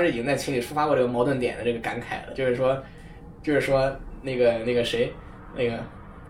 [0.00, 2.82] 当时已经在群里抒发过这个矛盾点的这个感慨了，就是说，
[3.42, 5.12] 就是说那个那个谁，
[5.54, 5.78] 那个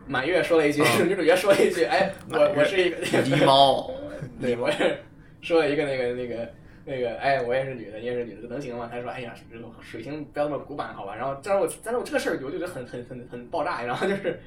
[0.08, 3.88] 满月说了一句，嗯 女主角说了一句，哎，我我是一个狸猫，
[4.42, 4.98] 对，我是
[5.40, 6.52] 说了一个那个那个
[6.84, 8.88] 那个，哎，我也是女的，你也是女的，这能行吗？
[8.90, 11.14] 他说，哎呀，这个水星不要那么古板，好吧？
[11.14, 14.40] 然后，但是我但是我这个事儿我就觉得很很很很爆炸，然后就是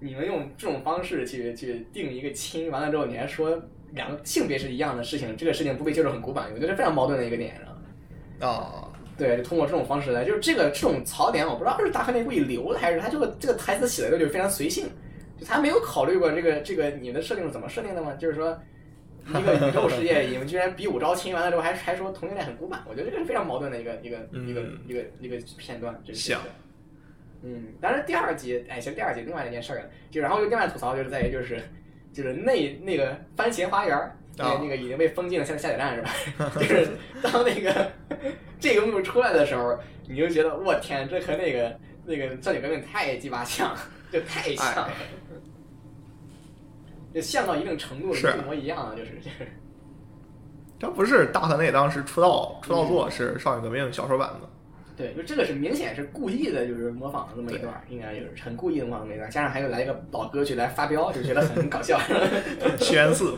[0.00, 3.56] 你们用这种方式去去定一个亲，完了之后你还说
[3.92, 7.73] 两个性别是一样的事情，这个事情不被接受很古板，我觉得非常矛盾的一个点，然后。
[8.40, 14.88] 啊，对，就通过这种方式来，就是这个这种槽点，我不知道是大河内故意留的，还是他这个这个台词写的就非常随性，
[15.38, 18.12] 就他没有考虑过这个这个你的设定是怎么设定的吗？
[18.14, 18.58] 就是说，
[19.28, 25.96] 一个宇宙世界里，你们居然比武招亲，完了之后还还说同性恋很古板，我觉得这个是非常矛盾的一个一个一个嗯一个一个片段。
[26.04, 26.40] 这个像
[27.42, 31.60] 嗯，当然第二集，哎，其实第二集另外一件事儿了，就然后又另外吐槽就是在于就是
[32.12, 34.16] 就是那那个番茄花园儿。
[34.36, 36.50] 那个已经被封禁了，现在下载站是吧？
[36.56, 36.88] 就是
[37.22, 37.90] 当那个
[38.58, 39.78] 这个幕出来的时候，
[40.08, 43.74] 你就觉得我天，这和那个那个少女革命太鸡巴像，
[44.10, 44.90] 就太像了，
[47.14, 49.46] 就像到一定程度是一模一样了，就是就是。
[50.76, 54.50] 这不是大河内当时出道出道作是《少女革命》小说版的，
[54.96, 61.98] 对，就这个是明显是故意的，就是模仿了这么一段，应该就是很故意的模仿那段，加上还有来一个老歌曲来发飙，就觉得很搞笑。
[62.80, 63.36] 西园寺，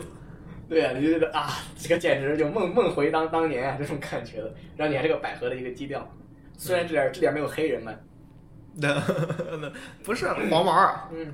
[0.69, 4.53] 对啊，你就觉得啊，这个简直就梦梦回当当年啊，这种感觉的。
[4.75, 6.07] 然后你还是个百合的一个基调，
[6.57, 7.97] 虽然这点儿这点没有黑人们，
[8.75, 8.93] 那
[9.59, 9.71] 那
[10.03, 11.33] 不是黄毛啊，嗯，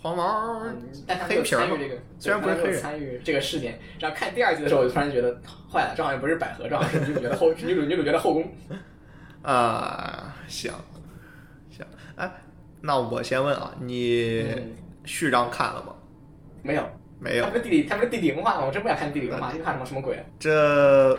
[0.00, 3.78] 黄毛嗯但他没有黑皮儿嘛参与这个，虽然不是对他没有黑人参与这个事件。
[4.00, 8.44] 然后看第二季的时候，我就突然觉得坏了，这好像不是百合，这好像是女主角的后女主女主角的后宫。
[9.42, 10.72] 啊，行
[11.70, 11.86] 行，
[12.16, 12.30] 哎，
[12.80, 15.94] 那我先问啊，你嗯序章看了吗？
[16.62, 16.82] 没有，
[17.20, 18.64] 没有他，不是地理，他不是地理文化吗？
[18.66, 20.24] 我真不想看地理文化，就看什么什么鬼啊。
[20.38, 21.18] 这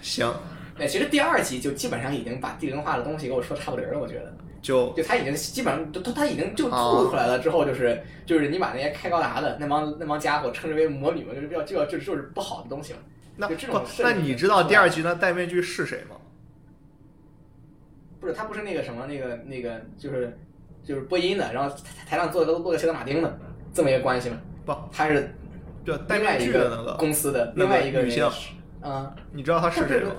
[0.00, 0.32] 行
[0.78, 4.34] 哎，其实第二集就基本上已经把地理文化的东西给我说差不离儿了，我觉得。
[4.62, 13.00] 就就他已经基本上，就他他已经就啊透露出来了之后，就是就是你把那些开高达的那帮那帮家伙称之为魔女嘛，就是比较这个就就是不好的东西嘛。
[13.36, 16.16] 那就这种不那你知道第二集那戴面具是谁吗？
[18.20, 20.38] 不是他不是那个什么那个那个就是
[20.84, 23.38] 就是播音的，然后台台上坐的都坐个谢德马丁的
[23.74, 24.36] 这么一个关系嘛？
[24.64, 25.34] 不，他是
[25.84, 28.28] 就戴面具的那个，公司的另外一个女性
[28.80, 30.12] 啊，你知道她是谁吗？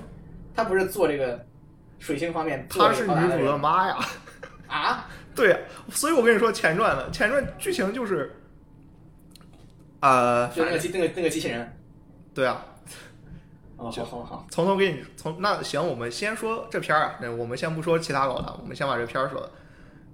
[0.54, 1.44] 他不是做这个
[1.98, 3.98] 水星方面做她是女主的妈呀！
[4.68, 5.08] 啊？
[5.34, 5.58] 对呀，
[5.90, 8.32] 所以我跟你说前传的，前传剧情就是，
[10.00, 11.76] 呃，就那个机那个那个机器人。
[12.32, 12.64] 对啊，
[13.76, 19.50] 哦，好好好，从头给你从那行，我们先说这片儿啊，那我们先不说其他老大，我们先把这片儿说了。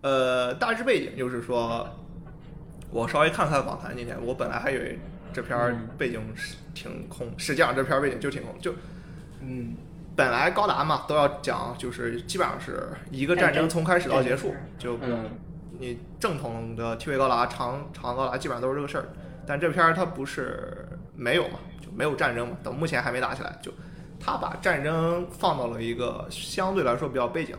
[0.02, 1.86] 呃，大致背景就是说，
[2.90, 4.98] 我稍微看了看访谈，今天我本来还以为
[5.32, 5.88] 这片儿嗯。
[5.96, 8.74] 背景是挺空，实际上这片儿背景就挺空，就
[9.40, 9.74] 嗯，
[10.16, 15.30] 本来高达嘛都要讲，就是基本上是一个战争从开始到结束，就嗯
[15.78, 19.08] 你正统的 TV 高达、长长高达基本上都是这个事儿，
[19.46, 23.72] 但这片儿它不是没有嘛，就没有战争嘛，到目前还没打起来，就
[24.18, 27.56] 他把战争放到了一个相对来说比较背景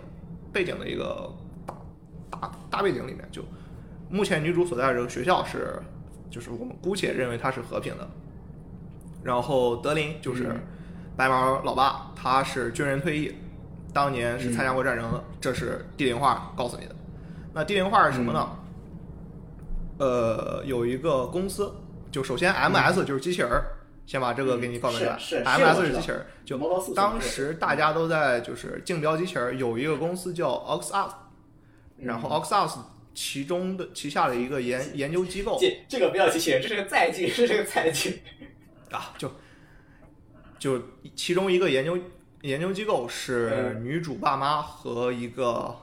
[0.54, 1.34] 背景的一个
[1.66, 1.76] 大
[2.30, 3.42] 大大背景里面，就
[4.12, 5.82] 目前女主所在的这个学校是，
[6.30, 8.08] 就是我们姑且认为它是和平的，
[9.24, 10.60] 然后德林就是嗯。
[11.14, 13.36] 白毛老爸，他是军人退役，
[13.94, 16.96] 当年是参加过战争的，这是地灵化告诉你的。
[17.54, 18.50] 那地灵化是什么呢？
[20.00, 21.72] 呃，有一个公司，
[22.10, 23.66] 就首先 MS 就是机器人儿，
[24.06, 25.16] 先把这个给你告诉出来。
[25.16, 25.44] 嗯是是是。
[25.44, 31.12] MS 是机器人儿，就当时大家都在就是竞标机器人儿，有一个公司叫 OxUs，
[31.98, 32.78] 然后 OxUs
[33.14, 35.58] 其中的旗下的一个研研究机构。
[35.60, 38.22] 这这个不要机器人，这是个载具， 这是个载具。
[38.92, 39.32] 啊，就
[40.60, 40.82] 就
[41.16, 41.98] 其中一个研究
[42.42, 43.84] 研究机构是嗯。
[43.84, 45.76] 女主爸妈和一个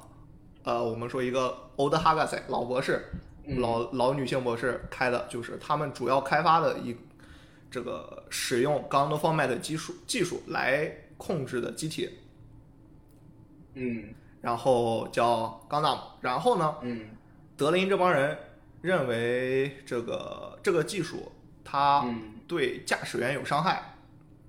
[0.62, 3.04] 呃，我们说一个欧德哈嘎塞老博士，
[3.46, 3.60] 嗯。
[3.60, 6.96] 老老女性博士开的，就是他们主要开发的一
[7.70, 12.10] 这个使用 g u n d format 技术技术来控制的机体，
[13.74, 14.14] 嗯。
[14.40, 17.08] 然后叫 Gundam，然后呢，嗯
[17.58, 18.38] 德林这帮人
[18.80, 21.32] 认为这个这个技术
[21.64, 23.82] 它嗯，对驾驶员有伤害，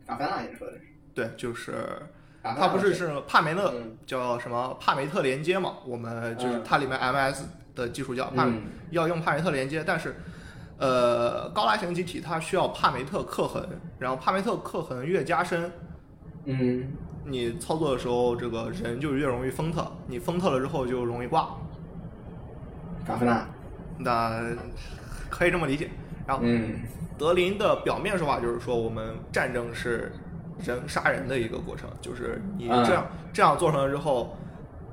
[0.06, 0.82] 法芬纳你说的是？
[1.16, 1.72] 对，就是
[2.44, 3.98] 法芬纳它不是是帕梅特嗯。
[4.06, 5.78] 叫什么帕梅特连接嘛？
[5.86, 7.42] 我们就是嗯它里面 MS
[7.74, 8.48] 的技术叫帕
[8.92, 10.16] 要用帕梅特连接，但是
[10.78, 13.68] 呃高拉型机体它需要帕梅特刻痕，
[13.98, 15.72] 然后帕梅特刻痕越加深，
[16.46, 16.94] 嗯。
[17.26, 21.50] 你操作的时候这个人就越容易封特，你封特了之后就容易挂，
[23.10, 23.46] 法芬纳。
[23.98, 24.42] 那
[25.30, 25.90] 可以这么理解。
[26.26, 26.76] 然后嗯
[27.18, 30.12] 德林的表面说法就是说，我们战争是
[30.64, 34.38] 人杀人的一个过程，就是你嗯这样、这样做成了之后，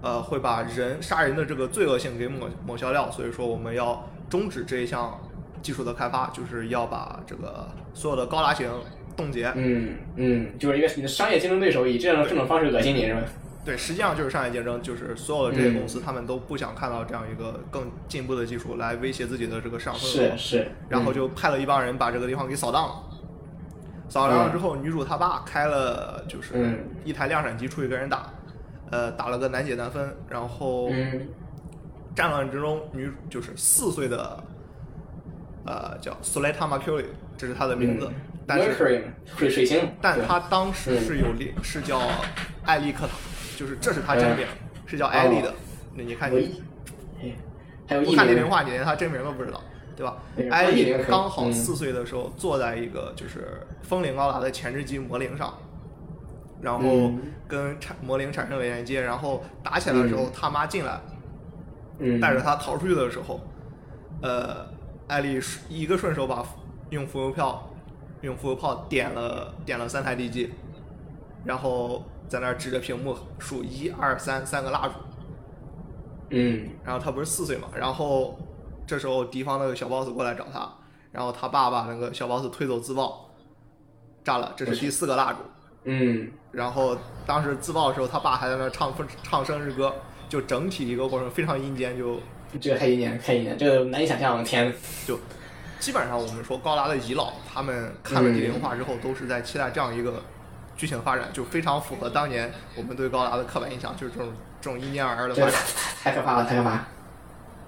[0.02, 5.16] 呃，会把人杀人的这个罪恶性给抹抹消掉，所以说我们要终止这一项
[5.62, 8.68] 技术的开发，就是要把这个所有的高达型
[9.16, 9.52] 冻结。
[9.54, 13.20] 嗯嗯，就是一个你的商业竞争对手以这样这种方式恶心你是吧？
[13.66, 20.36] 对，实际上就是商业竞争，就是所有的这些嗯公司，他们都不想看到这样一个更进步的技术来威胁自己的这个市场份额。
[20.36, 22.94] 是是，然后就派了一帮人把这个地方给扫荡了。
[24.08, 28.32] 扫荡了之后，女主她爸开了就是嗯一台量产机出去跟人打，
[28.92, 30.16] 呃，打了个难解难分。
[30.30, 31.26] 然后嗯
[32.14, 34.44] 战乱之中，女主就是四岁的，
[35.64, 38.08] 呃，叫 Soleta Mercury，这是她的名字。
[38.46, 42.00] 但是，水水星，但她当时是有列是叫
[42.64, 43.12] 艾利克塔，
[43.56, 44.46] 就是这是他真名，
[44.86, 45.52] 是叫艾丽的。
[45.94, 46.62] 那你看你
[48.14, 49.60] 看年龄化，你连他真名都不知道，
[49.96, 50.18] 对吧？
[50.50, 51.52] 艾丽刚好嗯。
[51.52, 55.52] 四岁的时候，坐在一个就是风铃高达的前置机魔灵上，
[56.60, 57.20] 然后嗯。
[57.48, 61.00] 跟产魔灵产生了连接，然后打起来的时候，他妈进来
[62.00, 63.40] 嗯，带着他逃出去的时候，
[64.20, 64.66] 呃，
[65.06, 66.44] 艾丽一个顺手把
[66.90, 67.70] 用浮游票
[68.22, 70.52] 用浮游炮点了点了三台地基，
[71.44, 74.94] 然后在那儿指着屏幕数一二三三个蜡烛，
[76.30, 76.68] 嗯。
[76.84, 78.38] 然后他不是四岁嘛，然后
[78.86, 80.70] 这时候敌方那个小 boss 过来找他，
[81.12, 83.30] 然后他爸把那个小 boss 推走自爆，
[84.24, 85.38] 炸了，这是第四个蜡烛。
[85.84, 86.30] 嗯。
[86.50, 86.96] 然后
[87.26, 88.92] 当时自爆的时候，他爸还在那唱
[89.22, 89.94] 唱生日歌，
[90.28, 92.18] 就整体一个过程非常阴间，就
[92.60, 94.72] 这个太阴间，太阴间，这个难以想象，天，
[95.06, 95.18] 就
[95.78, 98.34] 基本上我们说高达的遗老，他们看了嗯。
[98.34, 100.22] 地灵化之后，都是在期待这样一个
[100.76, 105.66] 剧情发展，就非常符合当年我们对高达的刻板印象，就是这种这种阴间儿的这个发展。
[106.02, 106.70] 太可怕了，太可怕。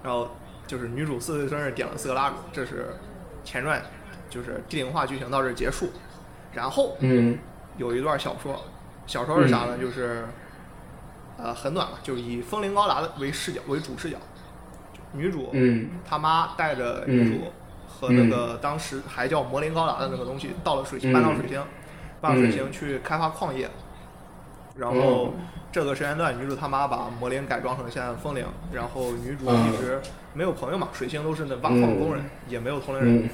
[0.03, 0.31] 然后
[0.67, 2.95] 就是女主四岁生日点了四个蜡烛，这是
[3.43, 3.83] 前传，
[4.29, 5.91] 就是地灵化剧情到这儿结束。
[6.53, 7.39] 然后嗯
[7.77, 8.63] 有一段小说，
[9.07, 9.79] 小说是啥呢？
[9.79, 10.27] 就是
[11.37, 14.17] 呃很短嘛，就以风铃高达的为视角为主视角，
[15.13, 17.53] 女主嗯他妈带着女主
[17.89, 21.67] 和那个当时还叫魔灵高达的那个东西到了水星，嗯搬到水星，搬
[22.21, 23.69] 到水星去开发矿业。
[24.77, 29.69] 然后嗯这个时间段，女主他妈把魔灵改装成现在的风铃，然后女主嗯。
[29.69, 30.01] 一直
[30.33, 33.31] 没有朋友嘛，水星都是那挖矿的工人，也没有同龄人。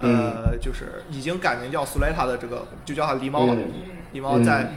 [0.00, 0.44] 嗯。
[0.52, 3.54] 呃，就是已经改名叫苏莱塔的这个，就叫他狸猫吧。
[3.56, 3.72] 嗯。
[4.12, 4.72] 狸猫在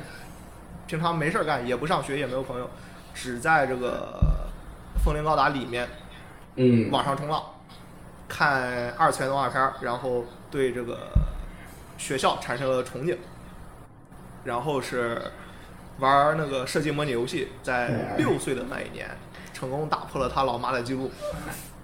[0.88, 2.70] 平常没事儿干，也不上学，也没有朋友，
[3.14, 4.20] 只在这个
[5.04, 5.88] 风铃高达里面
[6.56, 6.90] 嗯。
[6.92, 7.42] 网上冲浪，
[8.30, 11.10] 看二次元动画片儿，然后对这个
[11.98, 13.18] 学校产生了憧憬，
[14.44, 15.22] 然后是
[16.00, 19.10] 玩那个射击模拟游戏，在六岁的那一年，
[19.54, 21.12] 成功打破了他老妈的记录，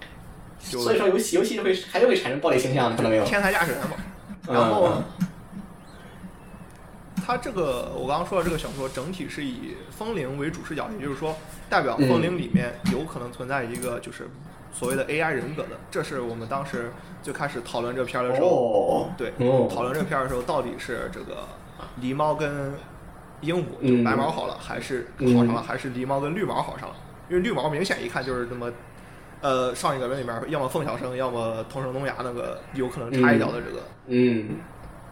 [0.58, 3.24] 所以说游戏游戏会还是会产生暴力倾向的，看到没有？
[3.24, 3.96] 天才驾驶员嘛。
[4.48, 4.54] 嗯。
[4.54, 5.02] 然后，
[7.24, 11.36] 他这个我刚刚说的这个小说整体是以风铃为主视角，也就是说，
[11.68, 14.28] 代表风铃里面有可能存在一个就是
[14.72, 19.68] 所谓的 AI 人格的，这是我们当时最开始讨论这片儿的时候，哦，对哦。
[19.72, 21.46] 讨论这片儿的时候，到底是这个
[22.00, 22.72] 狸猫跟
[23.40, 26.94] 鹦鹉就白毛好了，还是好上了，还是狸猫跟绿毛好上了？
[27.28, 28.70] 因为绿毛明显一看就是那么。
[29.42, 34.58] 呃，上一个人里面，要么凤小生，要么同生东亚那个有可能差一脚的这个、嗯，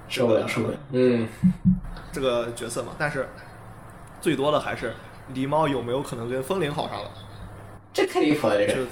[0.06, 0.68] 是的，是的。
[0.92, 1.26] 嗯
[2.12, 3.26] 这个角色嘛，但是
[4.20, 4.92] 最多的还是
[5.32, 7.10] 狸猫有没有可能跟风铃好上了，
[7.90, 8.87] 这太离谱了，这个。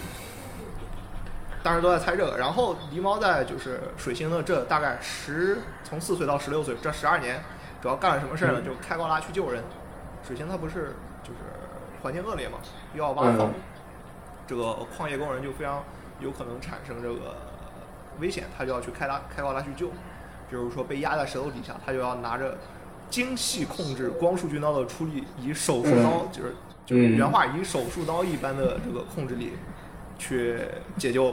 [1.63, 2.39] 当时都在猜这个。
[2.39, 7.45] 然后狸猫在就是水星的这大概十从四岁到十六岁这十二年，
[7.87, 8.61] 主要干了什么事儿呢？
[8.61, 9.63] 就是开高拉去救人。
[10.29, 11.39] 首先，他不是就是
[12.03, 12.59] 环境恶劣嘛，
[12.95, 13.55] 又要挖矿，嗯
[14.45, 15.85] 这个矿业工人就非常
[16.19, 17.37] 有可能产生这个
[18.19, 19.87] 危险，他就要去开拉开高拉去救。
[20.51, 22.59] 比如说被压在石头底下，他就要拿着
[23.09, 29.53] 精细控制光束军刀的出力，以手术刀、就是就是嗯原话以手术刀一般的这个控制力
[30.19, 30.59] 去
[30.99, 31.33] 解救。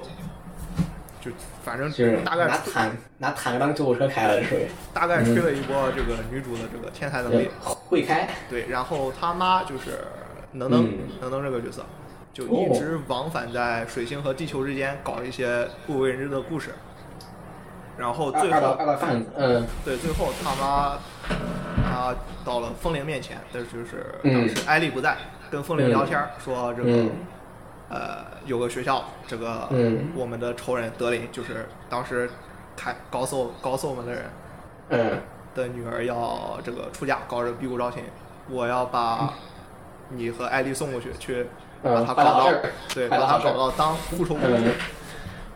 [1.24, 1.32] 就
[1.63, 7.50] 反正就是大概拿坦拿坦克当救护车开了，这属于大概吹了一波这个女主的这个天才能力。
[7.62, 8.27] 会开。
[8.50, 10.06] 对，然后他妈就是
[10.51, 11.86] 能能、嗯能能这个角色，
[12.34, 16.72] 就一直往返在水星和地球之间搞一些不为人知的故事。
[17.96, 18.77] 然后最后
[19.38, 20.98] 嗯对，最后他妈
[21.88, 22.13] 他
[22.44, 25.15] 到了风铃面前，但就是嗯当时艾丽不在，
[25.50, 27.12] 跟风铃聊天儿、说这个、嗯
[27.93, 30.12] 呃有个学校，这个、嗯。
[30.15, 32.29] 我们的仇人德林，就是当时
[32.75, 34.23] 开高搜高搜我们的人，
[34.89, 35.21] 嗯。
[35.55, 38.03] 的女儿要这个出嫁，搞这个辟谷招亲，
[38.50, 39.31] 我要把
[40.09, 41.45] 你和艾丽送过去，去
[41.83, 42.51] 把嗯她搞到
[42.91, 44.73] 对，把她搞到当复仇公主嗯，，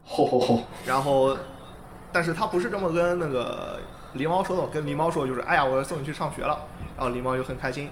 [0.06, 1.36] 吼吼吼，然后，
[2.12, 3.80] 但是他不是这么跟那个
[4.16, 6.60] 狸猫说的，跟狸猫说就是，哎呀，我要送你去上学了，
[6.96, 7.90] 然后狸猫就很开心，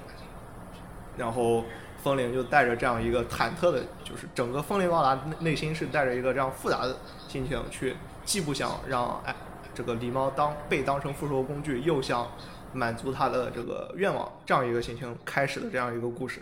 [1.17, 1.63] 然后
[2.05, 6.95] 风铃就带着这样一个忐忑的，就是整个风铃高达内内心是带着一个这样复杂的
[7.27, 9.35] 心情去，既不想让哎
[9.73, 12.29] 这个狸猫当被当成复仇工具，又想
[12.73, 16.41] 满足他的这个愿望，这样一个心情开始的这样一个故事，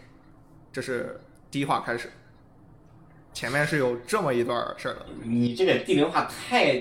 [0.70, 1.18] 这是
[1.50, 2.12] 第一话开始，
[3.34, 5.06] 前面是有这么一段事儿的。
[5.24, 6.78] 你这个地灵化太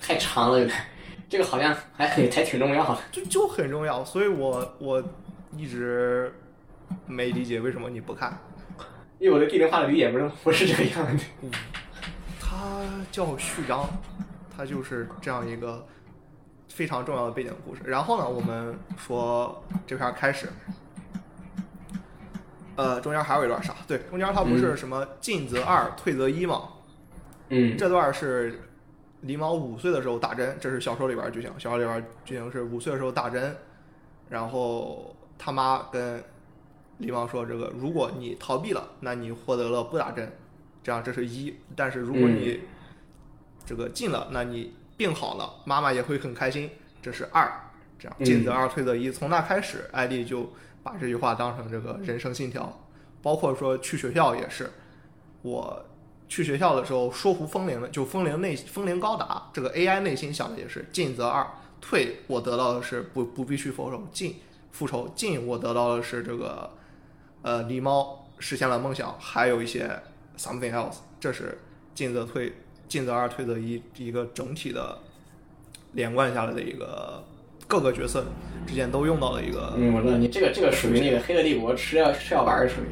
[0.00, 0.74] 太长了，有点，
[1.28, 3.02] 这个好像还很还挺重要的。
[3.12, 5.04] 就就很重要，所以我我
[5.54, 6.32] 一直
[7.06, 8.38] 没理解为什么你不看。
[9.18, 11.24] 因为我对地灵化的理解不是不是这个样子。
[11.42, 11.50] 嗯、
[12.40, 13.88] 他叫序章，
[14.54, 15.86] 他就是这样一个
[16.68, 17.80] 非常重要的背景故事。
[17.84, 20.48] 然后呢，我们说这片开始，
[22.76, 23.74] 呃，中间还有一段啥？
[23.86, 26.68] 对，中间他不是什么进则二，退则一嘛？
[27.50, 28.60] 嗯这段是
[29.24, 31.50] 狸猫五岁的时候打针，这是小说里边剧情。
[31.56, 33.56] 小说里边剧情是五岁的时候打针，
[34.28, 36.22] 然后他妈跟
[37.00, 40.32] 狸猫说：“这个如果你逃避了，那你获得了不打针，
[40.82, 41.54] 这样这是一。
[41.74, 42.60] 但是如果你
[43.66, 46.70] 这个进了，那你病好了，妈妈也会很开心，
[47.02, 47.60] 这是二。
[47.96, 49.10] 这样进则二，退则一。
[49.10, 52.86] 从那开始，艾丽就把这句话当成这个人生信条，
[53.22, 54.70] 包括说去学校也是，
[55.42, 55.84] 我
[56.28, 61.46] 去学校的时候说服风铃的，就风铃内风铃高达这个 AI 内心想的也是进则二，
[61.80, 64.36] 退我得到的是不不必须复仇，进
[64.72, 66.70] 复仇进我得到的是这个
[67.44, 69.88] 呃狸猫实现了梦想，还有一些
[70.36, 71.58] something else，这是
[71.94, 72.52] 进则退，
[72.88, 74.98] 进则二，退则一一个整体的
[75.92, 77.22] 连贯下来的一个
[77.68, 78.24] 各个角色
[78.66, 82.86] 之间都用到了一个嗯，我知道你这个这个属于那个黑客帝国吃药吃药丸儿属于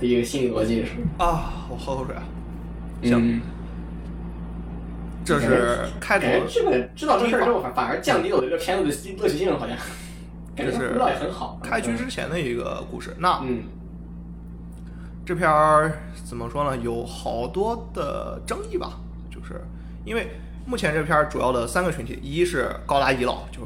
[0.00, 1.04] 的一个心理逻辑属于。
[1.18, 2.22] 啊，我喝口水啊，
[3.02, 3.42] 行，嗯，
[5.24, 9.76] 这是开头感觉这个知道这事儿之后，反反而降低了我对这个片子的乐趣性，好像
[10.56, 10.98] 这是。
[11.62, 13.14] 开局之前的一个故事。
[13.18, 13.64] 那嗯
[15.24, 16.76] 这片儿怎么说呢？
[16.82, 18.98] 有好多的争议吧，
[19.30, 19.60] 就是
[20.04, 20.26] 因为
[20.66, 23.60] 目前这片儿主要的三个群体，一是高达遗老，就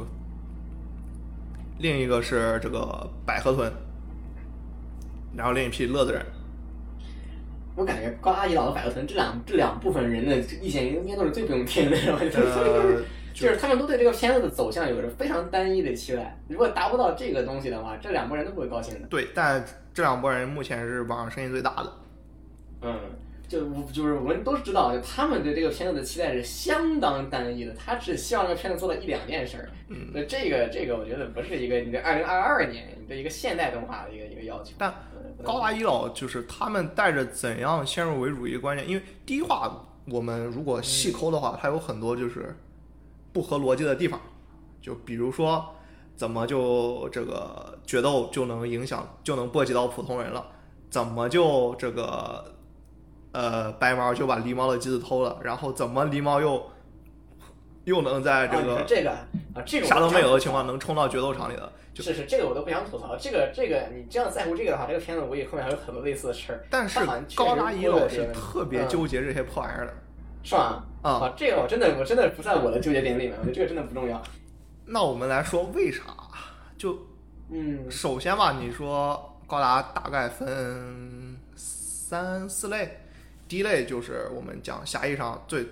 [1.79, 3.73] 另一个是这个百合豚，
[5.35, 6.25] 然后另一批乐子人。
[7.75, 13.03] 我感觉高达遗老和百合豚这两这两部分人的意见应该都是最不用听的，我觉得呃，
[13.37, 16.39] 就是他们都对这个片子的走向有着非常单一的期待。
[16.49, 19.07] 如果达不到这个东西的话，这两拨人都不会高兴的。
[19.09, 21.93] 对，但这两拨人目前是网上声音最大的。
[22.83, 22.99] 嗯，
[23.47, 29.69] 就就是我们都知道，就他们对这个片子的期待是相当单一的，他只希望这个片子做到一两件事儿。
[29.89, 34.73] 嗯，那这个这个，我觉得不是一个你的二零二二年你的一个现代动画的一个一个要求。
[34.79, 42.57] 但嗯高达一老就是他们带着怎样先入为主一个观念，因为第一话我们如果细抠的话，它有很多就是
[43.37, 44.19] 不合逻辑的地方，
[44.81, 45.63] 就比如说
[46.17, 50.43] 怎么就这个决斗就能影响就能波及到普通人了，
[50.89, 52.43] 怎么就这个
[53.33, 56.71] 呃白毛就把狸猫的机子偷了，然后怎么狸猫又
[57.85, 59.11] 又能在这个这个
[59.55, 63.15] 啊，这个啥都没有的情况能冲到决斗场里的，就是是这个我都不想吐槽。
[63.19, 67.01] 这个这个你这样在乎这个的话，这个片子我以后面还有很多类似的事儿，但是
[67.35, 69.93] 高达一老是特别嗯纠结这些破玩意儿的。
[70.47, 70.85] 是吧？
[71.03, 74.23] 啊啊，这个我真的我真的不在我的纠结点里面，我觉得这个真的不重要。
[74.87, 76.03] 那我们来说为啥？
[76.79, 76.97] 就
[77.51, 83.01] 嗯首先吧，你说高达大概分三四类，
[83.49, 85.67] 第一类就是我们讲狭义上最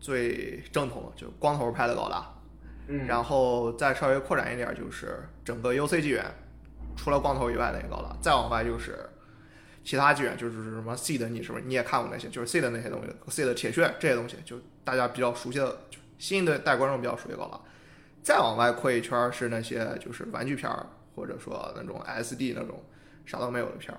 [0.00, 2.26] 最正统的，就是光头拍的高达，
[2.88, 6.24] 嗯，然后再稍微扩展一点，就是整个 UC 纪元
[6.96, 8.98] 除了光头以外的那个高达，再往外就是
[9.84, 12.28] 其他纪元就是什么 C 的，你是不是你也看过那些？
[12.28, 15.76] 就是 C 的那些东西，C 的铁血这些东西，就大家比较熟悉的，
[16.18, 17.60] 新的代观众比较熟悉高达。
[18.22, 20.86] 再往外扩一圈是那些就是玩具片儿，
[21.16, 22.80] 或者说那种 SD 那种
[23.26, 23.98] 啥都没有的片儿。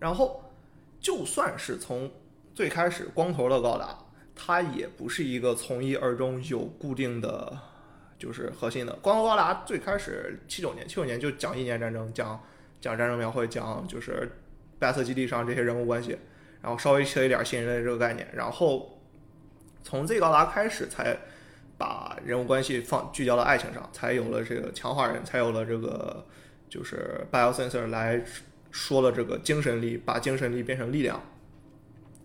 [0.00, 0.52] 然后，
[1.00, 2.10] 就算是从
[2.52, 3.96] 最开始光头的高达，
[4.34, 7.56] 它也不是一个从一而终有固定的
[8.18, 8.92] 就是核心的。
[8.96, 12.38] 光头高达最开始七九年，七九年就讲一年战争，讲
[12.86, 14.30] 讲战争描绘，讲就是
[14.78, 16.16] 白色基地上这些人物关系，
[16.62, 19.00] 然后稍微切一点新人类这个概念，然后
[19.82, 21.16] 从 Z 高达开始才
[21.76, 26.24] 把人物关系放聚焦到爱情上，才有了这个强化人，才有了这个
[26.68, 28.22] 就是 biosensor 来
[28.70, 31.20] 说了这个精神力，把精神力变成力量，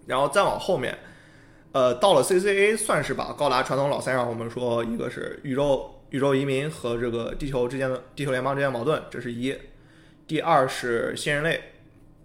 [0.05, 0.95] 然后再往后面。
[1.73, 9.53] 呃，到了 CCA 算是把高达传统老三样，我们说一个是宇宙宇宙移民和这个地球之间的地球联邦之间矛盾，这是一；
[10.27, 11.61] 第二是新人类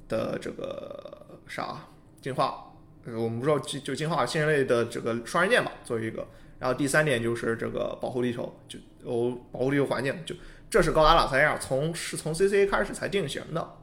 [0.08, 1.88] 的这个啥
[2.20, 2.72] 进化，
[3.04, 6.26] 呃我们不知道就就进化新人类的这个双刃剑吧，作为一个。
[6.58, 10.34] 然后第三点就是这个保护地球，就哦保护地球环境，就
[10.70, 13.76] 这是高达老三样，从是从 CCA 开始才定型的。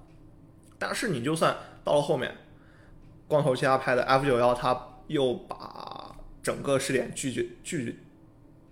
[0.80, 2.36] 但是你就算到了后面，
[3.28, 8.00] 光头其他拍的 F 九幺，它又把整个试点聚聚聚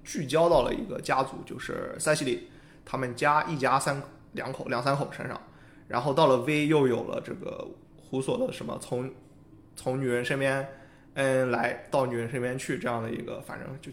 [0.04, 2.50] 聚焦到了一个家族，就是塞西里
[2.84, 4.02] 他们家一家三
[4.34, 5.40] 两口两三口身上，
[5.88, 9.12] 然后到了 V 又有了这个胡索的什么从
[9.76, 10.68] 从女人身边
[11.14, 13.92] 嗯来到女人身边去这样的一个，反正就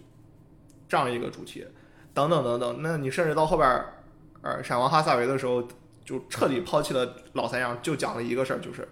[0.88, 1.66] 这样一个主题，
[2.14, 2.82] 等等等等。
[2.82, 3.94] 那你甚至到后边儿，
[4.42, 5.66] 呃，闪王哈萨维的时候，
[6.04, 8.88] 就彻底抛弃了老三样，就讲了一个事儿，就是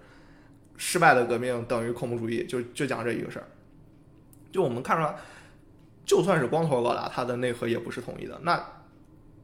[0.76, 3.46] 失败的革命等于恐怖主义，就就讲这一个事儿。
[4.52, 5.14] 就我们看出来，
[6.04, 8.38] 就算是光头高达，它的内核也不是统一的。
[8.42, 8.62] 那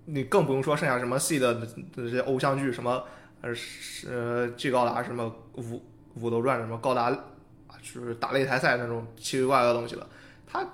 [0.05, 3.05] 你更不用说剩下什么 C 的这些偶像剧，什么
[3.41, 5.83] 呃是呃 G 高达，什么武
[6.15, 10.09] 武斗传，什么高达，就是打擂台赛那种奇奇怪怪的东西了。
[10.47, 10.67] 它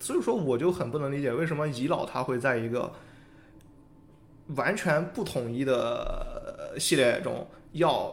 [0.00, 2.92] 所以说，我就很不能理解为什么遗老他会在一个
[4.56, 8.12] 完全不统一的系列中要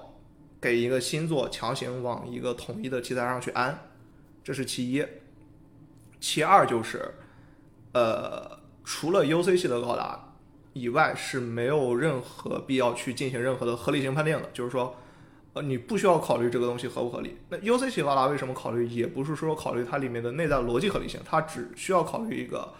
[0.62, 3.78] 给一个新作强行往一个统一的题材上去安，
[4.44, 5.06] 这是其一。
[6.22, 7.14] 其二就是，
[7.94, 10.34] 呃，除了 UC 系的高达
[10.74, 14.50] 以外，是没有任何必要去进行任何的合理性判定的。
[14.54, 14.96] 就是说，
[15.54, 17.36] 呃，你不需要考虑这个东西合不合理。
[17.50, 18.88] 那 UC 系高达为什么考虑？
[18.88, 22.74] 也不是说考虑它里面的内在逻辑合理性，它只需要考虑一个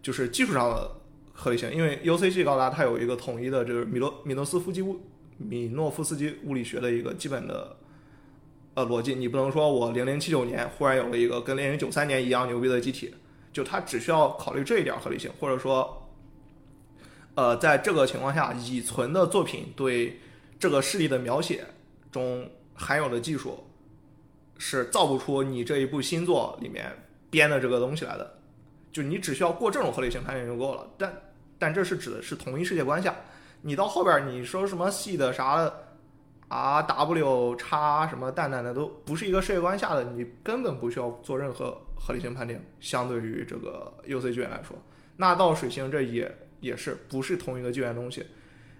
[0.00, 0.90] 就是技术上的
[1.32, 1.72] 合理性。
[1.74, 5.00] 因为 UC 系高达它有一个统一的，就是米诺米诺斯夫基物
[5.36, 7.76] 米诺夫斯基物理学的一个基本的
[8.74, 13.12] 呃逻辑，你不能说我零零七九年忽然有了一个跟零零九三年一样牛逼的机体，
[13.54, 16.10] 就他只需要考虑这一点合理性，或者说，
[17.36, 20.20] 呃，在这个情况下，已存的作品对
[20.58, 21.64] 这个势力的描写
[22.10, 23.64] 中含有的技术
[24.58, 26.92] 是造不出你这一部新作里面
[27.30, 28.38] 编的这个东西来的，
[28.90, 30.84] 就你只需要过这种合理性判定就够了。
[30.98, 31.22] 但
[31.56, 33.14] 但这是指的是同一世界观下，
[33.62, 35.83] 你到后边你说什么系的啥的。
[36.56, 42.64] R W 叉什么蛋蛋的都不是一个世界观下的，你根本不需要做任何合理性判定。
[42.78, 44.76] 相对于这个 U C 纪元来说，
[45.16, 48.24] 那到水星这也也是不是同一个纪元东西，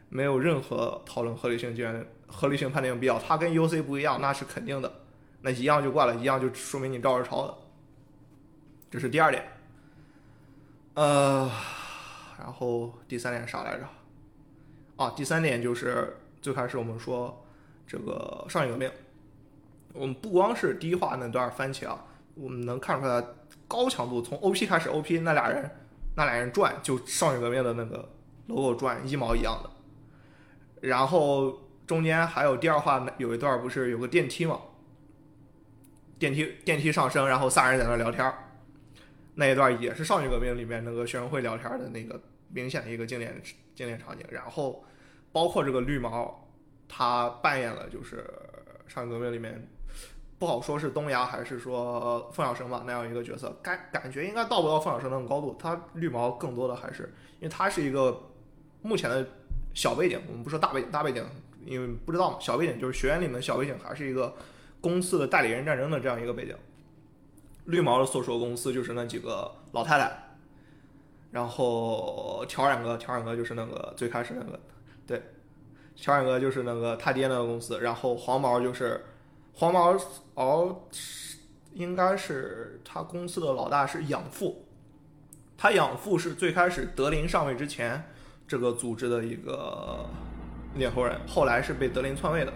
[0.09, 3.19] 没有任何讨论合理性纪元合理性判定必要。
[3.19, 5.01] 它跟 U C 不一样，那是肯定的，
[5.41, 7.55] 那一样就怪了，一样就说明你照着抄的。
[8.89, 9.45] 这是第二点。
[10.95, 11.51] 呃，
[12.39, 13.89] 然后第三点啥来着？
[14.95, 17.41] 啊，第三点就是最开始我们说。
[17.87, 18.91] 这个上一革命，
[19.93, 23.23] 我们不光是第一话那段番茄啊，我们能看出来
[23.69, 25.71] 高强度，从 OP 开始，OP 那俩人
[26.17, 28.09] 那俩人转就上一革命的那个
[28.47, 29.71] logo 转一毛一样的。
[30.81, 34.59] 然后中间还有第二话有一段不是有个电梯嘛，
[36.19, 38.33] 电梯电梯上升，然后仨人在那聊天
[39.35, 42.19] 那一段也是少女革命里面那个学生会聊天的那个
[42.49, 43.39] 明显的一个经典
[43.75, 44.25] 经典场景。
[44.31, 44.83] 然后
[45.31, 46.41] 包括这个绿毛。
[46.97, 48.25] 他扮演了就是
[48.93, 49.69] 《上海革命》里面
[50.39, 55.57] 不好说是东牙还是说凤小生吧那样一个角色，感感觉应该到不到凤小生那种高度。
[55.59, 58.31] 他绿毛更多的还是因为他是一个
[58.81, 59.27] 目前的
[59.75, 61.27] 小背景，我们不说大背景，大背景
[61.67, 64.33] 因为不知道嘛，小背景就是学院里面小背景还是一个
[64.81, 66.55] 公司的代理人战争的这样一个背景。
[67.65, 70.37] 绿毛的所属公司就是那几个老太太，
[71.33, 74.61] 然后乔冉哥，乔冉哥就是那个最开始那个
[75.05, 75.21] 对。
[75.95, 79.05] 小冉哥就是那个他爹那个公司，然后黄毛就是
[79.55, 79.97] 黄毛
[80.35, 80.89] 敖，
[81.73, 84.65] 应该是他公司的老大是养父，
[85.57, 88.11] 他养父是最开始德林上位之前
[88.47, 90.05] 这个组织的一个
[90.75, 92.53] 领头人，后来是被德林篡位的。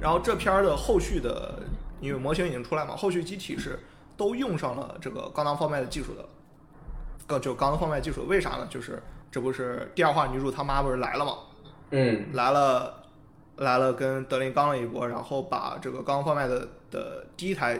[0.00, 1.62] 然后这片的后续的，
[2.00, 3.78] 因为模型已经出来嘛，后续机体是
[4.16, 6.24] 都用上了这个高能放麦的技术的，
[7.26, 8.66] 高就高能放麦技术，为啥呢？
[8.68, 11.38] 就是这不是第二话女主他妈不是来了嘛，
[11.92, 13.04] 嗯来了
[13.56, 17.78] 来了跟德林刚了一波，然后把这个高能放麦的的第一台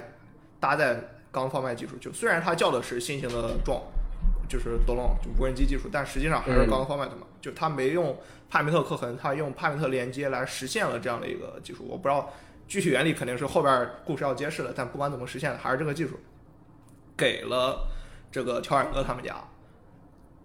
[0.61, 0.97] 搭载
[1.31, 3.83] 高能放麦技术，就虽然它叫的是新型的撞，
[4.49, 8.17] 就是多隆就无人机技术，但实际上还是高能放麦的嘛，就它没用
[8.49, 11.85] 帕米特刻痕，它用帕米特连接来实现了这样的一个技术。
[11.89, 12.31] 我不知道
[12.69, 16.21] 具体原理肯定是后边故事要揭示的，但不管怎么实现的，还是这个技术
[17.17, 17.89] 给了
[18.31, 19.43] 这个乔尔哥他们家。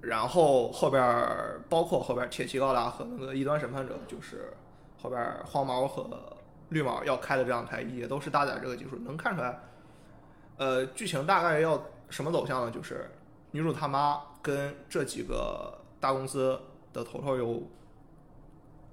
[0.08, 4.54] 然后后边儿包括后边儿铁骑高达和那个异端审判者，就是
[4.98, 6.08] 后边儿黄毛和
[6.70, 8.98] 绿毛要开的这两台，也都是搭载这个技术。
[9.04, 9.60] 能看出来，
[10.56, 12.72] 呃，剧情大概要什么走向呢？
[12.72, 13.12] 就是
[13.52, 16.58] 女主他妈跟这几个大公司
[16.94, 17.64] 的头头有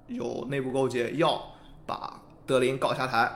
[0.09, 1.41] 有内部勾结，要
[1.87, 3.31] 把德林搞下台。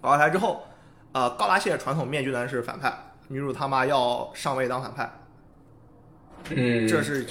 [0.00, 0.64] 搞下台之后，
[1.12, 2.92] 呃，高达系列传统面具男是反派，
[3.28, 5.08] 女主他妈要上位当反派。
[6.50, 7.26] 嗯，这是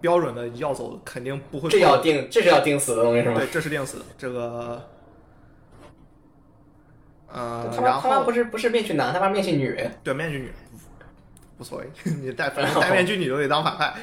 [0.00, 3.36] 标准的要走，肯定不会这要定，这是要定死的东西是吗？
[3.38, 4.04] 对，这是定死的。
[4.16, 4.88] 这个，
[7.28, 9.78] 呃，他后他妈不是不是面具男，他妈面具女。
[10.02, 10.50] 对面具女
[11.58, 11.86] 无所谓，
[12.20, 13.94] 你戴反正戴面具女都得当反派。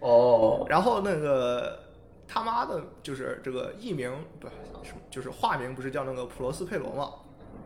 [0.00, 1.78] 哦，然后那个
[2.26, 4.48] 他妈的，就是这个艺名不
[4.82, 7.10] 是，就是化名不是叫那个普罗斯佩罗吗？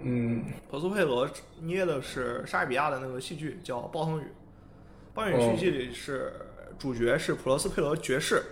[0.03, 1.29] 嗯普罗斯佩罗
[1.61, 4.23] 捏的是莎士比亚的那个戏剧叫《暴风雨》，
[5.13, 6.33] 《暴风雨》戏剧里是、
[6.79, 8.43] 主角是普罗斯佩罗爵士，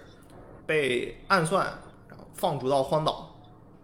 [0.66, 1.64] 被暗算，
[2.08, 3.34] 然后放逐到荒岛，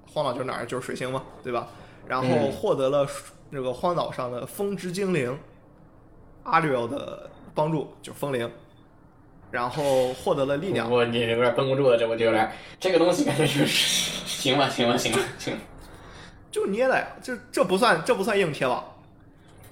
[0.06, 0.66] 荒岛就是哪儿？
[0.66, 1.68] 就是水星嘛，对吧？
[2.06, 3.08] 然后嗯获得了
[3.50, 5.38] 这个荒岛上的风之精灵
[6.42, 8.50] 阿里奥的帮助，就是风灵，
[9.50, 10.90] 然后获得了力量。
[10.90, 13.66] 我你有点绷不住了，这我就有点这个东西感觉就是
[14.26, 15.60] 行吧行吧行吧行吧，
[16.50, 18.84] 就捏的呀，这这不算这不算硬贴吧？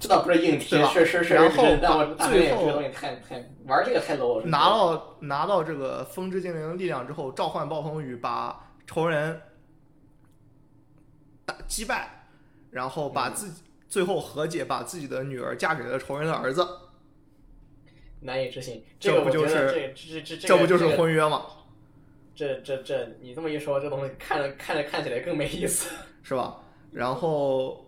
[0.03, 1.63] 这倒不是硬贴，对吧是是是，然后
[2.29, 2.65] 最后
[3.65, 4.45] 玩这个太 low 了。
[4.47, 9.41] 拿到拿到这个风之精灵的力量之后，召唤暴风雨，把仇人
[11.45, 12.25] 打击败，
[12.69, 16.67] 然后把自己、最后和解，把自己的女儿嫁给了仇人的儿子，
[18.19, 21.45] 难以置信，这不就是这这这这这不就是婚约吗？
[22.35, 25.95] 这这这你这么一说，这东西看着看着看起来更没意思。
[26.23, 26.57] 是吧？
[26.91, 27.85] 然后，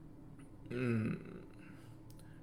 [0.70, 1.18] 嗯，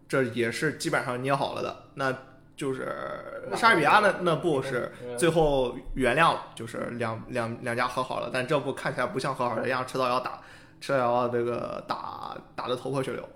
[0.08, 2.16] 这也是基本上捏好了的，那
[2.56, 10.40] 就是莎士比亚那那部是嗯最后原谅了，就是两两两家和好了，但这部看起来不像和好的样，迟早要打，
[10.80, 13.28] 迟早要这个打打的头破血流。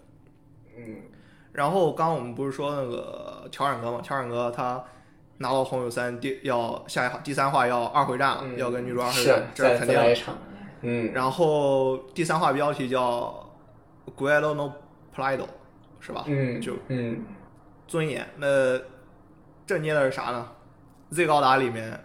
[0.77, 0.97] 嗯
[1.51, 4.81] 然后刚刚我们不是说那个乔冉哥嘛，乔冉哥他
[5.39, 10.07] 拿到红友三第要下一话第三话要二回战了，嗯，要跟女主二回是战，这再肯定要。
[10.09, 10.37] 一场。
[10.81, 13.51] 嗯，然后第三话标题叫
[14.15, 14.71] “Guelo no
[15.13, 15.41] Pride”，
[15.99, 16.23] 是吧？
[16.27, 17.23] 嗯就嗯
[17.87, 18.27] 尊严。
[18.37, 18.79] 那
[19.65, 20.49] 这捏的是啥呢
[21.11, 21.99] ？Z 高达里面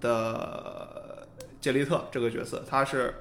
[0.00, 1.28] 的
[1.60, 3.14] 杰利特这个角色，他是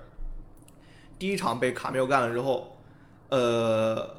[1.17, 2.77] 第一场被卡缪干了之后，
[3.29, 4.09] 呃，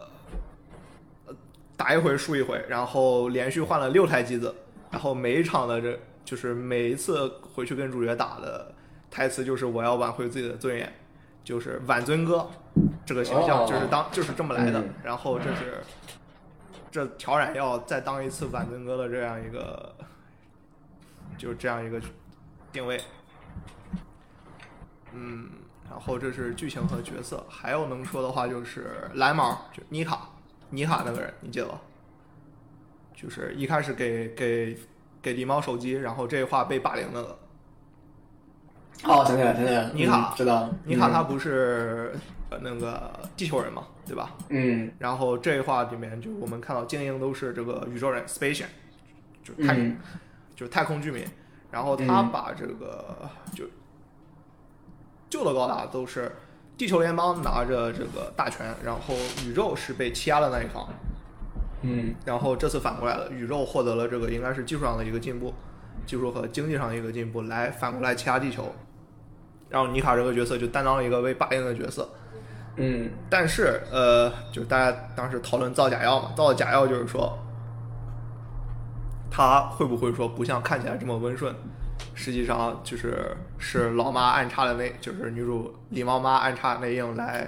[1.76, 4.54] 打一回输一回，然后连续换了六台机子，
[4.90, 8.74] 然后每一场的这就是每一次回去跟主角打的
[9.10, 10.92] 台词就是我要挽回自己的尊严，
[11.42, 12.48] 就是挽尊哥
[13.04, 14.80] 这个形象哦就是当就是这么来的。
[14.80, 15.82] 嗯然后这是
[16.90, 19.94] 这调染要再当一次挽尊哥的这样一个，
[21.38, 22.00] 就是这样一个
[22.72, 23.00] 定位。
[25.12, 25.50] 嗯，
[25.88, 30.30] 然后这是剧情和角色，还有能说的话就是蓝毛，就妮卡，
[30.70, 31.80] 妮卡那个人，你记得吧？
[33.14, 34.78] 就是一开始给给
[35.20, 37.38] 给狸猫手机，然后这话被霸凌那个。
[39.04, 40.70] 哦，想起来，想起来了，妮卡嗯知道了。
[40.84, 42.12] 妮卡她不是
[42.50, 44.32] 呃那个地球人嘛，对吧？
[44.48, 48.66] 嗯然后这一话里面，就我们看到精英都是这个宇宙人 （Spacian），
[49.42, 49.96] 就是太、嗯
[50.54, 51.24] 就是太空居民。
[51.70, 53.64] 然后他嗯把这个、就
[55.30, 56.34] 旧的高达都是
[56.76, 59.14] 地球联邦拿着这个大权，然后
[59.46, 60.86] 宇宙是被欺压的那一方。
[61.82, 65.54] 嗯然后这次反过来了，宇宙获得了这个应该是技术上的一个进步，
[66.10, 68.66] 技术和经济上的一个进步，来反过来欺压地球。
[69.68, 72.08] 然后尼卡这个角色就担当了一个被霸凌的角色。
[72.74, 77.38] 嗯但是呃，就大家当时讨论造假药嘛，造的假药就是说，
[79.30, 81.54] 他会不会说不像看起来这么温顺，
[82.14, 87.46] 实际上就是是老妈暗插的内，就是女主狸猫妈暗插的内应来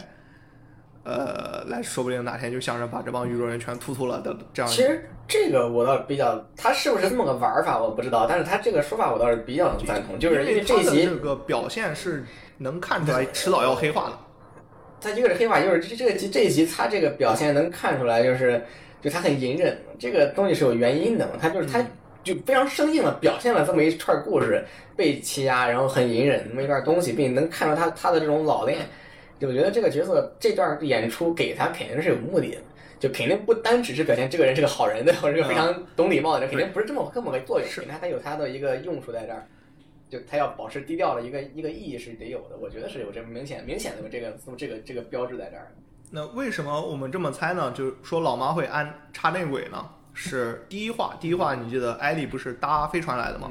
[1.04, 4.70] 呃，来说不定哪天就想着把这帮宇宙人全突突了的这样。
[4.70, 12.24] 其实这个我倒比较，他是不是这么个玩法我不知道，但是他这个说法我倒是比较赞同，就是因为这一集这个表现是
[12.58, 14.18] 能看出来迟早要黑化的。
[15.00, 18.62] 他一个是黑化，就是这这个集这一集他这个表现能看出来，就是
[19.00, 21.84] 就他很隐忍，这个东西是有原因的嘛，他就是他
[22.22, 28.84] 就非常生硬的表现了这么一串故事，被欺压，然后很隐忍那么一段东西，并能看出他他的这种老练，就
[29.46, 32.58] 我觉得这个角色这段演出给他肯定是有目的的。
[33.00, 39.44] 就肯定不单只是表现这个人是个好人的，或者 是个非常懂礼貌的人，肯定不是这么这么个作用，肯定他有他的一个用处在这儿。
[40.08, 45.72] 就他要保持低调的一个一个意义是得有的，我觉得是有这么明显明显的这个这个这个标志在这儿。
[46.10, 47.72] 那为什么我们这么猜呢？
[47.72, 49.84] 就是说老妈会安插内鬼呢？
[50.14, 53.50] 是第一话，第一话你记得艾莉不是搭飞船来的吗？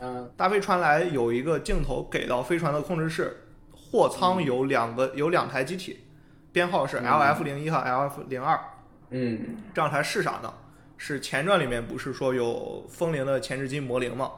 [0.00, 3.34] 嗯搭飞船来有一个镜头给到飞船的控制室，
[3.92, 6.00] 货仓有两个有两台机体，
[6.50, 8.58] 编号是 LF 零一和 LF 零二。
[9.10, 10.52] 嗯这两台是啥呢？
[10.96, 14.30] 是前传里面不是说有风铃的前置机魔灵吗？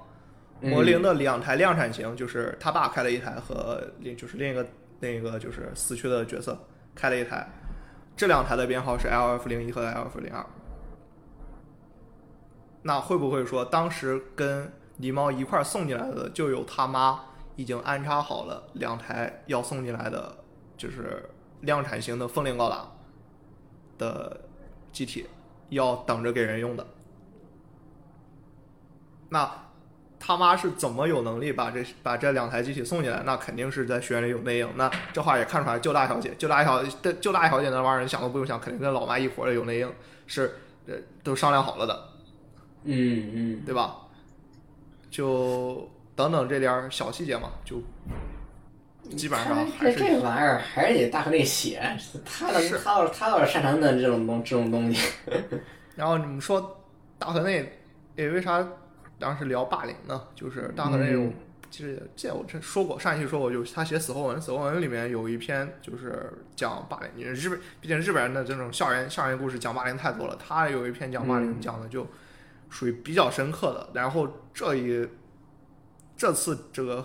[0.60, 4.66] 魔灵的两台量产型，就是他爸开了一台和另就是另一个
[4.98, 6.58] 那个就是死去的角色
[6.94, 7.48] 开了一台，
[8.16, 10.44] 这两台的编号是 LF 零一和 LF 零二。
[12.82, 17.20] 那会不会说当时跟狸猫一块儿送进来的就有他妈
[17.56, 20.36] 已经安插好了两台要送进来的，
[20.76, 21.28] 就是
[21.60, 22.90] 量产型的风铃高达
[23.98, 24.40] 的
[24.92, 25.26] 机体，
[25.68, 26.86] 要等着给人用的。
[29.28, 29.50] 那
[30.18, 33.22] 他妈是怎么有能力把这把这两台机体送进来？
[33.24, 34.68] 那肯定是在学院里有内应。
[34.76, 39.92] 那这话也看出来，救大小姐，救大小的救大小姐那帮人想都不用想，肯定跟老妈一伙的有内应，
[40.26, 40.54] 是
[40.86, 42.08] 呃都商量好了的，
[42.84, 43.96] 嗯嗯，对吧？
[45.10, 47.82] 就等等这点儿小细节嘛，就
[49.16, 51.82] 基本上还是这这玩意儿还是得大河内写，
[52.24, 55.12] 他倒是他要他要是擅长的这种东这种东西，
[55.96, 56.80] 然后你们说
[57.18, 57.80] 大河内，
[58.16, 58.66] 诶，为啥
[59.18, 60.28] 当时聊霸凌呢？
[60.34, 61.34] 就是大河内有，嗯
[61.70, 72.06] 其实这我这说过，上一期说过，就是他写死后文，死后文里面有一篇就是讲霸凌，日本毕竟日本人的这种校园校园故事讲霸凌太多了，他有一篇讲霸凌嗯讲的就
[72.70, 73.90] 属于比较深刻的。
[73.92, 75.08] 然后这一
[76.16, 76.98] 这次这个《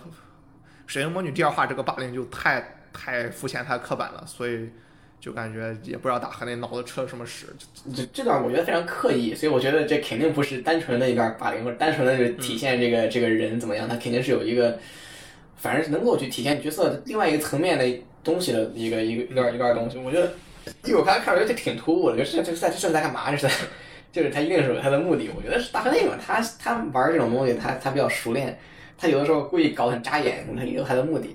[0.86, 4.68] 水晶魔女》第二话这个霸凌就太太肤浅太刻板了，所以
[5.20, 7.46] 就感觉也不知道大河内脑子吃了什么屎，
[7.94, 14.78] 这这段我觉得非常刻意，所以我觉得这肯定不是单纯的一段霸凌，或者单纯的就体现这个、这个人怎么样，他肯定是有一个，
[15.56, 19.98] 反正是能够去体现角色另外一个层面的东西的一个一个一段一段东西。
[19.98, 20.32] 我觉得，
[20.84, 23.30] 因为我刚才看我觉得这挺突兀的，就是这这在这是在干嘛？
[23.30, 23.52] 这是在，
[24.10, 25.30] 就是他一定是有他的目的。
[25.36, 28.58] 我觉得是大河内嘛，他他玩这种东西，他他比较熟练，
[29.00, 31.34] 他有的时候故意搞得很扎眼，他也有他的目的。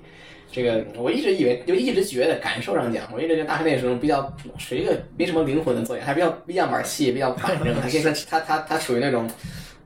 [0.52, 9.30] 这个我一直以为，就一直觉得感受上讲，我一直觉得大河内是种比较属于一个没什么灵魂的作演，还比较比较玩戏，比较板正，他跟他他他他属于那种，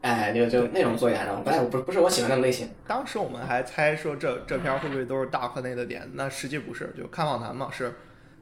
[0.02, 2.70] 哎，就就那种作演，然后不太不不是我喜欢那种类型。
[2.86, 7.94] 当时我们还猜说这这片会不会都是大河内的点，那实际不是，就看访谈嘛，是。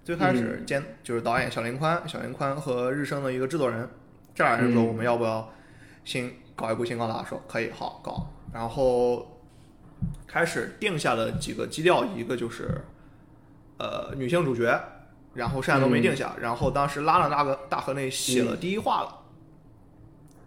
[0.03, 3.85] 最开始监、就是导演小林宽，小林宽和日升的一个制作人，
[4.33, 4.87] 这俩人说嗯。
[4.87, 5.53] 我们要不要
[6.05, 9.39] 新搞一部新高达，说可以好搞，然后
[10.25, 12.83] 开始定下了几个基调，一个就是
[13.77, 14.79] 呃女性主角，
[15.33, 19.13] 然后剩下都没定下，然后当时拉了那个大河内写了第一话了。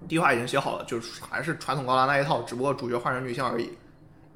[0.08, 3.70] 第一话已经写好了，就是还是传统高达那一套，只不过主角换成女性而已。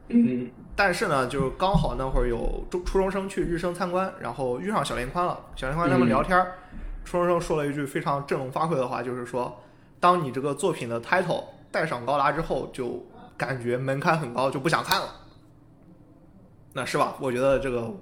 [0.08, 5.40] 嗯但是呢，就是刚好那会儿有中初中生去日升参观，然后遇上小林宽了。
[5.56, 6.58] 小林宽他们聊天儿，
[7.04, 9.58] 初中生说了一句非常振聋发聩的话，就是说，
[9.98, 13.02] 当你这个作品的 title 带上高达之后，就
[13.36, 15.14] 感觉门槛很高，就不想看了。
[16.72, 17.16] 那是吧？
[17.20, 17.92] 我觉得这个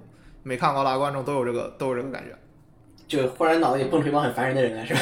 [0.41, 2.37] 没看高达观众都有这个都有这个感觉，
[3.07, 4.99] 就忽然脑子里蹦出一帮很烦人的人来，是吧？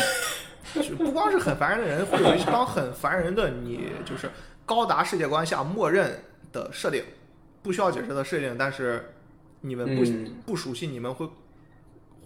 [0.88, 4.30] 就不光是很烦人的人，会有一帮很烦人的你，就是
[4.65, 6.17] 高达世界观下默认
[6.52, 7.04] 的设定，
[7.62, 9.13] 不需要解释的设定，但是
[9.62, 11.28] 你们不、嗯不熟悉，你们会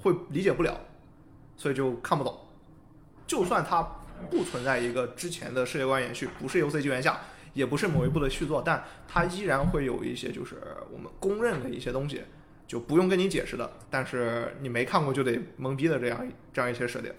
[0.01, 0.79] 会理解不了，
[1.57, 2.37] 所以就看不懂。
[3.27, 3.81] 就算它
[4.29, 7.19] 不存在一个之前的世界观延续，不是 UC 纪元下，
[7.55, 10.57] 也不是某一部的续作，但它依然会有一些就是
[10.93, 12.21] 我们公认的一些东西，
[12.67, 17.11] 就不用跟你解释的，但是你没看过就得懵逼的这样这样一些设定。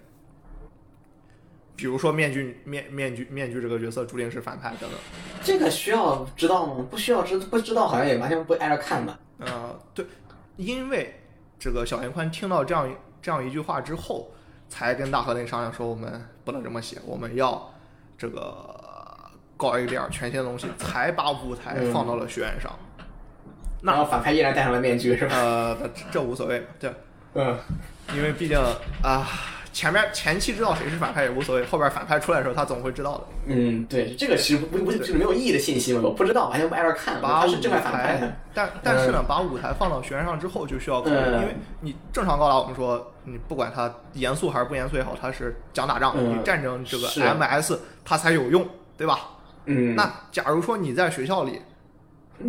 [1.75, 4.99] 比如说面具面面具面具这个角色注定是反派等等。
[5.43, 6.87] 这个需要知道吗？
[6.91, 9.19] 不需要知不知道，好像也完全不挨着看吧。
[9.39, 10.07] 呃，对，
[10.57, 11.21] 因为
[11.59, 14.31] 这个小严宽听到这样一这样一句话之后，
[14.69, 17.75] 才跟大河内商量说，我们不能这么写，我们要
[18.17, 18.76] 这个
[19.57, 22.71] 搞一点全新的东西，才把舞台放到了学院上。
[23.83, 25.37] 那然后反派依然戴上了面具，是吧？
[25.37, 26.93] 呃，这这无所谓，对，
[27.35, 27.57] 嗯
[28.15, 28.59] 因为毕竟
[29.03, 29.27] 啊，
[29.73, 33.25] 前面前期知道谁是反派也无所谓，后边反派出来的时候他总会知道的。
[33.47, 48.67] 嗯，对，这个其实不不就是没有意义的信息嘛，我不知道，完全不挨着看，他把舞是正派反派台，但但是呢，把舞台放到学院上之后就需要考虑，嗯因为你正常高达，我们说你不管它严肃还是不严肃也好，它是讲打仗，嗯你战争这个 MS 它才有用，
[48.97, 49.31] 对吧？
[49.67, 51.61] 嗯，那假如说你在学校里，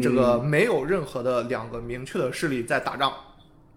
[0.02, 3.12] 这个没有任何的两个明确的势力在打仗，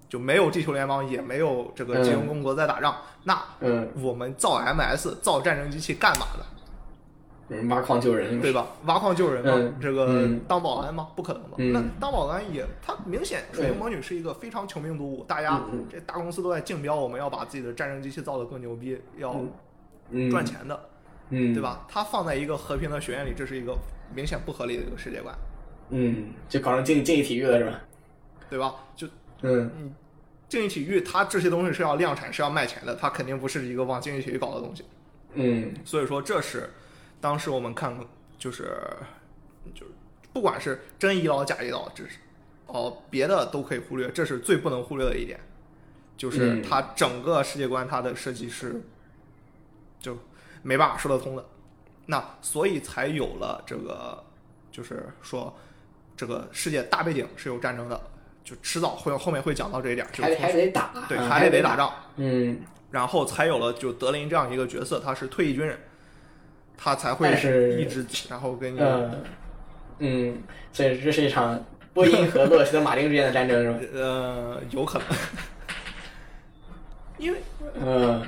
[0.08, 6.44] 就没有地球联邦，也没有这个嗯吉翁公国在打仗，那嗯我们造 MS 造战争机器干嘛的？
[7.52, 8.64] 嗯挖矿救人，对吧？
[8.84, 11.08] 挖矿救人嘛，嗯这个嗯当保安吗？
[11.16, 11.56] 不可能吧？
[11.56, 19.34] 嗯那当保安也，他明显水魔女是一个非常穷兵黩武，大家这大公司都在竞标，我们要把自己的战争机器造得更牛逼，要
[20.30, 20.80] 赚，钱的，
[21.30, 21.62] 嗯，对？
[21.62, 21.86] 吧？
[21.88, 23.76] 它放在一个和平的学院里，这是一个
[24.14, 25.34] 明显不合理的一个世界观，
[25.90, 27.80] 嗯，就搞成竞竞技体育了是吧？
[28.48, 28.74] 对吧？
[28.94, 29.08] 就
[29.42, 29.94] 嗯
[30.48, 34.84] 竞技体育，它这些东西是要量产，是要卖钱的，它肯定不是一个往竞技体育搞的东西。
[35.34, 36.68] 嗯所以说，这是
[37.20, 37.96] 当时我们看，
[38.36, 38.76] 就是
[39.72, 39.92] 就是
[40.32, 42.18] 不管是真医疗假医疗，这是
[42.66, 45.38] 哦别的都可以忽略，这是最不能忽略的一点，
[46.16, 48.82] 就是嗯它整个世界观它的设计是
[50.00, 50.18] 就
[50.62, 51.44] 没办法说得通的。
[52.06, 54.22] 那所以才有了这个，
[54.72, 55.54] 就是说
[56.16, 58.00] 这个世界大背景是有战争的，
[58.42, 61.92] 就迟早会后面会讲到这一点，就还得是还得打，对嗯还得得打，仗。
[62.16, 65.78] 嗯，然后才有了就德林这样一个角色，他是退役军人，
[66.76, 69.24] 他才会是一直然后跟你、嗯
[69.98, 70.42] 嗯，
[70.72, 73.78] 所以这是一场波音和洛克希德马丁之间的战争？
[73.94, 75.06] 呃有可能，
[77.18, 77.38] 因为
[77.74, 78.26] 嗯，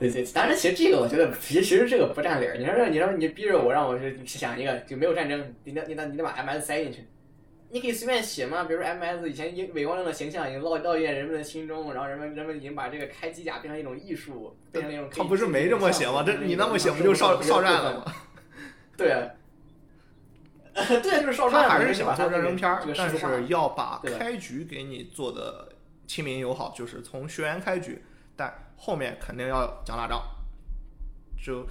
[0.00, 2.56] 对对，当然，其实这个我觉得，其实其实这个不占理儿。
[2.56, 7.06] 你说，你说你逼着我让我去想一个就没有战争，你得你得你得把 MS 塞进去，
[7.68, 8.64] 你可以随便写嘛。
[8.64, 16.24] 比如说 MS 以前以伪光正的形象已经烙烙印在人们的心中，然后人们人们已经把这个开机甲变成一种艺术，变成一种他不是没这么写吗？
[16.26, 17.98] 这你那么写不就少少战了？
[17.98, 18.14] 吗？
[18.96, 19.28] 对啊，
[20.74, 25.68] 对啊，就是少战，他还是就是把它想做战争片儿，但是要把开局给你做的
[26.06, 28.02] 亲民友好，就是从学员开局，
[28.34, 30.22] 但后面肯定要讲打仗。
[31.44, 31.66] 就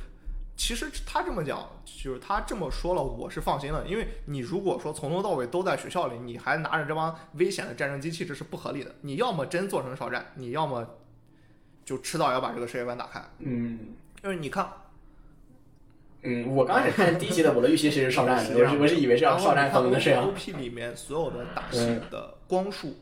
[0.56, 8.95] 其实他这么讲，就是他这么说了，我是放心的，因为你如果说从头到尾都在学校里，你还拿着这帮危险的战争机器，这是不合理的。
[9.02, 10.88] 你要么真做成少战，你要么
[11.84, 13.24] 就迟早要把这个世界观打开。
[13.39, 13.95] 嗯。
[14.22, 14.67] 因为你看，
[16.24, 20.34] 嗯，我刚开始看第一集的，我的预期是少战的，我 是我是以为是要少战风的，是啊 O。
[20.36, 22.98] P 里面所有的打戏的光束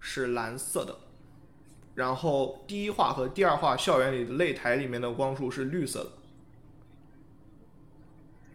[0.00, 0.98] 是蓝色的，
[1.94, 6.10] 然后第一话和第二话校园里的擂台里面的光束是绿色的。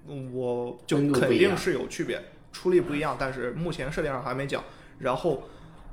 [0.07, 2.19] 嗯我就肯定是有区别，
[2.51, 4.63] 出力不一样，但是目前设定上还没讲。
[4.97, 5.43] 然后，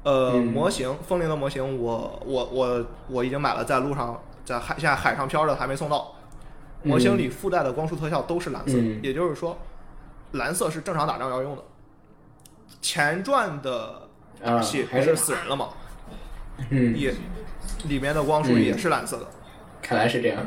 [0.02, 6.14] 呃，嗯模型风铃的模型我，我我我已经买了，在路上在海现在海上漂着，还没送到。
[6.82, 9.58] 模型里附带的光束特效都是蓝色，嗯也就是说，
[10.32, 11.62] 蓝色是正常打仗要用的。
[12.80, 14.08] 前传的
[14.42, 15.68] 打，戏不是是死人了吗？
[16.70, 17.12] 嗯，也
[17.88, 19.26] 里面的光束嗯也是蓝色的。
[19.82, 20.42] 看来是这样。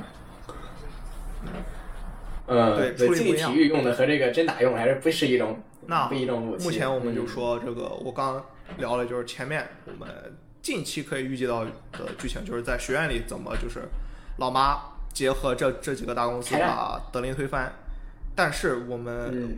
[2.48, 6.65] 嗯，对对，竞技处理不一样体育用的和这个真打用还是不是一种那不一种武器。
[6.65, 8.43] 目前我们就嗯说这个，我刚
[8.78, 10.10] 聊了，就是前面我们
[10.62, 11.72] 近期可以预计到的
[12.17, 13.88] 剧情，就是在学院里怎么就是
[14.38, 14.80] 老妈
[15.13, 17.72] 结合这这几个大公司把德林推翻。
[18.36, 19.58] 但是我们、嗯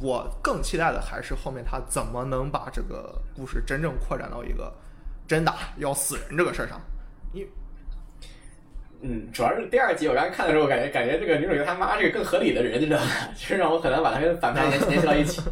[0.00, 4.72] 我更期待的还是后面他怎么能把这个故事真正扩展到一个
[5.26, 6.80] 真打要死人这个事儿上。
[7.32, 7.46] 因
[9.00, 13.06] 嗯，主要是第二集我刚才看的时候，我感觉感觉这个女主角她妈是个更合理的人，你知道吧？
[13.34, 15.42] 就是让我很难把她跟反派联联系到一起。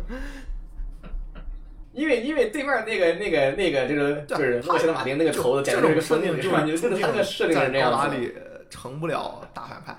[1.92, 6.62] 因为因为对面那个那个那个就是就是洛克希德马丁那个头子，简这直是种设定就个疯子，是吧？
[6.64, 8.02] 你就是他那个设定是这在样子的。
[8.02, 8.32] 高达里
[8.70, 9.96] 成不了大反派。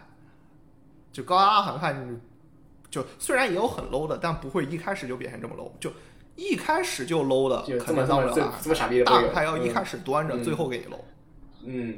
[1.11, 1.93] 就高达反派，
[2.89, 5.69] 就虽然也有很 low 的，但不会一开始就表现这么 low。
[5.81, 5.91] 就
[6.35, 10.99] 一开始就 low 的，就这肯定当不了大这么傻逼的大会有反派要一嗯开始端着，嗯最后给你 low。
[11.63, 11.95] 嗯，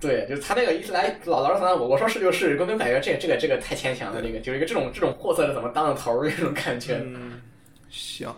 [0.00, 7.02] 对，就是他那个一来老老是说我我说是就是，根本感觉这个这个这个太牵强了，这个就是一个这种这种货色的怎么当的头儿这种感觉。
[7.04, 7.42] 嗯，
[7.90, 8.32] 行，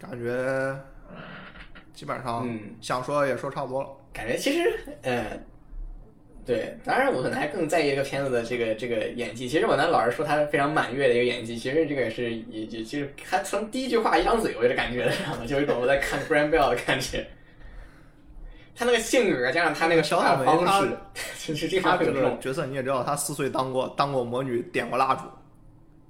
[0.00, 0.78] 感觉
[1.92, 3.88] 基本上嗯想说也说差不多了。
[4.12, 5.38] 感觉其实，呃，
[6.46, 9.48] 对，当然我可能还更在意这个片子的这个这个演技。
[9.48, 15.12] 其实我男老是说他非常满月的一个演技，其实这个也是也也其实他从第一句话一张嘴我就感觉？
[15.46, 17.26] 就有一种我在看 Brian Bell 的感觉。
[18.74, 20.96] 他那个性格加上他那个说话的方式，
[21.46, 25.24] 就是经他这常会有这种个角色你也知道，他四岁当过当过魔女，点过蜡烛，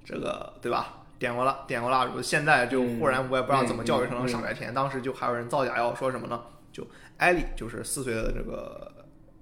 [0.05, 0.97] 这个对吧？
[1.19, 4.73] 点过蜡点过蜡烛，现在就忽然我也不知道怎么教育成了傻白甜。
[4.73, 6.41] 当时就还有人造假要，说什么呢？
[6.71, 8.91] 就艾莉就是四岁的这个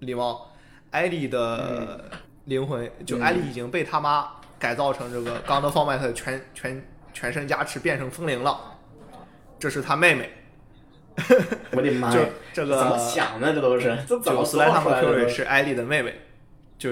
[0.01, 0.51] 狸猫，
[0.91, 2.09] 艾莉的
[2.45, 4.27] 灵魂，就艾莉已经被他妈
[4.57, 6.83] 改造成这个刚德方麦特全全
[7.13, 8.77] 全身加持变成风铃了，
[9.59, 10.31] 这是他妹妹。
[11.71, 12.29] 我的妈就呀！
[12.53, 13.53] 这怎么想的？
[13.53, 15.07] 这都是这怎么就斯莱塔说出来的？
[15.07, 16.15] 莫克瑞是艾莉的妹妹，
[16.77, 16.91] 就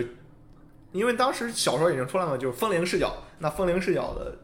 [0.91, 3.15] 因为当时小说已经出来了，就是风铃视角。
[3.39, 4.35] 那风铃视角的，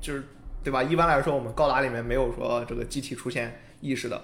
[0.00, 0.24] 就是
[0.64, 0.82] 对吧？
[0.82, 4.20] 一般来说，我们高达里面没有说这个机体出现意识的，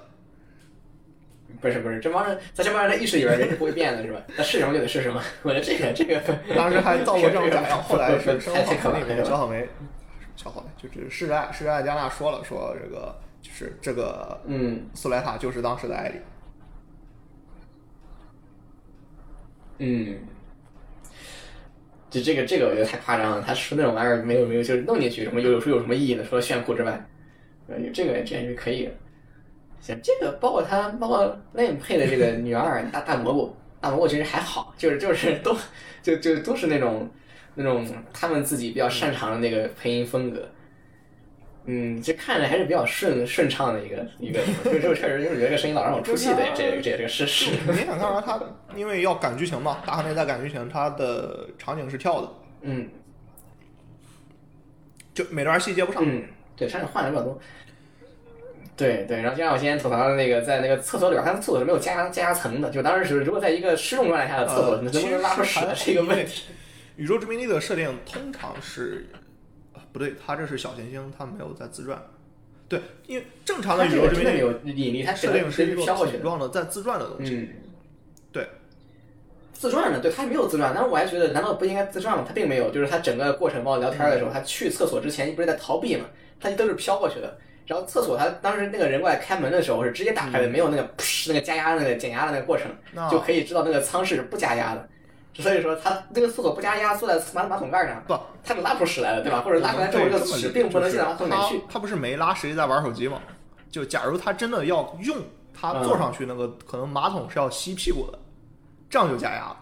[1.60, 4.20] 不是不是，这帮人在这帮人的意识里边，人是不会变的，是吧？
[4.36, 5.22] 那是什么就得是什么。
[5.42, 6.20] 我觉得这个这个，
[6.54, 7.82] 当时还造过这种假象。
[7.82, 9.24] 后来是生太化太可怕的了。
[9.24, 9.68] 小草莓，
[10.36, 16.14] 小草莓就是世代世代加纳说了，说这个就是这个嗯苏莱塔就是当时的艾莉。
[19.78, 20.16] 嗯，
[22.10, 23.42] 就这个这个我觉得太夸张了。
[23.44, 26.24] 他说那种玩意儿没有没有，就是弄进去什么有有有什么意义呢？
[26.28, 27.04] 除了炫酷之外，
[27.66, 28.92] 呃，这个这样是可以的。
[29.84, 35.54] 行，这个包括他包括 Lane 配的这个女二大大蘑菇，大蘑菇其实还好，就是就是都
[36.02, 37.06] 就就都是那种
[37.54, 40.48] 那种他们自己比较擅长的那个配音风格。
[41.66, 47.50] 嗯，这看着还是比较顺顺畅的一个一个，就就确实就是觉得这个声音老让我出戏的，这这这这个事实。
[47.66, 48.40] 明显看出来他
[48.74, 52.28] 因为要赶剧情嘛，大河内在赶剧情，他的场景是跳的，
[52.62, 52.88] 嗯
[55.12, 56.02] 就每段戏接不上。
[56.06, 56.24] 嗯，
[56.56, 57.38] 对，场景换的比较多。
[58.76, 66.44] 对对，然后就像我今天吐槽的那个，在那个厕所里边，它厕所是没有加压加压层的，就当时是如果在一个失重状态下的厕所，呃能不能拉出屎的是一个问题。
[66.96, 69.06] 宇宙殖民地的设定通常是，
[69.74, 72.00] 呃不对，它这是小行星，它没有在自转。
[72.68, 76.18] 对，因为正常的宇宙殖民地有引力，它设定是一个飘过去的。
[76.18, 77.36] 桶状的在自转的东西。
[77.36, 77.48] 嗯，
[78.32, 78.48] 对，
[79.52, 82.24] 自转的，对，它没有自转，但是我还觉得，难道不应该自转吗？
[82.26, 86.06] 它并没有，就是它整个过程，包括聊天的时候，他去厕所之前不是在逃避吗，
[86.40, 87.36] 他都是飘过去的。
[87.66, 92.70] 然后厕所，他当时那个人过来开门的时候是直接打开的，没有那个噗那个加压那个减压的那个过程。
[92.92, 94.88] 那就可以知道那个舱室是不加压的。
[95.36, 99.40] 所以说，他那个厕所不加压，坐在马马桶盖上，不，他就拉不出屎来了，对吧？
[99.40, 101.58] 或者拉出来之后，这个屎并不能进到马桶里去。
[101.66, 103.20] 他他不是没拉，实际在玩手机吗？
[103.68, 105.16] 就假如他真的要用，
[105.52, 108.18] 他坐上去那个、可能马桶是要吸屁股的，
[108.88, 109.56] 这样就加压了。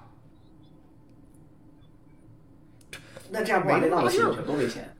[3.30, 4.91] 那这样把那那么吸进去多危险！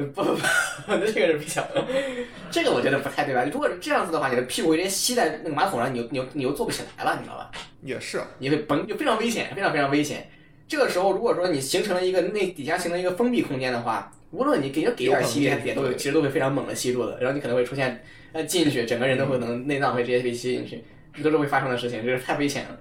[0.00, 0.40] 呃不不不，
[0.88, 1.66] 那 这个是比较，
[2.50, 3.44] 这个我觉得不太对吧？
[3.52, 7.50] 如果是这样子的话，你的屁股直接吸在那个马桶上，你又你又你又坐不起来了，你知道吧？
[7.82, 10.28] 也是，你会崩，就非常危险，非常非常危险。
[10.66, 22.78] 这个时候，如果说你形成了一个那底下形成一个封闭空间的话，无论你给给点吸力，它底下都会其实都会非常猛的吸住的，然后你可能会出现呃进去，整个人都会能内脏会直接被吸进去，这都是会发生的事情，这是太危险了。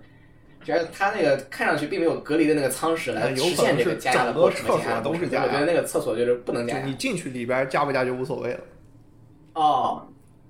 [0.63, 6.95] 主要是它那个看上去并没有隔离的那个舱室来有实现这个加压的过程和厕所都加压的过程，是加压我觉得那个厕所就是不能加压就你。
[6.95, 8.59] 进去里边加不加就无所谓了。
[9.53, 10.07] 哦，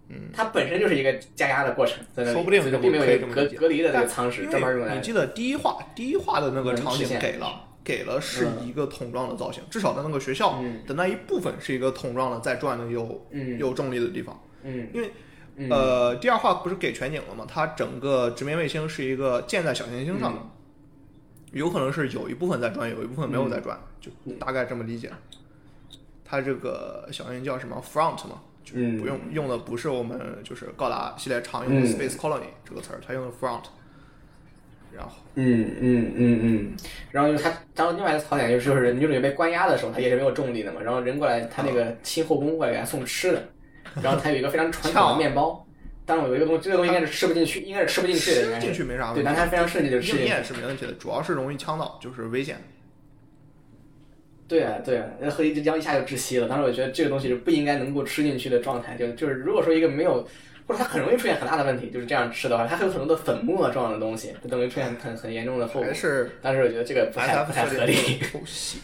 [0.10, 7.66] 嗯它本身就是一个加压的过程，在那里说不定就并没有隔隔离的那个舱室因专门用来记得第一话第一话的那个场景给了。
[7.82, 14.39] 给了是一个桶状的造型，至少在那个学校嗯的那一部分是一个桶状的在转的有嗯有重力的地方。
[14.62, 15.10] 嗯因为
[15.60, 15.70] 嗯。
[15.70, 17.45] 呃，第二话不是给全景了吗？
[17.47, 20.49] 它整个殖民卫星是一个建在小行星上的，嗯。
[21.51, 25.12] 有可能是有一部分在转，有一部分没有在转，就大概这么理解。
[26.24, 31.89] 它这个小行星叫什么？Front 嘛，就是嗯不用、用的不是我们就是高达系列常用的嗯。
[31.89, 33.64] Space Colony 这个词儿，它用的 Front。
[34.95, 35.16] 然后。
[35.36, 36.72] 嗯嗯嗯嗯，
[37.12, 40.82] 然后就是它，然后另外一个槽点就是，就是女主角被关押的时候，她也是没有重力的嘛。
[40.82, 43.49] 然后人过来，他那个亲后宫过来给她送吃的，
[44.02, 45.66] 然后它有一个非常传统的 面包，
[46.06, 50.34] 但是我有一个东西，这个东西应该是吃不进去，应该是吃不进去的，应该是吃进去没啥问对，但它非常顺利就吃硬进去。
[50.34, 52.58] 面是没问题的，主要是容易呛到，就是危险。
[54.48, 56.48] 对啊对啊，那喝一只姜一下就窒息了。
[56.48, 60.28] 当时我觉得这个东西是不应该能够吃进去的状态，就就是如果说一个没有。
[60.68, 65.92] 或者它很容易出现很大的问题，就是这样吃的话，它会有很多的粉末状的东西，就等于出现很很严重的后果还。
[65.92, 68.20] 是我觉得这个不太不太合理。
[68.20, 68.78] 抽血，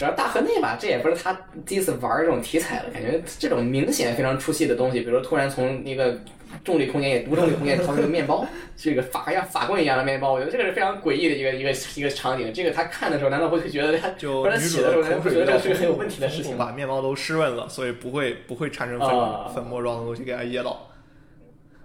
[0.00, 6.18] 主要大河内吧，这也不是他第一次玩这种题材了，感觉这种明显非常出戏的东西，比如说突然从一个
[6.64, 8.46] 重力空间也无重力空间掏出个面包，
[8.78, 12.50] 这个法像法棍一样的面包，我觉得这个是非常诡异的一个一个一个场景。
[12.50, 16.64] 这个他看的时候，难道不会觉得他就不是他女主的写的时候，难道口水比较不觉得这个是个很有问题的事情吗？
[16.64, 20.88] 把面包都湿润了，所以不会不会产生粉、啊粉末状的东西给它噎到。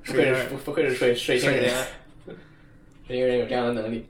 [0.05, 1.70] 不愧是不不愧是水水星人
[3.05, 4.05] 水星人有这样的能力，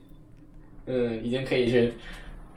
[0.86, 1.92] 嗯，已经可以去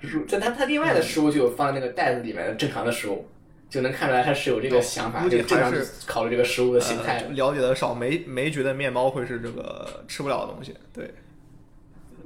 [0.01, 0.25] 入。
[0.25, 3.27] 在他他另外的食物就有放在那个袋子里面的正常的食物，
[3.69, 5.73] 就能看出来他是有这个想法，就正常
[6.05, 7.29] 考虑这个食物的形态呃。
[7.33, 10.75] 了解的少，没没觉得面包会是这个吃不了的东西。
[10.93, 11.13] 对，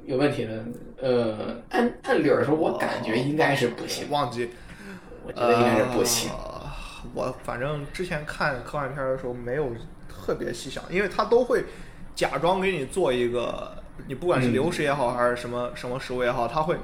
[0.06, 0.64] 有问题的，
[1.02, 4.50] 呃，按按理儿说，我感觉应该是不行，忘记，
[5.26, 6.30] 我觉得应该是不行。
[6.32, 6.52] 呃
[7.14, 9.72] 我反正之前看科幻片的时候没有
[10.08, 11.64] 特别细想，因为他都会
[12.16, 13.72] 假装给你做一个，
[14.08, 16.76] 你不管是嗯流食也好，还是什么什么食物也好，他会，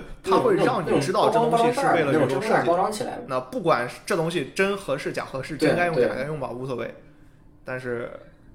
[0.00, 2.76] 对，他会让你知道这东西是为了宇宙设计包装袋包。
[2.76, 3.20] 装起来。
[3.28, 6.92] 那不管是这东西真合适假合适，对真该用对假该用吧，无所谓。
[7.64, 8.10] 但是，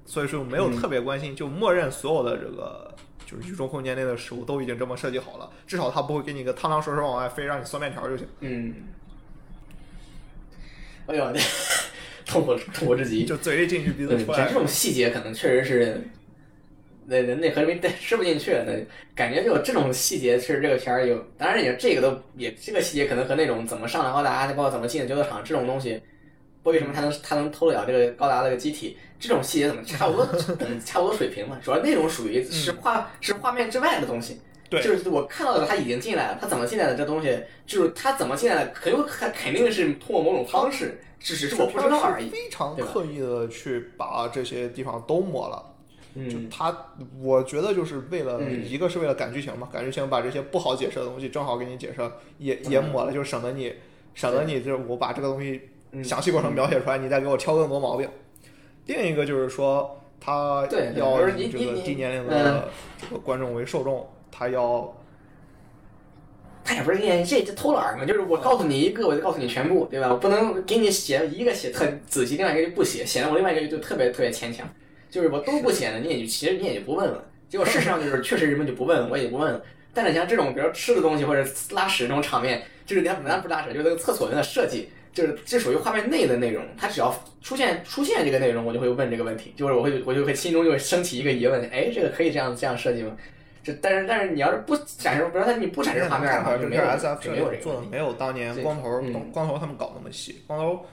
[0.05, 2.93] 所以说没有嗯特别关心，就默认所有的这个
[3.25, 8.27] 就是宇宙空间内的食物都已经这么设计好了，至少它不会给你个汤汤水水往外飞，让你嗦面条就行。
[8.41, 8.73] 嗯，
[11.07, 11.39] 哎呦，这
[12.25, 13.25] 痛苦痛苦至极。
[13.25, 14.53] 就嘴里进去鼻，子出来这这。
[14.53, 16.09] 种细节可能确实是，
[17.09, 18.51] 那那内核里面吃不进去。
[18.65, 18.73] 那
[19.15, 21.17] 感觉就有这种细节，确实这个片儿有。
[21.37, 26.01] 当然也这个都也这个细节可能和那种怎么上了高达，包括怎么进的纠察场这种东西，
[26.63, 31.57] 为什么他能他能偷得了这个高达这个机体，这种细节怎么差不多等 差不多水平嘛？
[31.63, 34.39] 主要那种属于是画是画面之外的东西。
[34.69, 37.35] 对就是我看到的他已经进来了，他怎么进来的这东西，
[37.65, 42.29] 就是他怎么进来的，很有肯肯定是通过某种方式，只只是我不知道而已。
[42.29, 45.65] 非常对刻意的去把这些地方都抹了。
[46.15, 46.75] 就嗯，他，
[47.21, 53.73] 我觉得就是为了、嗯一个是为了赶剧情嘛，赶剧情把这些不好解释的东西正好给你解释，也也抹了，就省得你
[54.15, 58.09] 省得你就是我把这个东西嗯详细过程描写出来，你再给我挑更多毛病。
[58.87, 64.91] 另一个就是说，他要这个低年龄嗯的这个观众为受众，他要
[66.63, 70.09] 他也不是这这这偷懒嘛，就是我告诉你一个，我就告诉你全部，对吧？
[70.09, 74.67] 我不能给你写一个写特仔细，另外一个就不写，显得我另外一个就特别特别牵强。
[75.09, 77.23] 就是我都不写呢，你也就其实你也就不问了。
[77.47, 79.61] 结果事实上就是 确实人们就不问，我也不问了。
[79.93, 86.63] 但是像这种比如吃的东西或者拉屎这种场面，就是人家本来不是拉屎，就是那个厕所的设计，就是这属于画面内的内容。
[86.77, 93.17] 它只要出现出现这个内容，我就会问这个问题，就是我会我就会心中就会升起一个疑问，哎，这个可以这样这样设计吗？
[93.61, 97.81] 就但是但是你要是不展示，比如说你不展示画面的话，就没有 S F 就没有这个做的。
[97.91, 100.41] 没有当年光头嗯光头他们搞那么细。
[100.47, 100.85] 光头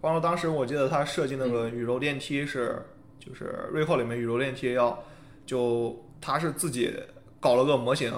[0.00, 2.82] 光头当时我记得他设计那个宇宙电梯是，
[3.24, 5.02] 就是瑞克里面宇宙电梯要
[5.46, 6.92] 就他是自己
[7.40, 8.12] 搞了个模型，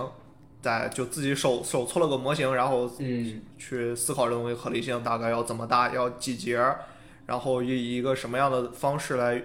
[0.61, 6.61] 在就自己手手搓了个模型，然后嗯去思考这东西合理性大概要怎么搭，要几节，
[7.27, 9.43] 然后以一个什么样的方式来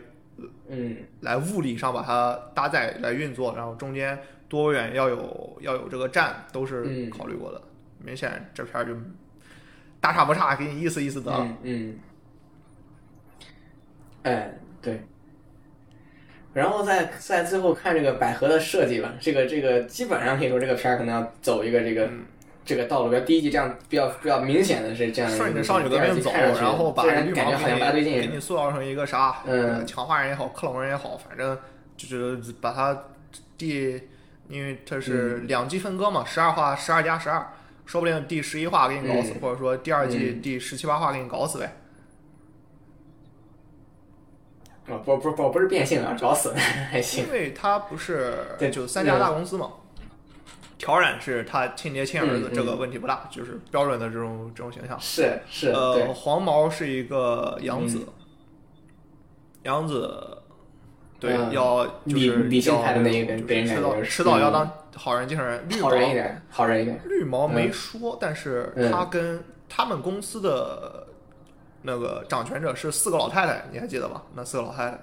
[0.68, 4.18] 嗯来物理上把它搭载来运作，然后中间
[4.50, 7.62] 多远要有要有这个站，都是嗯考虑过的。
[8.04, 8.96] 明显这片就
[10.00, 11.40] 大差不差，给你意思意思得了。
[11.42, 12.00] 嗯嗯，
[14.24, 15.00] 哎对。
[16.54, 22.26] 然后再再最后看这个百合的设计吧，这个这个基本上可以说这个片儿可能要走一个这个、嗯。
[22.64, 29.78] 这个道路，比如第一集这样比较比较明显的是这样顺着少女革第二命走，然后把虽然绿感觉好像毛给你不大对劲给你，塑造成一个啥，嗯。
[29.80, 31.58] 呃强化人也好，克隆人也好，反正
[31.98, 33.06] 就是把它
[33.58, 34.00] 第，
[34.48, 35.48] 因为它是嗯。
[35.48, 37.44] 两季分割嘛，十二话十二加十二，
[37.88, 39.42] 说不定第十一话给你搞死，嗯。
[39.42, 40.42] 或者说第二季嗯。
[40.44, 41.74] 第十七八话给你搞死呗。
[44.92, 47.26] 啊不不不不是变性啊，找死还行。
[47.26, 49.70] 因为他不是 对就三家大公司嘛，
[50.78, 55.00] 挑染是他亲爹亲儿子嗯，嗯这个问题不大，就是标准的这种这种形象。
[55.00, 58.14] 是是，呃，黄毛是一个养子，嗯
[59.64, 60.40] 养子
[61.20, 65.64] 对嗯要就是理性要派的那一个迟早迟早要当好人继承人。
[65.70, 67.00] 绿毛好人一点，好人一点。
[67.06, 69.40] 绿毛没嗯说，但是嗯他跟
[69.70, 71.06] 他们公司的
[71.84, 74.24] 那个掌权者是四个老太太，你还记得吧？
[74.36, 75.00] 那四个老太太，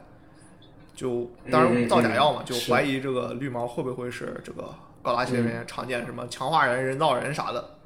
[0.95, 4.69] 就当嗯嗯然造假药嘛，就怀疑这个绿毛会不会是这个
[5.03, 7.77] 高达系列里面常见什么强化人、人造人啥的。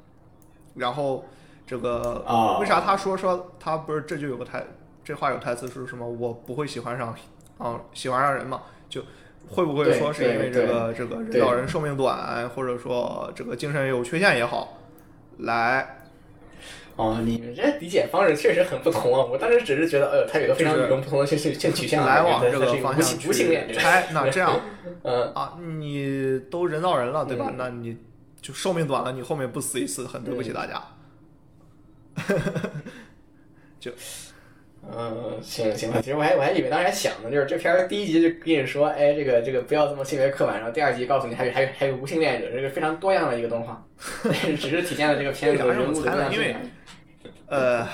[0.75, 1.25] 然后
[1.65, 4.63] 这个哦为啥他说说他不是这就有个台
[5.03, 6.07] 这话有台词是什么？
[6.07, 7.15] 我不会喜欢上
[7.57, 8.61] 啊喜欢上人嘛？
[8.89, 9.01] 就
[9.49, 14.77] 会不会说是因为这个这个人造人寿命短，或者说这个精神有缺陷也好，
[15.39, 16.02] 来
[16.95, 19.25] 哦，你们这理解方式确实很不同啊！
[19.25, 24.07] 我当时只是觉得，呃，它有一个非常与众不同的性性性取向，来往他这个方向性无性恋拆。
[24.13, 24.61] 那这样
[25.01, 27.47] 嗯，啊，你都人造人了，对吧？
[27.49, 27.97] 嗯那你
[28.41, 30.83] 就寿命短了，你后面不死一次，很对不起嗯大家。
[34.95, 43.81] 嗯，行行吧，其实我还我还以为当时还想呢，就是这片儿第一集就跟你说，哎，这个这个不要这么性别刻板，然后第二集告诉你还有还有还有无性恋者，这个非常多样的一个动画，
[44.59, 46.53] 只是体现了这个片子的多样性而已。
[47.47, 47.87] 呃，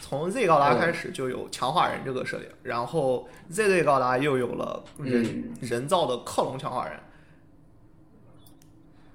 [0.00, 6.98] 从 Z 高达嗯开始就有强化人这个设定，然后 ZZ 高达又有了人、嗯人造的克隆强化人。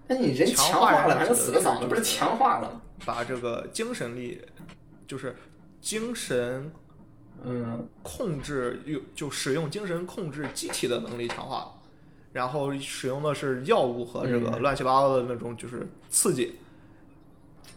[0.07, 2.82] 那你人强化人了，反正死的早了，就是不是强化了吗？
[3.05, 4.41] 把这个精神力，
[5.07, 5.36] 就是
[5.80, 6.72] 精神
[7.43, 11.74] 嗯控制又就使用精神控制机体的能力强化了，
[12.34, 16.59] 然后使用的是药物和这个嗯乱七八糟的那种就是刺激，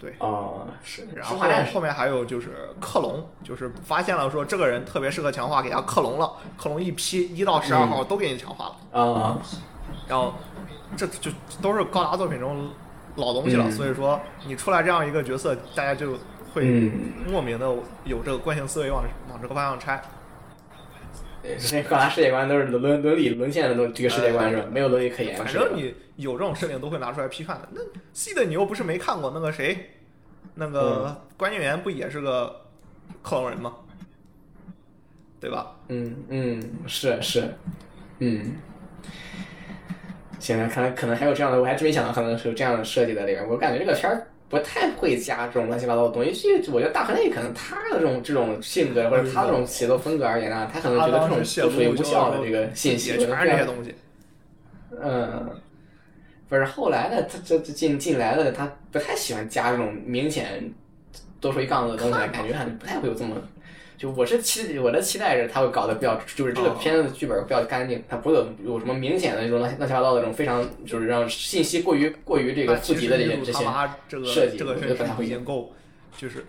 [0.00, 1.38] 对，哦，是，然后
[1.72, 9.38] 后面还有就是克隆，就是发现了说这个人特别适合强化，给他克隆了，克隆一批一到十二号都给你强化了，啊，
[10.06, 10.34] 然后
[10.96, 11.30] 这就
[11.62, 12.68] 都是高达作品中
[13.16, 13.72] 老东西了，嗯。
[13.72, 16.12] 所以说你出来这样一个角色，大家就
[16.52, 16.92] 会嗯，
[17.30, 17.66] 莫名的
[18.04, 20.02] 有这个惯性思维往往这个方向拆。
[21.44, 24.64] 对，这高达世界观都是伦伦理沦陷的东这个世界观是吧？
[24.72, 25.36] 没有伦理可言。
[25.36, 27.68] 反正你有这种设定都会拿出来批判的。
[27.72, 27.82] 那
[28.14, 29.90] C 的你又不是没看过那个谁，
[30.54, 32.62] 那个关键员不也是个
[33.22, 33.74] 克隆人吗？
[35.38, 35.76] 对吧？
[35.88, 37.54] 嗯嗯，是是，
[38.20, 38.54] 嗯。
[40.38, 43.46] 行了，看来可能还有这样的，我还真没想到可能是有这样的设计在里面。
[43.46, 46.62] 我感觉这个片儿不太会加这种乱七八糟的东西。
[46.62, 53.94] 就我觉得大河内可能他的这种这种性格或者他这种写作风格而言啊，他可能觉得这种都属于无效的这个信息，也全是这些东西。
[55.02, 55.50] 嗯，
[56.48, 60.72] 不是后来的他这这进进来的他不太喜欢加这种明显
[61.40, 63.36] 多出一杠子的东西，感觉好像不太会有这么。
[64.04, 73.64] 就我是期我的期待是他会搞得比较，就是这个哦片子的剧本比较干净，它不会有有什么明显的这种乱乱七八糟的这种非常就是让信息过于过于这个富集的这些这些，
[74.26, 75.72] 设计这个我觉得不太会够，
[76.18, 76.44] 就是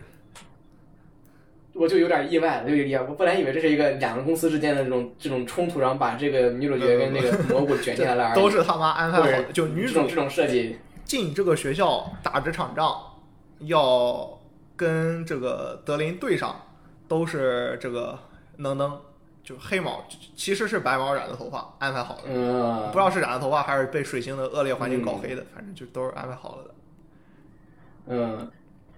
[1.72, 9.44] 我就有点意外了，就有点我本来以为这是一个两个公司之间的这种这种冲突，然后把这个女主角跟那个蘑菇卷进来了 而已，都是他妈安排好的。
[9.54, 13.00] 就女主这种这种设计，进这个学校打这场仗，
[13.60, 14.38] 要
[14.76, 16.65] 跟这个德林对上，
[17.08, 18.18] 都是这个
[18.58, 19.00] 能能
[19.44, 20.04] 就黑毛，
[20.36, 26.76] 其实是白毛染的头发安排好的，嗯，不知道是染的头发还是被水星的恶劣环境搞黑的，反正就都是安排好了的。
[28.08, 28.52] 嗯，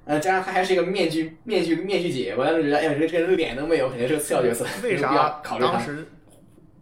[0.06, 6.08] 呃，加上他还是一个面具面具面具姐，我当时觉得，哎呀，这这人脸都没有，肯定是个次要角色，为 啥考虑当时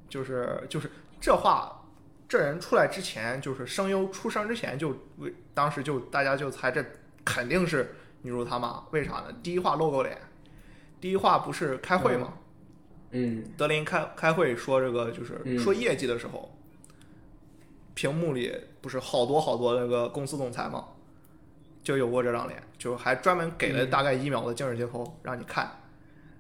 [0.10, 1.84] 就是就是这话，
[2.30, 6.86] 这人出来之前，就是声优出生之前就为当时就大家就猜这
[7.24, 9.26] 肯定是女主他妈，为啥呢？
[9.42, 10.18] 第一话露够脸，
[11.06, 12.34] 第一话不是开会吗？
[13.12, 16.52] 嗯德林开开会说这个就是嗯说业绩的时候，
[17.94, 18.52] 屏幕里
[18.82, 20.84] 不是好多好多那个公司总裁吗？
[21.84, 25.70] 就有过这张脸，就还专门给了大概一秒的静止镜头让你看。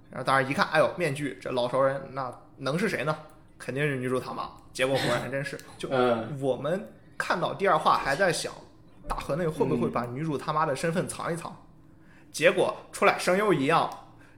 [0.09, 3.15] 然后当然一看，哎呦，面具这老熟人，那能是谁呢？
[3.59, 4.49] 肯定是女主他妈。
[4.73, 6.89] 结果果然还真是， 就嗯我们
[7.19, 8.51] 看到第二话还在想，
[9.07, 11.55] 大河内会不会把女主他妈的身份藏一藏？
[12.31, 13.87] 结果出来声优一样，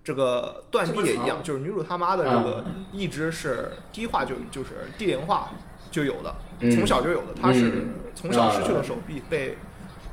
[0.08, 5.49] 这个断臂也一样，就是女主他妈的这个一直是第一话就就是低龄化
[5.91, 7.34] 就有的，嗯从小就有的。
[7.41, 9.58] 她是嗯从小失去了手臂，被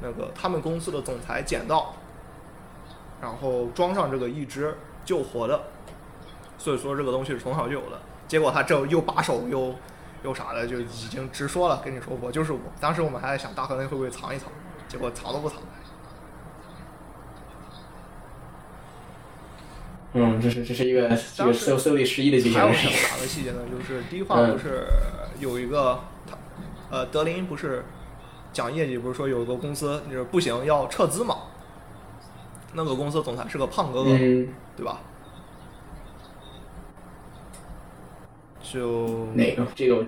[0.03, 1.95] 那个他们公司的总裁捡到，
[3.23, 5.63] 然后装上这个义肢救活的。
[6.59, 8.01] 所以说这个东西是从小就有的。
[8.27, 9.73] 结果他这又把手又
[10.25, 12.59] 又啥的，就已经直说了，跟你说我就是我。
[12.81, 14.51] 当时我们还在想大河内会不会藏一藏，
[14.89, 15.59] 结果藏都不藏。
[20.17, 23.59] 嗯，这是这是一个这个当时 so so 里十一的剧情还有什么啥的细节呢？
[23.71, 24.87] 就是第一话不是
[25.41, 26.39] 有一个他
[26.91, 27.85] 呃德林不是
[28.53, 31.39] 讲业绩，不是说有一个公司就是不行要撤资嘛？
[32.75, 35.01] 那个公司总裁是个胖哥哥，嗯，对吧？
[38.63, 39.67] 就哪个？
[39.75, 40.05] 这个我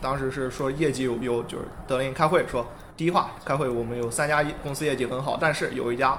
[0.00, 2.66] 当时是说业绩有有就是德林开会说，
[2.96, 6.18] 第一话开会我们有三家业公司业绩很好，但是有一家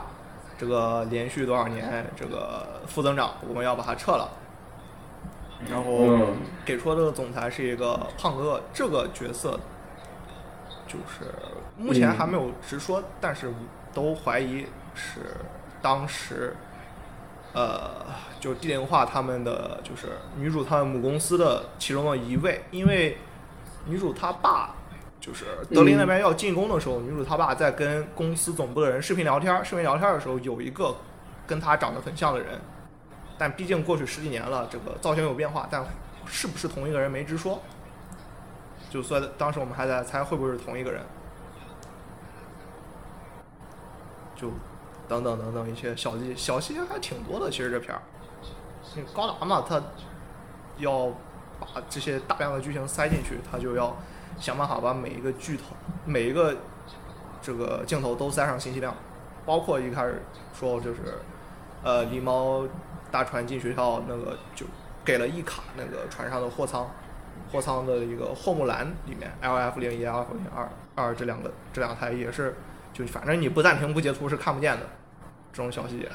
[0.58, 4.30] 这个连续多少年这个负增长，我们要把它撤了。
[5.70, 6.36] 然后嗯
[6.66, 9.60] 给出的这个总裁是一个胖哥，这个角色
[10.86, 11.34] 就是
[11.78, 13.52] 目前还没有直说，但是
[13.94, 15.22] 都怀疑是
[15.82, 16.56] 当时
[17.54, 18.06] 呃，
[18.40, 23.18] 就地灵化他们的就是女主他们母公司的其中的一位，因为
[23.86, 24.75] 女主她爸
[25.26, 30.96] 就是德林那边要进攻的时候，女主她爸在跟公司总部的人视频聊天，视频聊天的时候有一个
[31.48, 32.62] 跟她长得很像的人，
[33.36, 35.84] 但毕竟过去十几年了，这个造型有变化，但
[36.28, 37.60] 是不是同一个人没直说。
[38.92, 41.02] 就所以当时我们还在猜会不会是同一个人，
[44.36, 44.50] 就
[45.08, 47.50] 等等等等一些小细小细节还挺多的。
[47.50, 48.02] 其实这片儿，
[48.96, 49.82] 那高达嘛，他
[50.78, 51.08] 要
[51.60, 53.98] 把这些大量的剧情塞进去，他就要
[54.40, 55.76] 想办法把每一个巨头、
[56.06, 56.56] 每一个
[57.42, 58.96] 这个镜头都塞上信息量，
[59.46, 60.22] 包括一开始
[60.54, 61.02] 说就是
[61.84, 62.68] 呃狸猫
[63.12, 64.66] 大船进学校那个就
[65.04, 66.90] 给了一卡那个船上的货舱，
[67.52, 72.56] 货舱的一个货木栏里面 L F 零一、L F 零二二这两个这两台也是，
[72.94, 74.86] 就反正你不暂停不截图是看不见的，
[75.54, 76.10] 这种小细节。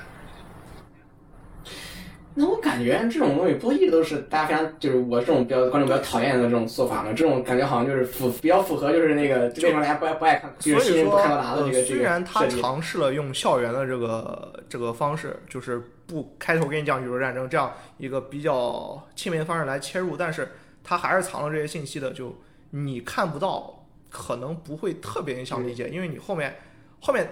[2.34, 7.12] 那我感觉这种东西不一直都是大家非常就是我这种比较观众比较讨厌的这种做法吗？
[7.12, 12.46] 这种感觉好像就是符比较符合就是那个为什么大家不爱不爱看，就所以说，是新人不看高达的呃这个这个虽然他。
[12.46, 20.48] 尝试了用校园的这个这个方式，就是不开头给你讲宇宙战争这样一个比较亲民的方式来切入，但是
[20.82, 22.36] 他还是藏了这些信息的，就
[22.70, 26.54] 你看不到，可能不会特别影响理解，因为你后面
[27.00, 27.30] 后面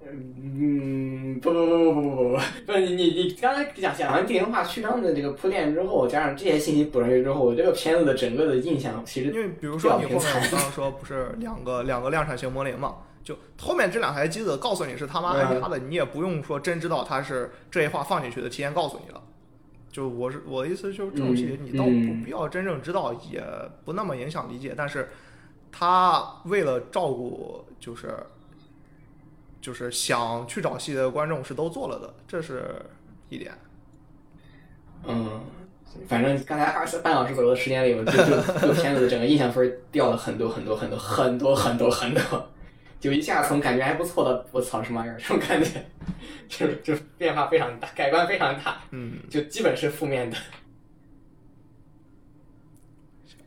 [0.00, 19.20] 嗯，不不不不不不不，你你你刚才讲讲完电话去他们的这个铺垫之后，加上这些信息补上去之后，我这个片子的整个的印象其实因为比如说你后面我刚刚说不是两个两个量产型魔灵嘛，就后面这两台机子告诉你是他妈还是他的，你也不用说真知道他是这一话放进去的，提前告诉你了。
[19.90, 23.42] 就我是我的意思就是这种其实你倒不必要真正知道，也
[23.84, 25.08] 不那么影响理解，但是
[25.72, 28.16] 他为了照顾就是。
[29.60, 32.80] 就是想去找戏的观众是都做了的，这是
[33.28, 33.52] 一点。
[35.04, 35.40] 嗯，
[36.08, 42.50] 反正刚才二十半小时左右的时间里，我就就这个片子的整个印象分掉了很多很多很多很多很多很多，
[43.00, 45.84] 就一下从感觉还不错的我操什么玩意儿这种感觉，
[46.48, 50.36] 就是就是变化非常大，改观非常大，嗯，就基本是负面的。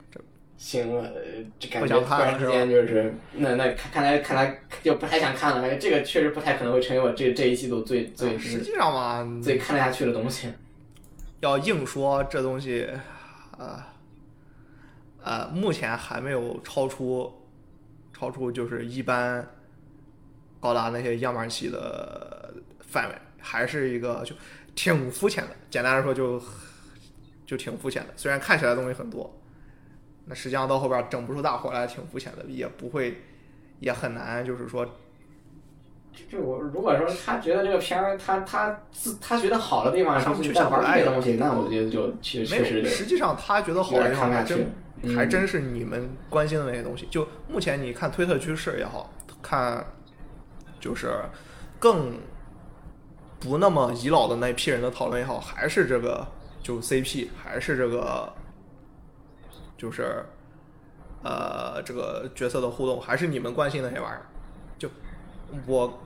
[0.09, 0.21] 这
[0.61, 1.11] 行了，
[1.57, 10.49] 这感不觉突然之间就是，那那看看来看来就不太想看了，这个确实不太可能会成为我这这一季度最最实际上嘛，最看得下去的东西。
[11.39, 12.87] 要硬说这东西，
[13.57, 13.83] 呃，
[15.23, 17.33] 呃，目前还没有超出
[18.13, 19.43] 超出就是一般
[20.59, 24.35] 高达那些样板戏的范围，还是一个就
[24.75, 25.49] 挺肤浅的。
[25.71, 26.39] 简单来说就
[27.47, 29.40] 就挺肤浅的，虽然看起来东西很多，
[30.31, 33.21] 那实际上到后边整不出大活来，挺肤浅的，也不会
[33.81, 34.87] 也很难，就是说
[36.29, 42.63] 就我如果说他觉得这个片儿，他他自他觉得好的地方上不去是在玩下不来这些东西，那我觉得就确没有。
[42.63, 44.65] 确实得实际上他觉得好的地方还真
[45.01, 47.05] 嗯还真是你们关心的那些东西。
[47.11, 49.11] 就目前你看推特趋势也好
[49.41, 49.85] 看，
[50.79, 51.13] 就是
[51.77, 52.17] 更
[53.37, 56.25] 不那么遗老的那批人的讨论也好，还是这个
[56.63, 58.31] 就 CP，还是这个
[59.81, 60.23] 就是
[61.23, 64.21] 呃这个角色的互动，还是你们关心的那些玩意儿。
[64.77, 64.87] 就
[65.65, 65.99] 我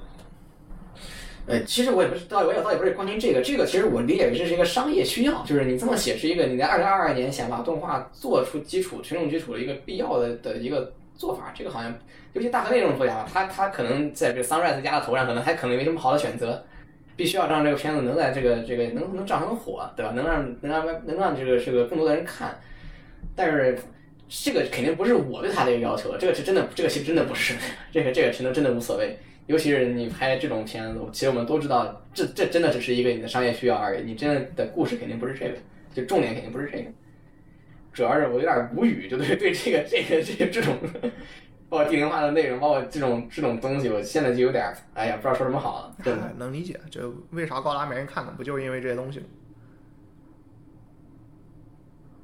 [1.46, 11.52] 呃，其实我也不知道，我也倒也不是关心这个，这个其实我理解为这是一个商业需要，就是你这么写是一个你在二零二二年想把动画做出基础、群众基础的一个必要的的一个做法。
[11.54, 11.94] 这个好像，
[12.32, 16.64] 尤其大河内这种作家，他他可能在这个 Sunrise 家的头上，可能还可能没什么好的选择，
[17.18, 20.14] 必须要让这个片子能在这个这个能能涨成火，对吧？
[20.14, 22.60] 能让能让能让这个这个更多的人看，
[23.36, 23.78] 但是。
[24.28, 27.54] 这个肯定不是我对他的一个要求，这个是真的，这个其实真的不是，
[27.94, 29.16] 这个这个真的真的无所谓。
[29.46, 34.04] 尤其是你拍这种片子，其实我们都知道，这这真的只是一个你的商业需要而已。
[34.04, 35.58] 你真的的故事肯定不是这个，
[35.94, 36.86] 就重点肯定不是这个。
[37.94, 40.76] 主要是我有点无语，就对对这个这个这个这种，
[41.70, 45.96] 包括地灵化的内容，包括这种这种东西，我现在就有点，哎呀，不知道说什么好了。
[46.04, 48.34] 对，能理解，这为啥高达没人看呢？
[48.36, 49.26] 不就是因为这些东西吗？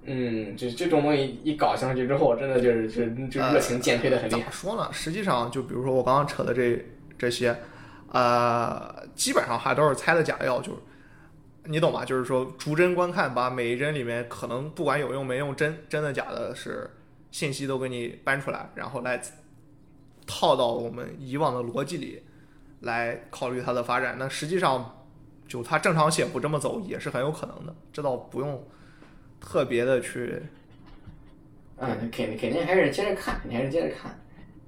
[0.03, 4.45] 嗯，就这种东西一搞上去之后，真的就是就是就热情渐退的很厉害怎么。
[4.51, 4.89] 说呢？
[4.91, 6.83] 实际上，就比如说我刚刚扯的这
[7.17, 7.55] 这些，
[8.11, 10.79] 呃，基本上还都是猜的假药，就是
[11.65, 12.03] 你懂吧？
[12.03, 16.89] 就是说逐帧观看，把每一帧里面可能不管有用没用，真真的假的是
[17.29, 19.21] 信息都给你搬出来，然后来
[20.25, 22.23] 套到我们以往的逻辑里
[22.79, 24.15] 来考虑它的发展。
[24.17, 25.05] 那实际上，
[25.47, 28.67] 就它正常写不这么走也是很有可能的，这倒不用
[29.41, 30.41] 特别的去
[31.77, 34.17] 嗯，肯肯定还是接着看，你还是接着看。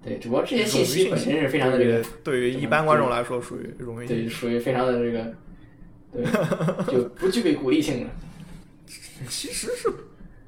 [0.03, 5.34] 对，只不过这些信息本身是非常的这个，对于一般观众来说属于容易对，属于非常的这个，
[6.11, 8.09] 对，就不具备鼓励性的。
[9.30, 9.89] 其实是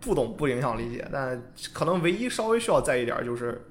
[0.01, 3.61] 不懂不影响理解，但可能唯一稍微需要在意点儿就是，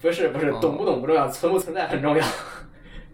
[0.00, 2.26] 不是不是，哦懂不懂不重要，存不存在很重要。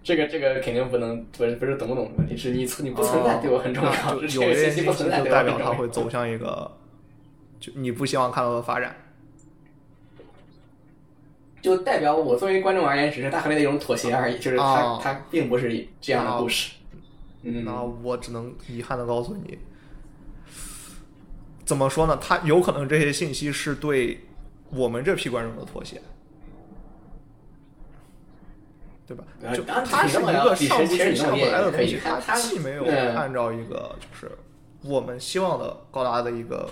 [0.04, 5.58] 这个这个肯定不能不是不是懂不懂的问题，是你存你不存在对我很重要，就 是有这个信息这些信息不存在就代表。
[5.58, 6.70] 它会走向一个
[7.58, 8.94] 就你不希望看到的发展。
[11.62, 16.74] 就代表我作为观众而言，只是他和那的一种妥协而已，就是他、哦他并不是这样的故事。
[17.42, 19.58] 嗯，那我只能遗憾的告诉你，
[21.64, 22.18] 怎么说呢？
[22.20, 24.20] 它有可能这些信息是对
[24.68, 26.02] 我们这批观众的妥协，
[29.06, 29.24] 对吧？
[29.52, 34.32] 就呃当然它是一个上不去下不来的东西，可以它它既没有嗯按照一个就是
[34.82, 36.68] 我们希望的高达的一个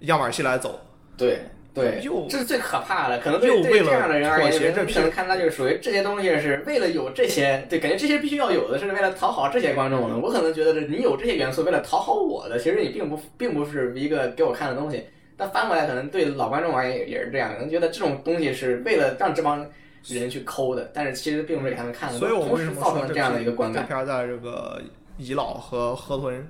[0.00, 0.80] 样板戏来走，
[1.16, 1.40] 对，
[1.74, 3.18] 对，又这是最可怕的。
[3.18, 10.16] 可能对对这样的人而言，可能看他就是属于这些东西是为了有这些，对，感觉这些必须要有的，是为了讨好这些观众的。
[10.16, 15.04] 我可能觉得是你有这些元素，为了讨好我的，其实你并不并不是一个给我看的东西。
[15.36, 19.66] 但翻过来，可能对老观众而言也也是这样，可能觉得这种东西是为了让这帮
[20.08, 22.18] 人去抠的，但是其实并不是给他们看的。
[22.18, 23.82] 所以我为什么造成这样的一个观感。
[23.82, 24.82] 这片儿在这个
[25.16, 26.46] 遗老和河豚，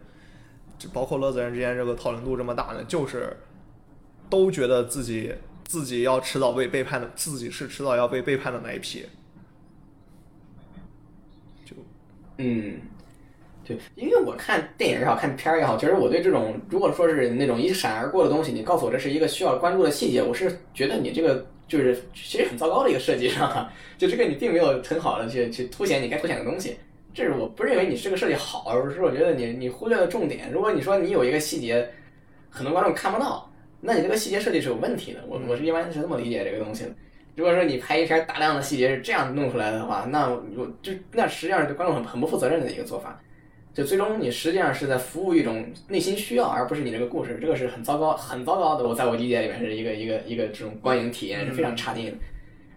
[0.78, 2.82] 就包括乐子人之间这个讨论度这么大呢？
[2.88, 3.36] 就是
[4.28, 5.32] 都觉得自己
[5.64, 9.04] 自己要迟早被背叛的，自己是迟早要被背叛的那一批。
[11.64, 11.76] 就
[12.38, 12.80] 嗯，
[13.64, 26.76] 对，因为我看电影也好看片儿也好，其实我对这种如果说是那种一闪而过的东西，你告诉我这是一个需要关注的细节，我是觉得你这个就是其实很糟糕的一个设计上， 就这个你并没有很好的去去凸显你该凸显的东西。
[27.12, 30.50] 这是我不认为你这个设计好，而是我觉得你你忽略了重点。
[30.50, 31.88] 如果你说你有一个细节，
[32.50, 33.48] 很多观众看不到，
[33.80, 35.20] 那你这个细节设计是有问题的。
[35.28, 36.90] 我我是一般是这么理解这个东西的。
[37.36, 43.20] 如果说你拍一篇大量的细节是这样弄出来的话，那我就那实际上是对观众很很不负责任的一个做法。
[43.74, 48.86] 就最终你实际上是在服务一种内心需要，而不是你这个故事，这个是很糟糕、很糟糕的。
[48.86, 52.12] 我在我理解里面是一个一个一个这种观影体验是非常差劲的。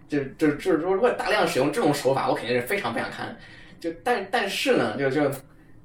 [0.08, 3.36] 就就就是说，如果大量使用这种手法，我肯定是非常不想看。
[3.78, 5.30] 就但但是呢，就就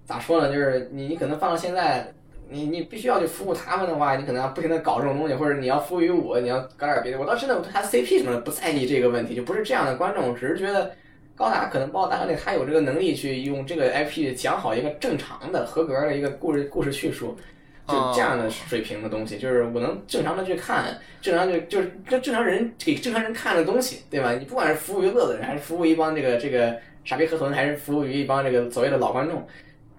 [0.03, 0.47] 咋说呢？
[0.47, 2.11] 就是你你可能放到现在，
[2.49, 7.19] 你你必须要去服务他们的话，你可能要不停的搞这种东西，或者你要服务于我，你要搞点别的。
[7.19, 10.91] 我倒真的对他 CP 什么的不在意这个问题，就不是这样的观众，只是觉得
[11.35, 17.37] 高达可能包括大河内，他有这个能力去用这个 IP 讲好一个正常的、合格的一个故事故事叙述。
[17.85, 24.31] 就这样的水平的东西，就是我能正常的去看，正常就就是这正常人给正常人看的东西，对吧？
[24.39, 26.73] 你不管是服务于乐子人，还是服务一帮这个这个
[27.03, 29.45] 傻逼河豚，还是服务于一帮这个所谓的老观众，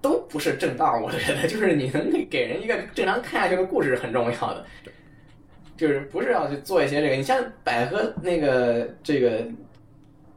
[0.01, 0.99] 都不是正道。
[0.99, 4.65] 我觉得， 就是你能给人一个正常看下去的故事是很重要的，
[5.77, 7.15] 就是不是要去做一些这个。
[7.15, 9.45] 你像百合那个这个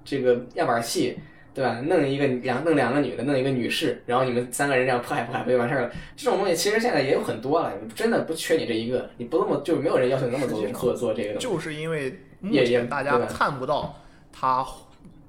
[0.09, 1.19] 这个样板戏。
[1.55, 1.81] 对吧？
[1.81, 5.91] 弄一个两弄两个女的，弄一个女士，然后你们三个人这样迫害迫害不就完事儿了？
[6.15, 11.49] 这种东西其实现在也有很多了，真的不缺你这一个，你不那么就没有人要求你那么做做做这个东西。
[11.49, 13.99] 就是因为目也也前大家看不到
[14.33, 14.65] 他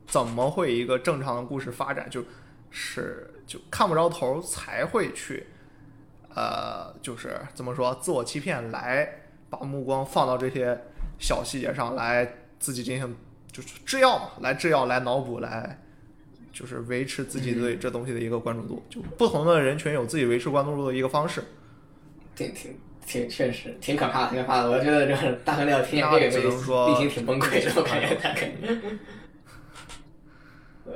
[0.05, 2.23] 怎么会一个正常的故事发展，就
[2.69, 5.47] 是就看不着头才会去
[6.35, 9.09] 呃，就是怎么说自我欺骗，来
[9.49, 10.79] 把目光放到这些
[11.17, 13.17] 小细节上来自己进行
[13.51, 15.79] 就是制药嘛，来制药来脑补来。
[16.51, 21.41] 就是维持自己对这东西的一个关注度，就不同的人群有自己维持关注度的一个方式。
[22.35, 24.69] 挺挺挺，确实挺可怕的，挺可怕的。
[24.69, 28.99] 我觉得这个大河料天天这个内心挺崩溃的，我感觉他肯定。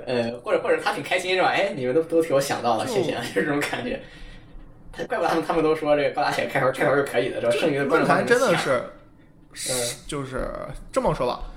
[0.06, 1.50] 呃，或者或者他挺开心是吧？
[1.50, 4.02] 哎，你们都都替我想到了，谢谢，就是这种感觉。
[4.92, 7.54] 他怪不得他们他们都说这个高达写开头开头是可以的，是吧？
[7.54, 8.84] 剩余的观众真的是，
[9.54, 9.72] 嗯，
[10.08, 10.50] 就是
[10.92, 11.53] 这么说吧。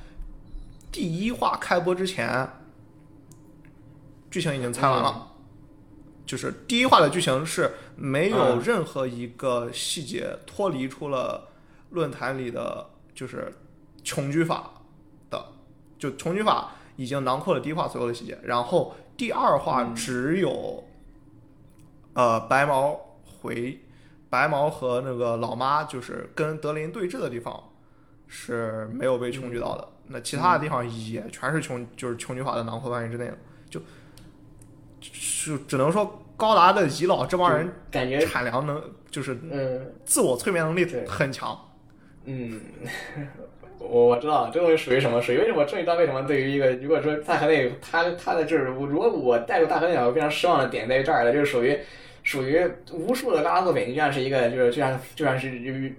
[0.96, 2.48] 第一话开播之前。
[4.30, 5.28] 剧情已经猜完了，
[6.24, 11.48] 就是第一话的剧情是没有任何一个细节脱离出了
[11.90, 13.52] 论坛里的，就是
[14.02, 14.70] 穷举法
[15.28, 15.52] 的，
[15.98, 18.38] 就穷举法已经囊括了第一话所有的细节。
[18.42, 20.82] 然后第二话只有，
[22.14, 23.78] 呃，白毛回
[24.30, 27.62] 白毛和那个老妈就是跟德林对峙的地方
[28.26, 33.34] 是没有被穷举到的，那其他的地方也全是穷，就是穷举法的囊括范围之内了，
[33.70, 33.80] 就。
[34.98, 41.56] 就只能说高达的遗老这帮人感觉产粮能就是嗯自我催眠能力很强。
[42.24, 42.60] 嗯，
[43.78, 45.22] 我我知道这东西属于什么？
[45.22, 45.64] 属于为什么？
[45.64, 51.78] 终于知道为什么对于一个如果说大河内他他的就是如果我带入大河内，我非常失望的点在于这儿了，就是属于
[52.24, 55.48] 属于无数的高达作品，就像是一个就是就像就像是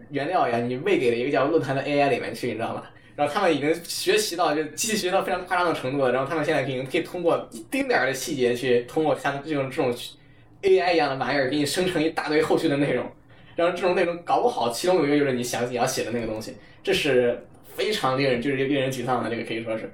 [0.10, 2.84] 原料一样，你喂给了一个叫论坛的 AI 里面去，你知道吗？
[3.18, 9.92] 然后他们已经学习到就机器学到非常夸张的程度了，然后他们现在已经可以通过一丁点儿的细节去通过像这种这种
[10.62, 13.04] AI 一样的玩意儿给你生成一大堆后续的内容，
[13.56, 17.44] 然后这种内容搞不好其中有一个就是你想你要写的那个东西，这是
[17.76, 19.92] 非常令人就是令人沮丧的，这个可以说是，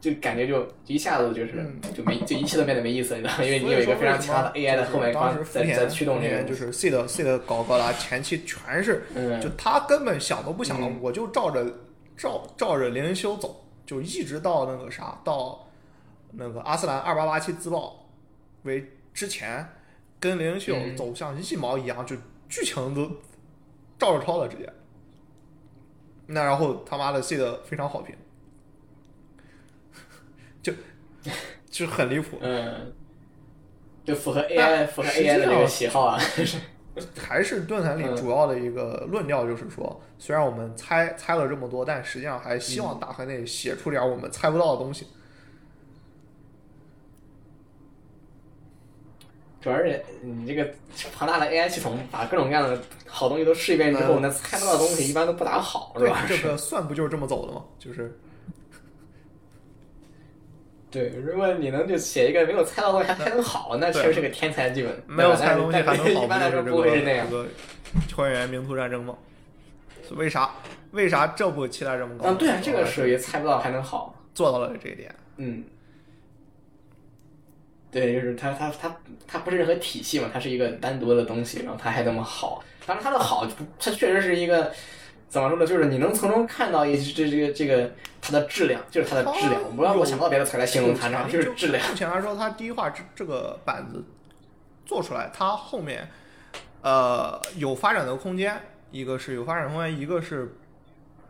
[0.00, 3.44] 就感觉就一下子就是就没就一切都变得没意思，你知道？
[3.44, 9.02] 因为你有一个非常强的 AI 的后面光在在驱动这个，就是 C 的 C 的搞高达前期全是，
[9.42, 11.62] 就他根本想都不想，我就照着。
[12.16, 15.66] 照照着灵修走，就一直到那个啥，到
[16.32, 18.06] 那个阿斯兰二八八七自爆
[18.62, 19.68] 为之前，
[20.20, 22.16] 跟灵修走向一毛一样，就
[22.48, 23.10] 剧情都
[23.98, 24.72] 照着抄了直接。
[26.26, 28.16] 那然后他妈的 C 的非常好评，
[30.62, 30.72] 就
[31.70, 32.38] 就很离谱。
[32.40, 32.92] 嗯，
[34.04, 36.18] 就符合 AI 符合 AI 的那个喜好啊。
[37.18, 45.06] 还是论坛里嗯主要的一个论调就是说，虽然我们猜猜了这么多，但实际上还希望大河内写出点我们猜不到的东西。
[49.60, 50.70] 主要是你这个
[51.16, 57.64] 庞大的 AI 系统把各种各样的好东西都试一遍之后，嗯那猜不到的东西一般都不咋好，是对吧？，这个 算不就是这么走的吗？
[57.78, 58.16] 就是
[60.94, 65.02] 对，如果你能就写一个没有猜到的东西还能好，那确实是个天才剧本。
[65.08, 67.36] 没有猜东西还能好，一般来说不会是那样这。
[67.36, 69.16] 个这个球员名图战争吗？
[70.12, 70.54] 为啥
[70.92, 72.26] 为啥这部期待这么高？
[72.26, 74.14] 嗯，对啊，这个属于猜不到还能好。
[74.34, 75.12] 做到了这一点。
[75.38, 75.64] 嗯，
[77.90, 82.62] 对，就是它它它它不是任何体系嘛，它是一个单独的东西，然后它还那么好。
[82.86, 83.48] 当然，它的好，
[83.80, 84.72] 它确实是一个
[85.34, 85.66] 怎么说呢？
[85.66, 87.90] 就是你能从中看到一这这个这个
[88.22, 89.60] 它的质量，就是它的质量。
[89.64, 91.84] 我不知道我想不到别的词来形容它，然后就是质量。
[91.88, 94.04] 目前来说，它第一话这这个板子
[94.86, 96.08] 做出来，它后面
[96.82, 98.56] 呃有发展的空间，
[98.92, 100.54] 一个是有发展空间，一个是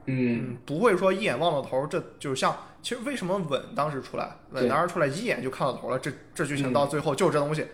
[0.04, 7.66] 嗯，嗯不会说一眼望到头，这就是像其实为什么稳当时出来，稳当时出来一眼就看到头了，这这剧情嗯到最后就是这东西，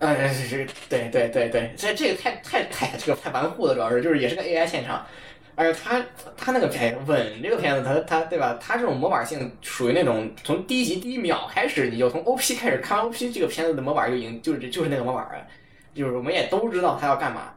[0.00, 5.06] 哎，这这对对对对，这这个太太太这个太顽固了，主要是就是也是个 AI 现场，
[5.54, 6.04] 而且他
[6.36, 8.58] 他那个片稳这个片子，他他对吧？
[8.60, 15.46] 他这种模板性属于那种从第一集第一秒开始，你就从 OP 开始看 OP 这个片子的模板就已经就是就是那个模板了，
[15.94, 17.52] 就是我们也都知道他要干嘛，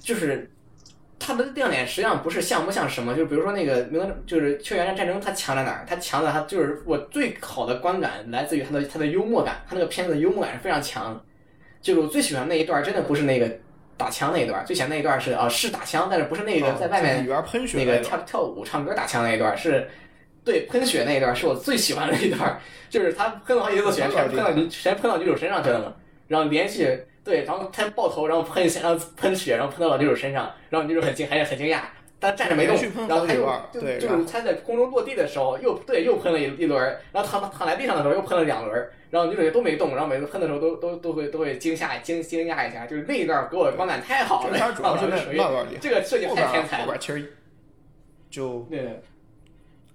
[0.00, 0.50] 就是。
[1.26, 5.86] 它的亮点实际上不是像不像什么，就比如说那个《名就是《秋园战争》，它强在哪儿？
[5.88, 11.18] 它强在它就是我最好的观感来自于它的它的幽默感，它那个片子的幽默感是非常强。
[11.84, 13.46] 就是我最喜欢那一段，真的不是那个
[13.98, 19.86] 打枪那一段，最喜欢那一段是啊、是打枪，但是不是那个在外面喷血那个跳跳舞唱歌打枪那一段，是
[20.42, 22.58] 对喷血那一段是我最喜欢的一段，
[22.88, 25.92] 就是他喷了好几次血，全喷到女全喷到女主身上去了嘛，
[26.26, 31.80] 然后连续对，然后他爆头，然后喷血，然后喷血，然后喷到了女主身上，然后女主很惊，还是很惊讶。
[32.24, 32.74] 但站着没动
[33.06, 45.38] 然后他又就对就是他在空中落地的时候，又对又喷了一一轮，然后躺躺在地上的时候又喷了两轮，然后女主角都没动，然后每次喷的时候都都都会都会惊吓惊惊讶一下，就是那一段给我的观感太好了，这片主要是那属于
[45.80, 47.34] 这个设计太天才了边，其实
[48.30, 49.02] 就对。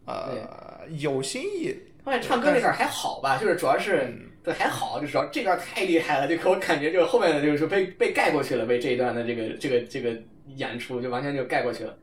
[0.05, 1.71] 呃有新意，
[2.03, 10.11] 发现唱歌那段还好吧，就是主要是嗯对还好，就主要这段太厉害了，就给我感觉就后面的就是被被盖过去了，被这一段的这个这个这个
[10.55, 11.95] 演出就完全就盖过去了。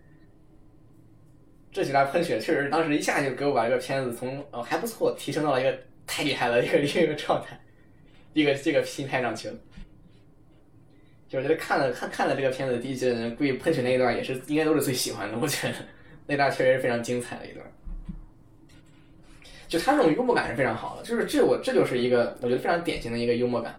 [1.76, 7.60] 这几段喷血确实当时一下就给我把这个片子从呃还不错提升到了一个太厉害了一个一个状态，
[8.32, 9.54] 一个这个心态上去了。
[11.28, 15.74] 就是觉得看了看看了这个片子第一集的人，估计喷血那一段也是应该都是最喜欢的，我觉得
[16.26, 17.62] 那段确实是非常精彩的一段。
[19.68, 23.78] 就他这种幽默感是非常好的，就是这我这就是一个我觉得非常典型的一个幽默感，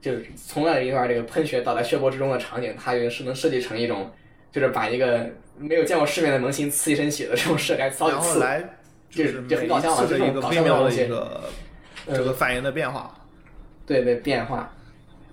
[0.00, 4.08] 就是从那一段这个喷血倒在血泊之中的场景，它是能设计成一种，
[4.52, 5.28] 就是把一个
[5.58, 8.62] 没有见过世面的萌新刺一身血的这种事该骚一次，来
[9.10, 11.08] 就是就很搞笑嘛次的一个这种搞笑的东西
[12.06, 13.12] 这个反应的变化。
[13.84, 14.72] 对对变化，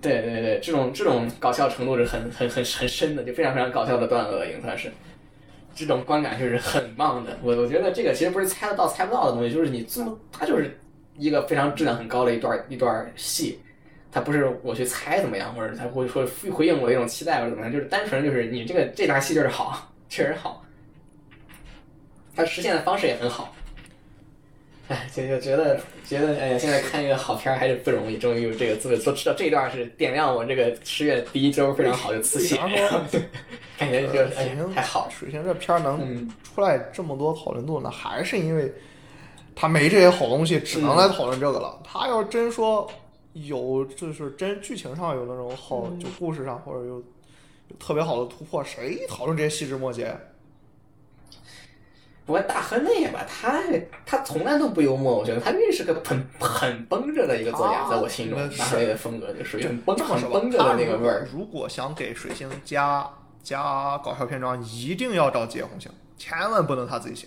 [0.00, 4.90] 对对对，这种这种搞笑程度是很很很很深的，就非常非常搞笑的段落，已经算是。
[5.72, 10.76] 这种观感就是很棒的，我我觉得这个其实不是猜得到猜不到的东西，就是你这么它就是
[11.16, 13.60] 一个非常质量很高的一段一段戏，
[14.12, 20.64] 它不是我去猜怎么样，或者它会说回应我一种期待或者怎么样，就是单纯就是你这个这段戏就是好，确实好，
[22.34, 23.54] 它实现的方式也很好。
[24.88, 33.20] 哎，就就觉得觉得，哎呀，现在看一个好片儿还是不容易，终于有这个资本，都知道这一段是点亮我这个十月第一周非常好的刺激，为啥说
[33.78, 38.68] 感觉就哎呀水星太好了，水星这片儿能嗯出来这么多讨论度呢，还是因为
[39.54, 41.80] 他没这些好东西，只能来讨论这个了。
[41.84, 42.90] 他要真说
[43.32, 50.16] 有，就是真剧情上有那种好，就故事上或者有有特别好的突破，谁讨论这些细枝末节？
[52.26, 53.60] 不过大河内吧，他
[54.06, 59.96] 他从来都不幽默，我觉得他那是个很很绷着的一个作家，他在我心中大河内的风格就属于很绷
[60.50, 61.26] 着的那个味儿。
[61.32, 63.08] 如果想给水星加
[63.42, 67.26] 加搞笑篇章，一定要找结红星，千万不能他自己写。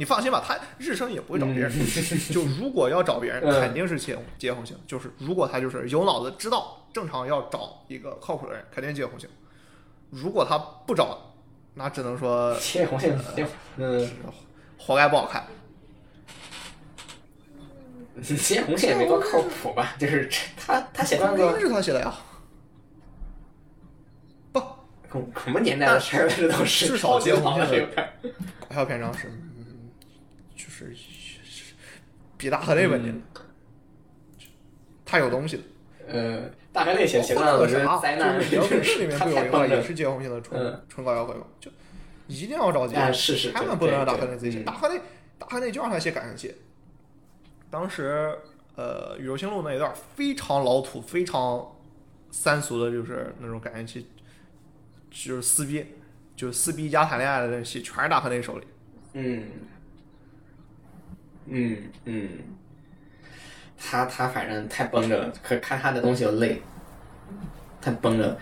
[0.00, 1.70] 就你放心吧，他日升也不会找别人。
[2.32, 4.74] 就如果要找别人，嗯肯定是结结红星。
[4.86, 9.28] 就是如果他就是有脑子，知道正常要找一个靠谱的人，肯定结红星。
[10.08, 11.34] 如果他不找，
[11.74, 13.46] 那只能说切红线，切
[13.76, 14.10] 嗯，
[14.78, 15.44] 活该不好看。
[18.38, 19.94] 切红星也没多靠谱吧？
[19.98, 22.14] 就是他他写段子明明是他写的呀。
[24.50, 24.58] 不，
[25.12, 27.76] 什什么年代的事儿，这都是至少结红线的这
[28.78, 29.49] 有篇章是，嗯，
[30.62, 31.74] 就是是
[32.36, 33.40] 比大河内稳定的，
[35.04, 35.62] 他有东西的。
[36.06, 39.82] 呃，大河内写写段子，那个我觉得啥，灾难，就是聊天室里面不有一个也。
[39.82, 41.46] 是结婚性的纯嗯纯搞摇滚吗？
[41.60, 41.70] 就
[42.26, 44.60] 一定要找结婚，啊是是千万对不能让大河内自己写。
[44.60, 45.00] 嗯大河内
[45.38, 46.54] 大河内就让他写感情戏。
[47.70, 48.36] 当时
[48.76, 51.76] 呃，宇宙星路那一段非常老土、非常
[52.30, 54.08] 三俗的，就是那种感情戏，
[55.10, 55.84] 就是撕逼，
[56.34, 58.66] 就是撕逼加谈恋爱的那戏，全是大河内手里。
[59.12, 59.44] 嗯，
[61.50, 62.28] 嗯嗯，
[63.78, 66.62] 他他反正太绷着了，可看他的东西又累，
[67.82, 68.38] 太绷着了。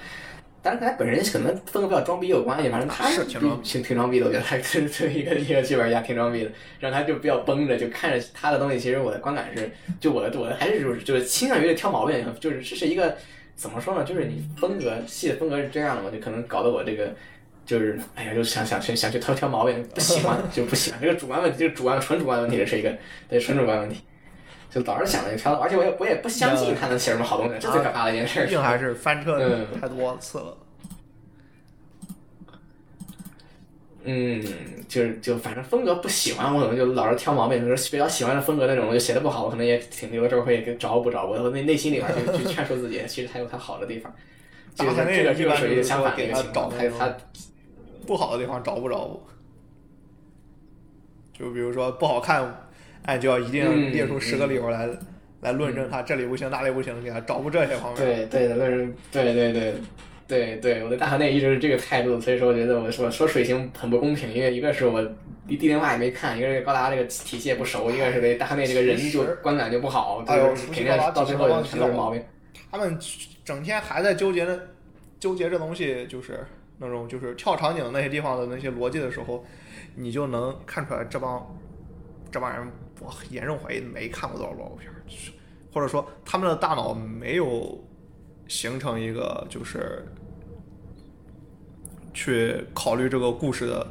[0.60, 6.50] 但是跟他本人可能风格比较装逼有关系，反正他是挺装逼挺挺装逼的，我觉得他这这一个一个剧本家挺装逼的，
[6.80, 13.16] 让他就比较绷着，就看着他的东西，其实我的观感是，就我的我的还是就是就是倾向于挑毛病，就是这是一个
[13.54, 14.04] 怎么说呢？
[14.04, 17.14] 就是你风格戏的风格是这样的嘛，就可能搞得我这个
[17.68, 22.90] 就是哎呀，就想想去想去挑挑毛病，不喜欢 就不喜欢，这个主观问题，这个主观纯主观问题，这是一个
[23.28, 24.00] 对纯主观问题。
[24.70, 28.44] 就老是想着挑，而且我也我也不相信他能写什么好东西，这最可怕的一件事儿。
[28.44, 30.56] 毕竟还是翻车嗯太多次了。
[34.04, 34.42] 嗯，
[34.88, 37.66] 就是就反正风格不喜欢，我可能就老是挑毛病。
[37.68, 41.34] 就是比较喜欢的风格那种，就写的不好，我可能也挺有的时候会给找补找补。
[41.34, 44.10] 我内内心里边就就劝说自己，其实他有他好的地方。
[44.74, 47.16] 这个大河内这个这个属于相反的一个情况，他
[48.08, 49.20] 不好的地方找不着。
[51.34, 52.42] 就比如说不好看，
[53.02, 54.88] 哎，就要一定嗯列出十个理由来、
[55.42, 58.02] 来论证它这里不行那里不行，给它找不这些方面。
[58.02, 58.56] 对对的，
[59.12, 59.74] 对对对
[60.26, 65.02] 对对，我对大河内一直是这个态度，所以说我觉得我说说水星很不公平，因为一个是我
[65.46, 72.22] 地地灵化也没看，一个是高达这个体系也不熟，一个是对大河内这个人就观感就不好，就是肯定到最后全都是毛病。
[72.70, 72.98] 他们
[73.44, 74.58] 整天还在纠结那
[75.20, 76.44] 纠结这东西，就是
[76.78, 79.44] 那种就是跳场景那些地方的那些逻辑的时候，
[79.94, 81.44] 你就能看出来这帮
[82.30, 82.70] 这帮人，
[83.00, 84.90] 我严重怀疑没看过多少老片
[85.72, 87.78] 或者说他们的大脑没有
[88.46, 90.06] 形成一个就是
[92.14, 93.86] 去考虑这个故事的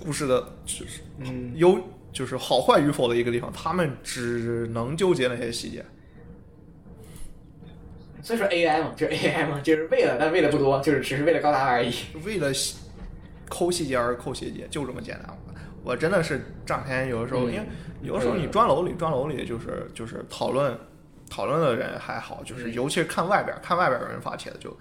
[0.00, 1.78] 故事的就是嗯优
[2.12, 5.84] 就是好坏与否的一个地方，他们只能纠结那些细节。
[8.24, 11.94] 所以说 AI 嘛，就是 AI 嘛，就是为了，但为了不多，就是只是为了高达而已。
[12.24, 12.78] 为了细
[13.50, 15.38] 抠细节而抠细节，就这么简单。
[15.84, 17.66] 我真的是这两天有的时候，嗯因为
[18.00, 20.74] 有的时候你砖楼里，砖楼里就是就是讨论
[21.28, 24.74] 讨论的人还好，就是嗯尤其是看外边看外边有人发帖的，就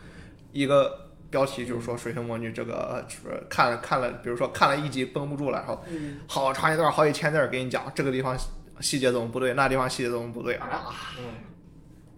[0.53, 8.37] 一个标题就是说《水星魔女》这个就是看了看了，比如说看了一集绷不住了，然后嗯好长一段好几千字给你讲这个地方
[8.79, 10.89] 细节怎么不对，那地方细节怎么不对啊，
[11.19, 11.25] 嗯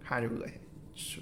[0.06, 0.54] 看着就恶心。
[0.96, 1.20] 是。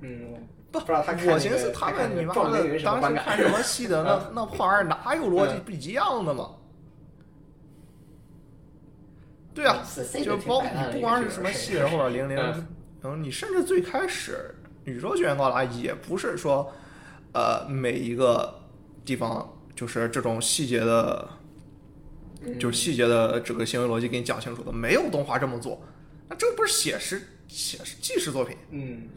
[0.00, 5.64] 嗯，不知道他看那个我寻思他们你妈的当时看什么戏的， 那那破玩意儿哪有逻辑嗯。
[5.64, 6.50] 不一样的嘛？
[9.54, 9.82] 对啊，
[10.24, 12.66] 就包括你不光是什么戏人或者零 零嗯，
[13.02, 14.52] 嗯，你甚至最开始
[14.84, 16.70] 宇宙学院高达也不是说，
[17.32, 18.62] 呃，每一个
[19.04, 21.28] 地方就是这种细节的，
[22.58, 25.80] 就是细节的这个行为逻辑给你讲清楚的，没有动画这么做，
[26.28, 27.22] 那这不是写实
[27.54, 29.08] 写实纪实作品，嗯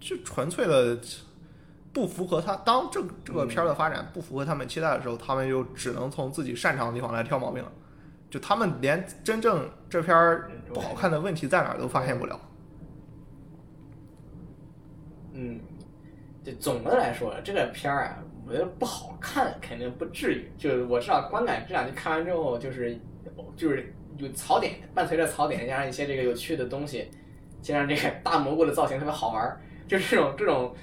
[0.00, 0.98] 就纯粹的
[1.92, 7.70] 不符合他当这这个片儿的发展不符合他们期待的时候，他们就只能从自己擅长的地方来挑毛病了。
[8.30, 12.40] 就他们连真正这片儿不好看的问题在哪儿都发现不了。
[15.34, 15.60] 嗯，
[16.42, 20.50] 就总的来说，这个片儿啊，我觉得不好看，肯定不至于。
[20.56, 22.98] 就是我知道观感这两集看完之后，就是
[23.56, 27.08] 就是有槽点，伴随着槽点加上一些这个有趣的东西，
[27.62, 30.74] 加上这个 大蘑菇的造型特别好玩儿，就是这种这种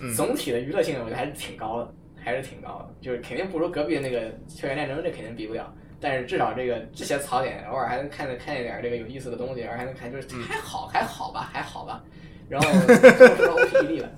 [0.00, 2.94] 嗯总体的娱乐性，我觉得还是挺高的，还是挺高的。
[3.00, 5.72] 就是肯定不如隔壁的那个《校园战争》，这肯定比不了。
[6.02, 12.02] 但是至少这个这些槽点，偶尔还能看见看见点儿这个有意思的东西，而还能看就是还好还好吧还好吧。
[12.48, 14.10] 然后说到 OPED 了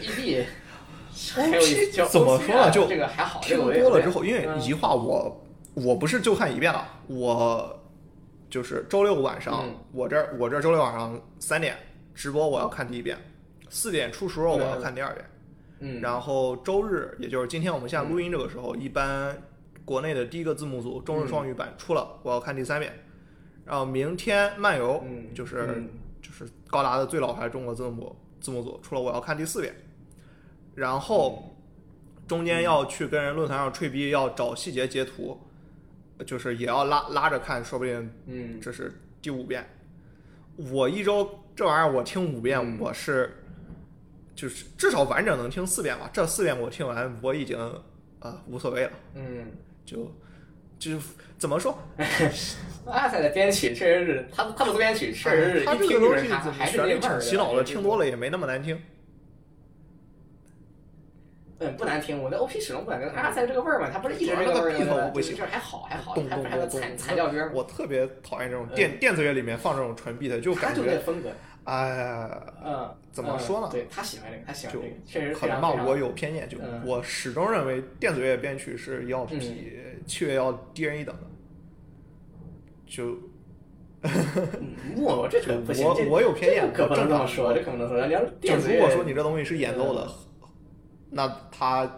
[0.00, 0.44] ，ED
[1.34, 5.44] 还有一叫 OP 怎么说呢就这个还好，这听个我也多了之后，因为嗯一话我
[5.74, 7.79] 我不是就看一遍了，我
[8.50, 11.76] 就是周六晚上嗯我这儿我这儿周六晚上三点
[12.14, 13.16] 直播，我要看第一遍，
[13.68, 15.24] 四点出时候我要看第二遍。
[15.78, 19.34] 嗯，然后周日，也就是今天我们现在录音这个时候，一般
[19.84, 22.92] 国内的第一个字幕组中日双语版出了，我要看第三遍。
[23.64, 25.88] 然后明天漫游，嗯就是、嗯
[26.20, 29.74] 就是高达的最老牌中国字幕字幕组出了，我要看第四遍。
[30.74, 31.56] 然后
[32.26, 35.40] 中间要去跟人论坛上吹逼，要找细节截图，
[36.24, 38.92] 就是也要拉拉着看，说不定嗯这是
[39.22, 39.64] 第五遍。
[40.56, 43.42] 我一周这玩意儿我听五遍，嗯我是
[44.34, 46.10] 就是至少完整能听四遍吧。
[46.12, 47.82] 这四遍我听完，我已经啊、
[48.20, 49.46] 呃无所谓了，嗯
[49.84, 50.10] 就
[50.78, 51.06] 就是
[51.38, 51.76] 怎么说？
[52.86, 58.04] 阿塞的编曲确实是，他他的编曲确实是他这个东西他还是旋律那味儿的挺洗脑的，听多了。
[58.04, 58.78] 了也没那么难听。
[61.60, 63.08] 嗯，不难听，我的 OP 始终不难听。
[63.10, 67.52] 阿塞这个味儿嘛，它不是一直这个味儿我不喜欢就是还好还好，还有咚咚惨惨咚调歌吗？
[67.54, 71.28] 我特别讨厌这种电电子乐里面放这种纯 beat，就他就那感觉风格，
[71.64, 72.30] 哎，
[72.64, 79.38] 嗯，怎么说呢嗯对他喜欢这个，他喜欢这个，确实可能吧我有偏见，就嗯我始终认为电子乐编曲是要比
[80.06, 81.22] 器乐要低人一等的。
[82.86, 83.18] 就
[84.02, 84.10] 嗯
[84.96, 88.06] 我这个不行，我我有偏见这可不能这么说，这可不能说。
[88.06, 90.08] 聊就电子乐，如果说你这东西是演奏的，
[91.10, 91.90] 那它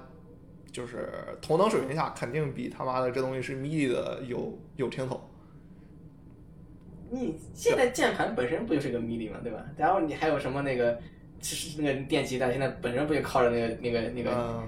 [0.72, 1.08] 就是
[1.40, 5.20] 同等水平下，肯定比他妈的这东西是 MIDI 的有有听头。
[7.10, 9.62] 你现在键盘本身不就是个 MIDI 嘛，对吧？
[9.76, 10.98] 然后你还有什么那个，
[11.40, 14.66] 其实那个电吉他现在本身不就靠着那个那个那个嗯，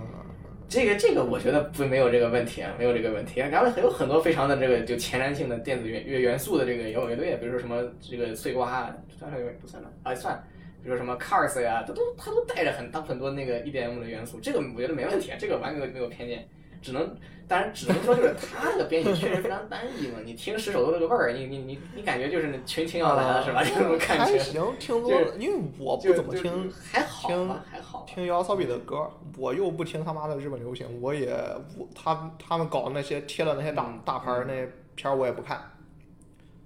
[0.68, 3.48] 这个这个我觉得不没有这个问题啊，没有这个问题啊。
[3.48, 10.44] 然后还有很多非常的这个就前瞻性的电子乐乐元素的这个摇滚乐队，比如说什么这个碎瓜啊，算是不算了啊算，
[10.84, 16.46] 比如说什么 Cars 呀、它都它都带着很大很多那个 EDM 的元素，这个我觉得没问题啊，这个完全没有没有偏见。
[16.82, 17.16] 只能，
[17.48, 23.64] 当然只能说就是他那个编曲确实非常单一嘛，你听十首都这个味儿，你你你你感觉就是那群情要来了是吧？
[23.64, 28.04] 这种感觉，还行，听多了，因为我不怎么听还好听吧，还好。
[28.06, 31.32] 听 YOASOBI 的歌，我又不听他妈的日本流行，我也
[31.78, 34.52] 我他他们搞那些贴的那些大嗯大牌儿那
[34.94, 35.58] 片儿我也不看，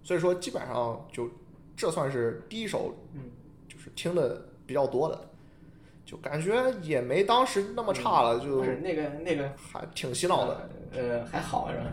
[0.03, 1.31] 所以说基本上就
[1.77, 3.21] 这算是第一首，嗯，
[3.79, 5.21] 就是听的比较多的，
[6.05, 6.53] 就感觉
[6.83, 10.69] 也没当时那么差了，就不是那个那个还挺洗脑的。
[10.93, 11.85] 呃，还好是吧？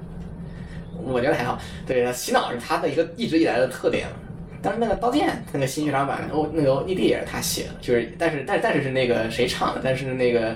[1.03, 1.60] 我觉得还好。
[1.86, 4.16] 对，洗脑是他的一个一直以来的特点嘛。
[4.64, 9.82] 但是那个《刀剑》那个新剧场版，哦，那个 ED 也是他写的，就是但是但是但是是那个谁唱的？
[9.84, 10.56] 但是那个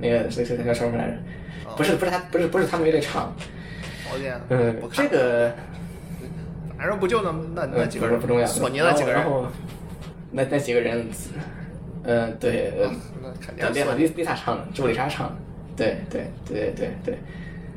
[0.00, 1.16] 那个谁谁谁叫什么来着？
[1.76, 3.44] 不是不是他不是不是他们乐队唱的。
[4.08, 5.52] 条件嗯不，看这，个
[6.78, 8.46] 反正不就那么那那嗯几个人不重要。
[8.46, 9.46] 索尼那几个人然，后
[10.30, 11.08] 那那几个人，
[12.04, 12.90] 嗯对，呃
[13.22, 15.36] 那肯对，定索尼丽丽丽莎唱的，朱丽莎唱的，
[15.76, 17.18] 对对对对对。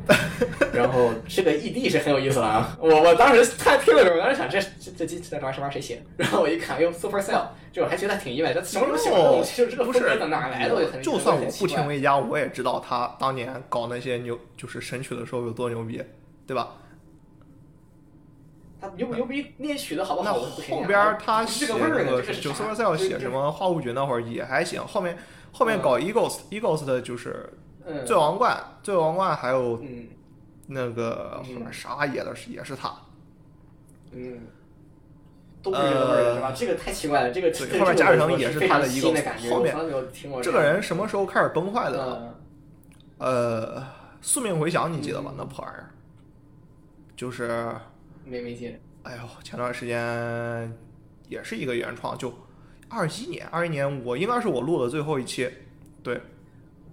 [0.73, 2.76] 然后这个 ED 是很有意思了啊！
[2.81, 6.01] 我我当时看听了之后，我当时想这这这这这玩意儿这玩谁写的？
[6.17, 8.97] 然后我一看，哟，Supercell，就我还觉得挺意外，这什么东
[9.43, 9.55] 西？
[9.55, 10.73] 就这个不是哪来的？
[10.73, 16.01] 我就很就算我不听为，维嘉，我也知道他当年搞那些牛就是神曲的时候有多牛逼，
[16.47, 16.69] 对吧？
[18.80, 19.53] 他牛不牛逼？
[19.57, 20.38] 那些曲子好不那好？
[20.38, 25.18] 我不评价后边他写那个这个是就啥 Supercell 就就写什么花无菌那会儿也还行，后面
[25.51, 27.51] 后面搞 Eagles，Eagles 的就是
[27.85, 30.07] 嗯醉王冠，醉王冠还有嗯
[30.68, 32.93] 那个嗯后面啥也的是也是他，
[34.11, 34.39] 嗯。
[35.61, 36.53] 都不是这个味儿是吧？
[36.56, 39.07] 这个太奇怪了，这个对后面贾雨成也是他的一个
[39.51, 39.76] 后面
[40.41, 42.22] 这个人什么时候开始崩坏的？
[42.22, 42.34] 嗯
[43.18, 43.84] 呃，
[44.22, 45.34] 宿命回响你记得吧？
[45.38, 45.91] 那破玩意儿，
[47.18, 47.76] 就是
[48.30, 48.76] 没没记得。
[49.03, 49.97] 哎呦，前段时间
[51.27, 52.34] 也是一个原创，就
[52.89, 55.49] 二一年，二一年我应该是我录的最后一期，
[56.03, 56.19] 对，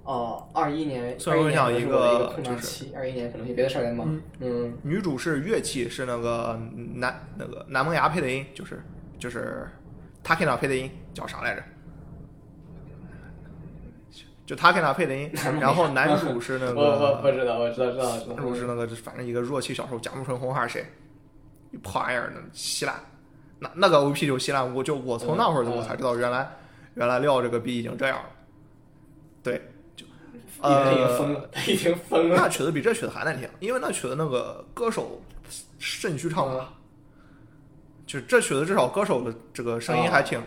[0.05, 4.21] 哦，二一年，虽然我想一个就是期，二一年可能有别的事儿在忙。
[4.41, 6.59] 嗯，女主是乐器，是那个
[6.95, 8.81] 南那个南萌芽配的音，就是
[9.19, 9.69] 就是
[10.25, 11.63] Takina 配的音，叫啥来着？
[14.47, 15.29] 就 Takina 配的音，
[15.61, 18.37] 然后男主是那 个我我不个知道，我知道知道知道。
[18.37, 20.87] 男主是那个反正一个弱气小兽，贾木春红还是谁？
[21.77, 22.95] 一破玩意儿呢，稀烂。
[23.59, 26.51] 那那个 OP 就稀烂，我就我从那会儿嗯我才知道原来
[26.95, 28.25] 原来廖这个逼已经这样了。
[29.43, 29.61] 对，
[29.95, 30.09] 就已
[30.61, 32.37] 经已经呃疯了，他已经疯了。
[32.37, 35.21] 那曲子比这曲子还难听，因为那曲子那个歌手
[35.79, 36.67] 肾虚唱的，
[38.07, 40.43] 就这曲子至少歌手的这个声音还挺，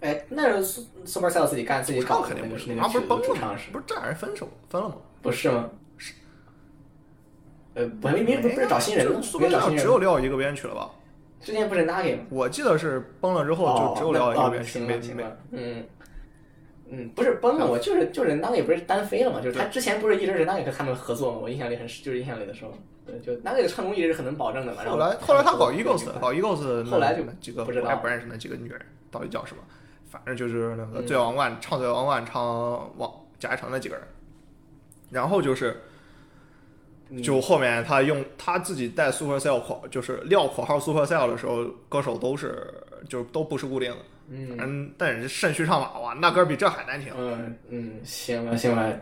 [0.00, 4.96] 哎，那是 Supercell 自己干自己唱肯定不是，那个马上不是崩了吗不是这俩人分手分了吗？
[5.22, 5.68] 不是吗？
[7.74, 9.84] 呃，不没没不是找新人了，苏没找新人只。
[9.84, 10.90] 有廖一个编曲了吧？
[11.40, 12.22] 之前不是 Nagi 吗？
[12.30, 15.84] 我记得是崩了之后就只有廖一个编曲，没没行吧行吧，嗯。
[16.90, 22.72] 嗯，不是崩了，我就是就是 Nagi 不是单飞了嘛，就是他之前不是一直是 Nagi 和他们合作嘛，我印象里很就是印象里的时候，
[23.06, 24.82] 对，就 Nagi 的成功一直是很能保证的嘛。
[24.84, 28.78] 然后来后来他搞 Egos 搞 Egos 后来就那几个不知道不认识那几个女人
[29.10, 29.62] 到底叫什么，
[30.10, 32.42] 反正就是那个嗯醉王冠唱醉王冠唱
[32.98, 34.04] 王贾一成那几个人，
[35.10, 35.76] 然后就是嗯
[37.22, 42.72] 就后面他用他自己带 Supercell 口就是撂口号 Supercell 的时候，歌手都是
[43.08, 43.98] 就都不是固定的，
[44.30, 47.12] 嗯嗯，但是肾虚唱法哇，那歌比这还难听。
[47.16, 48.98] 嗯嗯，行了行了，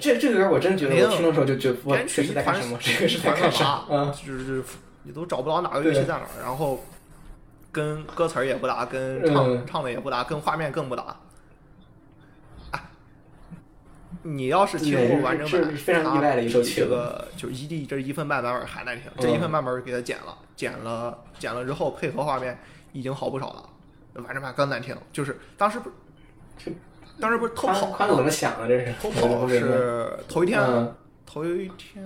[0.00, 2.78] 这这个歌我真觉得我听的时候就就我编曲是在干什么？
[2.80, 3.64] 这个是在团干啥？
[3.64, 3.84] 啥？
[3.90, 4.62] 嗯，就是
[5.02, 6.82] 你都找不到哪个乐器在哪儿，然后
[7.70, 11.04] 跟歌词儿也不搭，跟唱、嗯唱的也不搭，跟画面更不搭。
[12.70, 12.90] 啊，
[14.28, 22.58] 你要是听过完整版，是是非常意外的一首它曲子这个就 ED 这一分半版本还难听，这嗯一分半本给它剪了，剪了剪了之后配合画面
[22.92, 25.90] 已经好不少了，完整版更难听，就是当时不
[26.58, 26.70] 这，
[27.20, 28.68] 当时不是偷跑宽宽子怎么想的？
[28.68, 30.94] 这是偷 跑是头一天，嗯
[31.24, 32.04] 头一天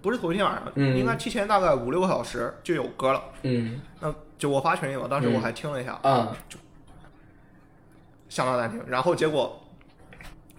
[0.00, 3.22] 不是头一天晚上，嗯应该提前大概五六个小时就有歌了。
[3.42, 6.36] 嗯那就我发群里嘛，当时我还听了一下，啊
[8.28, 8.82] 相当难听。
[8.86, 9.61] 然后结果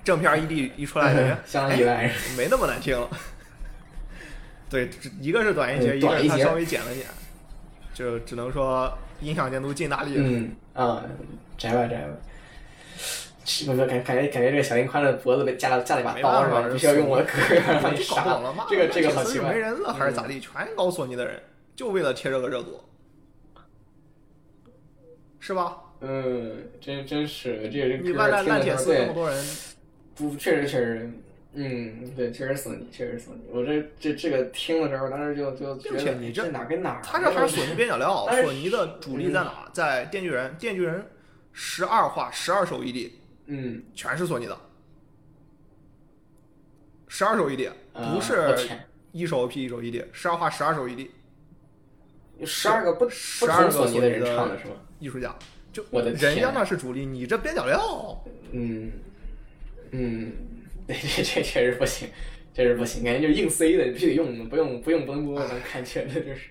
[0.04, 2.12] 正片一地一出来，感觉相当意外。
[2.38, 3.10] 没那么难听了。
[4.70, 4.90] 对，
[5.20, 7.06] 一个是短一截，嗯一个是他稍微剪了剪，
[7.94, 10.24] 就只能说音响监督尽大力了。
[10.26, 11.04] 嗯啊，
[11.58, 12.10] 摘吧摘吧。
[13.46, 16.64] 是不是感感觉感觉这个小林宽的脖子被架了架了一把刀是吧？
[16.72, 17.32] 必须要用我的歌
[17.92, 18.66] 你你搞杀懂了吗？
[18.70, 19.60] 这个这个好奇怪没。
[19.60, 20.40] 人了还是咋地？
[20.40, 21.42] 全搞索尼的人，
[21.76, 22.82] 就为了贴这个热度，
[25.40, 25.78] 是吧？
[26.00, 29.46] 嗯，真真是这个这你万烂烂铁丝这么，多人，
[30.15, 31.11] 不确实确实，
[31.53, 33.41] 嗯，对，确实索尼，确实索尼。
[33.49, 37.02] 我这这这个听的时候，当时就就觉得并且你这这哪跟哪？
[37.03, 39.69] 他这还 是索尼边角料，索尼的主力在哪？
[39.73, 41.06] 在电锯人，电锯人
[41.52, 43.11] 十二话十二首 ED
[43.48, 44.57] 嗯，全是索尼的，
[47.07, 48.69] 十二首 ED 啊不是
[49.11, 51.07] 一首 OP 一首 ED，十二话十二首 ED，
[52.45, 54.73] 十二个不不12同个索尼的人索尼的唱的是吗？
[54.99, 55.35] 艺术家，
[55.72, 58.91] 就我的天人家那是主力，你这边角料，嗯
[59.94, 60.32] 嗯，
[60.88, 62.10] 对，这这确实不行，
[62.53, 66.49] 确实不行，感觉就是硬塞的，必须得用，不用不用不能播，能看全的就是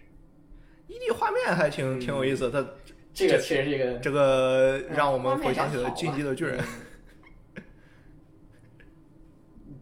[0.89, 2.65] ED 画面还挺挺有意思，它
[3.13, 6.67] 这个确实是一个这个让我们回想起了《进击的巨人》吧。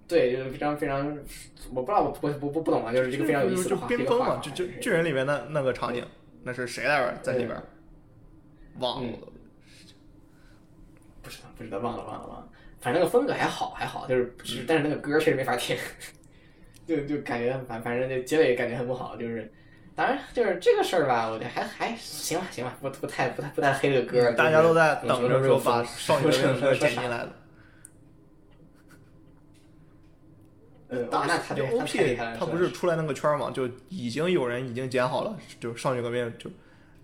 [0.09, 1.07] 对，就是非常非常，
[1.73, 6.05] 我不知道，我我不不不懂啊，就是一个非常有意思就的画，一冰封嘛，就就巨人里面的那个场景，
[6.43, 7.63] 那是谁来着在里边儿？
[8.81, 9.19] 忘了嗯，
[11.23, 12.49] 不知道不知道，忘了忘了忘了，
[12.81, 15.77] 反正那个风格还好还好，就是只但是那个歌确实没法听，
[16.87, 19.51] 就就感觉反反正就结尾感觉很不好，就是。
[19.97, 27.33] 当然，就是这个事儿吧，我觉得还还行吧，行吧，不不太不太不太黑这个歌，大家都在等着说说把少女的那个剪进来的。
[30.89, 36.49] 呃，啊，那他就 OP，他不是出来那个圈儿嘛，就已经有人已经剪好了，就少女革命就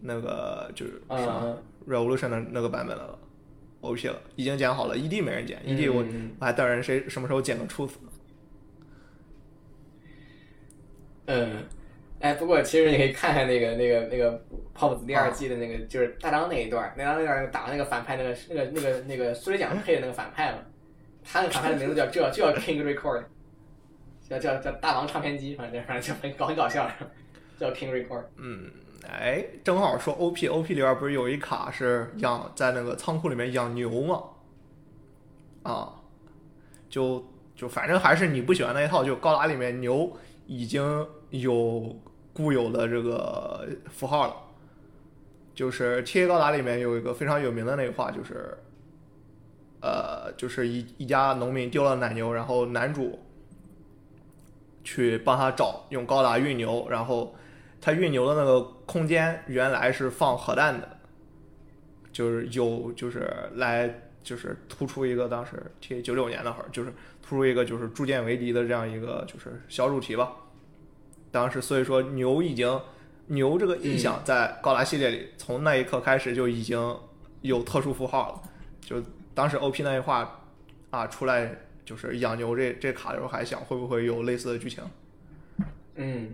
[0.00, 3.18] 那个就是嗯什么 Revolution 的那个版本的了
[3.86, 8.10] ，OP 了，已经剪好了，ED 没人剪，ED 我嗯嗯我还等人谁什么时候剪个 Truth 呢？
[11.26, 11.64] 嗯，
[12.20, 14.44] 哎，不过其实你可以看看那个那个那个
[14.74, 20.58] POP 第二季的那个，就是大张那一段儿，那张那段儿打那个反派那个那个那个那个苏雷奖配的那个反派嘛，
[21.24, 23.24] 他那个反派的名字叫就叫就叫 King Record，
[24.28, 26.88] 叫叫叫大王唱片机，反正反正就很搞很搞笑，
[27.58, 28.24] 叫 King Record。
[28.36, 28.70] 嗯，
[29.04, 34.22] 哎，正好说 OP，OP 里边不是有一卡是养在那个仓库里面养牛吗？
[35.62, 35.92] 啊，
[36.88, 37.24] 就
[37.54, 40.12] 就反正还是你不喜欢那一套，就高达里面牛
[40.46, 41.96] 已经有
[42.32, 44.36] 固有的这个符号了。
[45.54, 48.58] 就是 T A 高达里面有一个非常有名的那个话，就是，
[49.80, 53.18] 呃，就是一一家农民丢了奶牛，然后男主
[54.84, 57.34] 去帮他找，用高达运牛，然后
[57.80, 60.98] 他运牛的那个空间原来是放核弹的，
[62.12, 66.92] 就是有就是来就是突出一个当时 T 九六年那会儿，就是
[67.22, 70.32] 突出一个就是铸剑为敌的这样一个就是小主题吧。
[71.30, 72.80] 当时所以说牛已经
[73.26, 76.96] 牛这个印象在高达系列里，从那一刻开始就已经
[77.42, 78.42] 有特殊符号了。
[78.80, 79.02] 就
[79.34, 80.44] 当时 OP 那一话
[80.90, 81.54] 啊出来，
[81.84, 84.82] 就是养牛这这卡的时候，还想会不会有类似的剧情。
[85.96, 86.30] 嗯，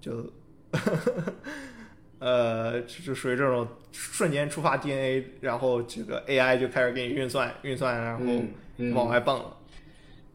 [0.00, 0.30] 就，
[2.18, 8.24] 呃，就就属于这种瞬间触发 DNA，然后这个 AI 就开始给你运算运算，然后
[8.94, 9.56] 往外蹦了。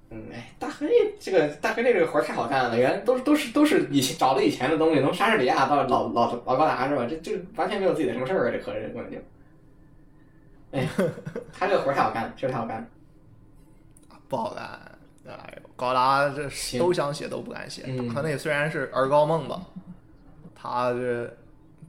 [0.10, 0.88] 嗯，哎，大黑
[1.20, 7.06] 这个大黑这个活儿太好干了，原来都是都是都是以前找的以前的东西，从莎士比亚到老老老高达是吧？
[7.10, 9.18] 这这完全没有自己的什么事儿啊，这可是根本就。
[10.72, 10.86] 哎，
[11.54, 12.88] 他这个活儿太好干了，确实太好干了。
[14.28, 14.64] 不好干。
[15.26, 17.84] 哎呦，高达这行都想写都不敢写。
[17.88, 19.62] 嗯可那虽然是儿高梦吧，
[20.60, 21.32] 他这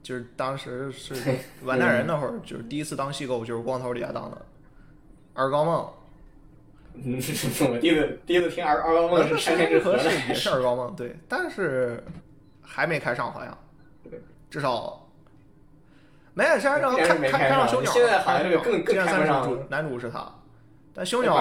[0.03, 1.15] 就是当时是
[1.63, 4.37] 完蛋人那会儿，就是第一次当戏狗，就是光头底下当的。
[5.33, 5.89] 儿高梦。
[6.93, 7.13] 嗯，
[7.71, 12.03] 我第一次第一次听儿儿高梦是山田之和，是也是儿高梦，对，但是
[12.61, 13.57] 还没开上好像
[14.03, 15.07] 对，至少
[16.33, 20.29] 没有山上既然看看是没开上上熊鸟了，现在好像这个更更这样算是看不上主男主是他，
[20.93, 21.35] 但修鸟？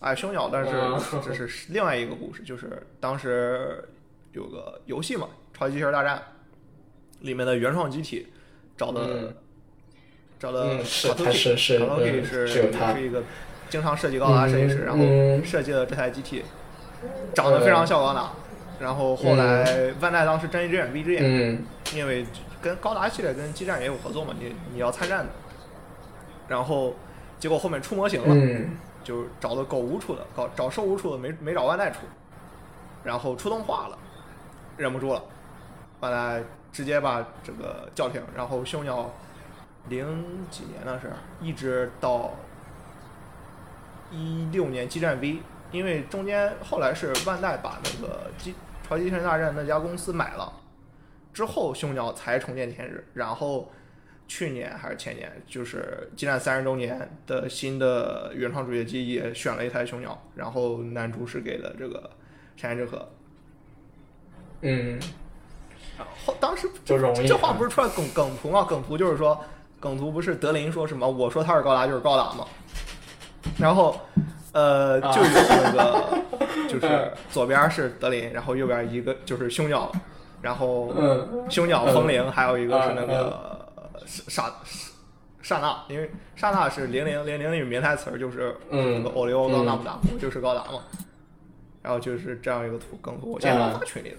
[0.00, 3.82] 哎熊鸟，但是嗯这是另外一个故事，就是当时
[4.32, 5.28] 有个游戏嘛，
[5.58, 6.16] 《超级机器人大战》
[7.24, 8.26] 里面的原创机体
[8.76, 9.36] 找的嗯。
[10.38, 13.22] 找的卡图他 K，是是卡图 K 嗯是是有他是一个
[13.68, 15.44] 经常设计高达设计师，然后嗯。
[15.44, 16.44] 设计了这台机体，
[17.34, 18.30] 长得非常像高达。
[18.78, 21.64] 然后后来万代当时睁一只眼闭一只眼，嗯。
[21.94, 22.26] 因为
[22.62, 25.30] 跟高达系列跟基站也有合作嘛，你你要参战的。
[26.48, 26.94] 然后
[27.38, 28.76] 结果后面出模型了，嗯。
[29.04, 31.98] 就找的狗屋出的，搞找兽屋出的，没没找万代出，
[33.04, 33.98] 然后出动画了，
[34.78, 35.22] 忍不住了，
[36.00, 36.42] 万代
[36.74, 39.10] 直接把这个叫停，然后凶鸟
[39.88, 42.34] 零几年的事儿，一直到
[44.10, 45.38] 一六年激战 V，
[45.72, 48.54] 因为中间后来是万代把那个机
[48.86, 50.52] 超级机器人大战那家公司买了，
[51.32, 53.72] 之后凶鸟才重见天日，然后。
[54.26, 62.10] 去年还是前年，就是激战三十周年的新的原创主角机也选了一台雄鸟，然后男主是给了这个
[62.56, 63.06] 山田智和。
[64.62, 64.98] 嗯，
[66.26, 68.66] 后当时就容易这话不是出来梗梗图吗？
[68.68, 69.38] 梗图就是说，
[69.78, 72.46] 梗图不是德林说什么我说他是高达就是高达吗？
[73.58, 74.00] 然后
[74.52, 76.18] 呃，就有那个
[76.68, 79.92] 就是左边是德林，然后右边一个就是凶鸟，
[80.40, 83.68] 然后嗯凶鸟风铃，还有一个是那个
[84.06, 84.50] 刹
[85.42, 90.80] 刹那，因为刹那是零零零零里名台词儿，就是嗯那个欧利欧高达姆达，我就是高达嘛。
[91.82, 94.16] 然后就是这样一个图梗图，我现在刚发群里了。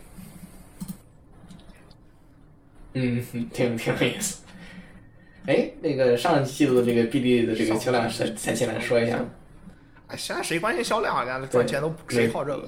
[2.96, 3.24] 嗯，
[3.54, 4.44] 挺挺有意思。
[5.46, 9.20] 哎，那个上季度的这个 BD 的这个销量，再再进来说一下。
[10.08, 11.24] 哎，现在谁关心销量啊？
[11.24, 12.68] 人家赚钱都谁靠这个？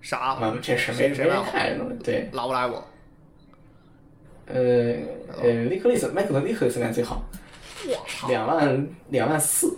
[0.00, 0.18] 啥？
[0.18, 1.96] 啊，这是没没谁谁来人看这东西。
[2.02, 2.84] 对，拉不拉我？
[4.46, 4.94] 呃
[5.42, 7.22] 呃，利克利斯，麦克的利克利斯应该最好，
[7.86, 8.28] 我操！
[8.28, 9.76] 两万两万四。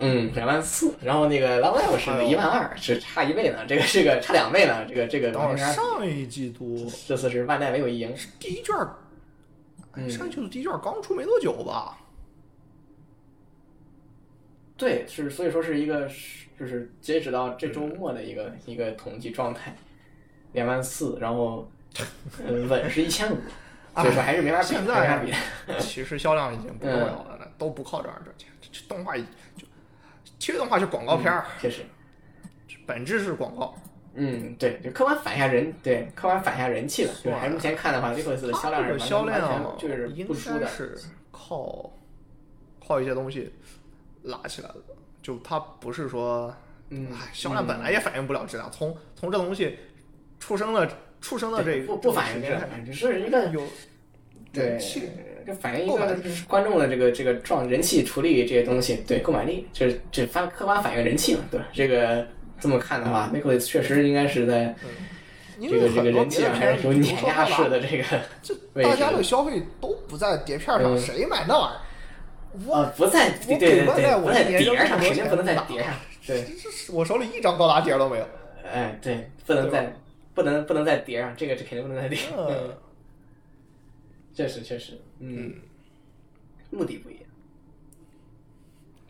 [0.00, 8.76] 嗯，两万四，然后那个 Love Live 是一万二，是差一倍呢，这个这个差两倍呢，这个这个等会儿上一季度这次是万代没有赢，是，第一卷
[10.08, 11.98] 上一季度第一卷儿刚出没多久吧？
[14.76, 16.08] 对，是所以说是一个
[16.56, 19.74] 就是截止到这周末的一个一个统计状态，
[20.52, 21.68] 两万四，然后
[22.46, 23.36] 呃稳是一千五，
[24.00, 25.32] 所以说还是没法比，现没法在比。
[25.80, 28.48] 其实销量已经不重要了，那都不靠这儿赚钱。
[28.60, 29.24] 这这动画就
[30.38, 31.82] 其实动画是广告片儿，确实，
[32.86, 33.74] 本质是广告。
[34.14, 37.12] 嗯，对，就客观反映一下人，对，客观反映一下人气了。
[37.22, 38.36] 就是还是目前看的话，这个
[38.98, 40.26] 销量就是应。
[40.26, 40.98] 该是
[41.30, 41.92] 靠
[42.84, 43.52] 靠一些东西
[44.22, 44.76] 拉起来的，
[45.22, 46.52] 就它不是说，
[46.90, 49.78] 嗯哎，销量本来也反映不了质量，从从这东西
[50.40, 50.90] 出生的
[51.20, 53.62] 出生的这对不不反映质量，只是一个有
[54.52, 55.10] 对人气，
[55.48, 61.66] 就反映一购买个就是观众的这个这个状人气、处理这些东西，对购买力，就是这反客观反映人气嘛，对吧？
[61.72, 62.26] 这个
[62.60, 64.74] 这么看的话 m i k o 确实应该是在
[65.60, 68.04] 这个这个人气上还是有碾压式的这个
[68.42, 71.80] 这大家的消费都不在碟片上，嗯谁买那玩意儿？
[72.66, 73.86] 我啊，不在对对对
[74.20, 75.92] 不在碟上，肯定不能在碟上，
[76.26, 78.24] 对，这是我手里一张高达碟都没有。
[78.70, 79.92] 哎对，不能在
[80.34, 82.36] 不能不能在碟上，这个这肯定不能在碟上，
[84.38, 85.54] 嗯，确实确实，嗯，
[86.70, 87.22] 目的不一样。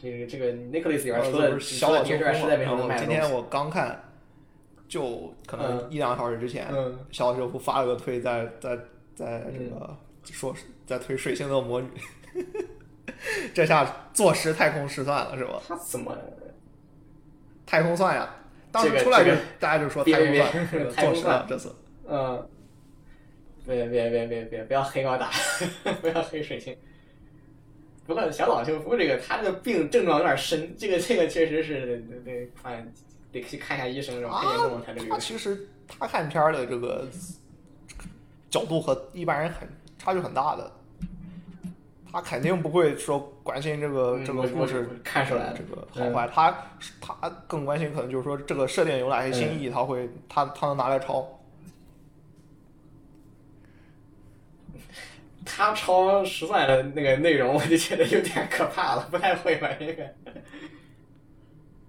[0.01, 3.01] 这个这个 Nicholas 里边除了不是小除了岛秀碟之外，实在没什么能卖的。
[3.01, 4.01] 今天我刚看，
[4.89, 8.79] 就可能嗯一两个小时之前，嗯小岛秀夫发了个推在，在
[9.15, 10.55] 在这个嗯说
[10.87, 11.89] 在推水星的魔女，
[13.53, 15.61] 这下坐实太空失算了是吧？
[15.67, 16.17] 他怎么
[17.67, 18.35] 太空算呀，
[18.71, 21.75] 当时出来就这个大家就说太空算坐实了算这次。
[22.09, 22.49] 嗯，
[23.69, 25.31] 别别别别别不要黑高达，
[26.01, 26.74] 不要黑水星。
[28.07, 32.90] 不过小岛秀夫这个他这个病症状有点深，这个这个确实是得得看
[33.31, 37.07] 得去看一下医生，这种太严重了，他这他其实他看片儿的这个
[38.49, 39.69] 角度和一般人很
[39.99, 40.73] 差距很大的，
[42.11, 46.57] 他肯定不会说关心这个、嗯这个我我故事看出来了这个好坏，他
[46.99, 51.38] 他更关心可能就是说这个设定有哪些新意，他会他他能拿来抄。
[55.49, 60.05] 他抄实在的那个内容，我就觉得有点可怕了，不太会吧这个。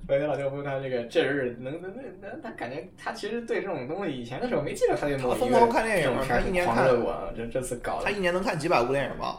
[0.07, 8.19] 所以老舅夫他这个这日能能能能，他感觉他其实对这种东西以前的时候没记得他就某一个他疯狂看电影这种片儿他一年看热过，这这次搞的他一。
[8.19, 9.37] 年能看几百部电影吧？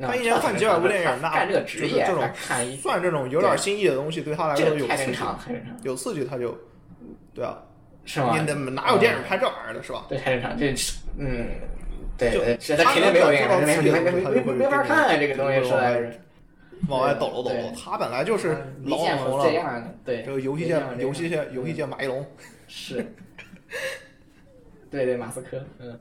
[0.00, 5.12] 他一年看几百部电影，那干这个职业，就是这种看算这种有点新意的东西，对他来说有刺
[5.82, 6.56] 有刺激他就，
[7.34, 7.60] 对啊，
[8.08, 8.34] 是吗？
[8.34, 10.06] 你哪哪有电影拍这玩意儿的是吧？
[10.08, 10.74] 对，太正常，这
[11.18, 11.46] 嗯，
[12.16, 16.18] 对就对，是他他肯定没有电影，没没没没没没法看啊，这个东西实在是。
[16.88, 22.24] 往外抖搂抖搂，他本来就是老网红了，对，这个游戏界游戏界游戏界马一龙，
[22.68, 23.04] 是，
[24.88, 25.98] 对对，马斯克，嗯，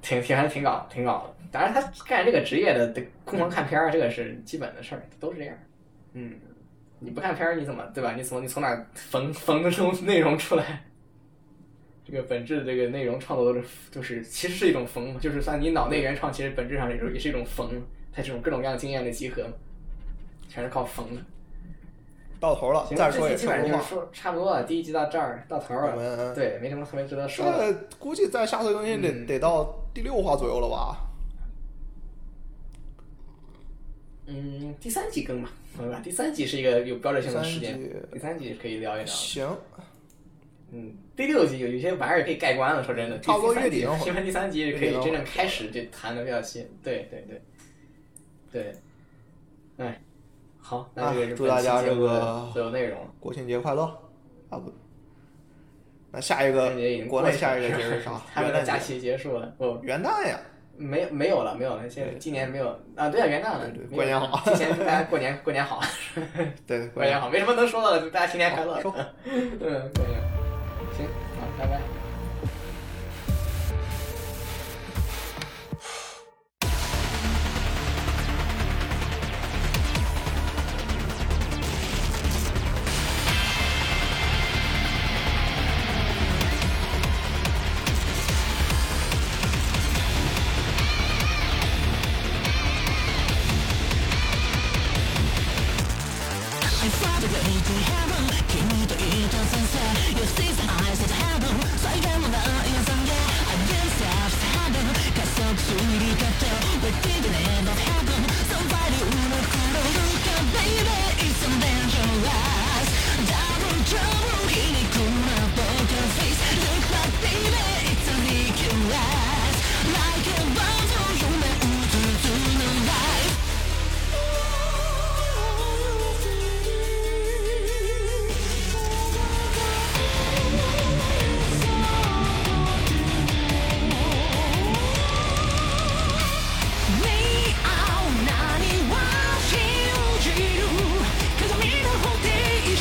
[0.00, 1.46] 挺挺还挺搞挺搞的。
[1.52, 5.54] 当然，他干这个职业的得空房看片儿，这个是基本的事儿，都是这样。
[6.14, 6.32] 嗯，
[6.98, 8.14] 你不看片儿，你怎么对吧？
[8.16, 10.82] 你从你从哪缝缝的这种内容出来？
[12.06, 17.68] 这个本质的这个内容创作都是就是其实是一种缝，就是算你脑内原创，其实本质上也是也是一种缝，
[18.12, 19.46] 它这种各种各样经验的集合，
[20.48, 21.22] 全是靠缝的。
[22.38, 23.78] 到头了，行，再说也是基本上不话。
[23.78, 25.96] 就是说差不多了，第一集到这儿到头了。
[25.96, 27.74] 们对，没什么特别值得说的。
[27.98, 30.98] 估计在下次更新得、嗯得到第六话左右了吧？
[34.26, 36.00] 嗯，第三集更吧，对吧？
[36.04, 39.06] 第三集是一个有标志性的事件第三季，第三季可以聊一聊。
[39.06, 39.48] 行，
[40.76, 46.66] 嗯，第六集有有些玩意儿可以盖棺了，说真的，差不多月底了新闻第三集可以真正开始就谈的比较细。
[46.82, 48.72] 对对对，
[49.78, 50.00] 对，哎，
[50.58, 52.98] 好，那这个是啊祝大家这个所有内容。
[53.20, 53.84] 国庆节快乐
[54.50, 54.72] 啊不，
[56.10, 56.72] 那下一个
[57.08, 58.20] 国内下一个节日是啥？
[58.34, 60.40] 他们的假期结束了，不，元旦呀，
[60.76, 61.88] 没没有了，没有了。
[61.88, 65.80] 现在今年没有啊，对啊，元旦了，对对过年好提前祝大家 过年过年好，
[66.66, 68.80] 对，过年好，没什么能说的了，祝大家新年快乐。
[68.80, 68.92] 说
[69.24, 70.20] 嗯，过年
[70.96, 71.06] 行，
[71.40, 71.93] 好，拜拜。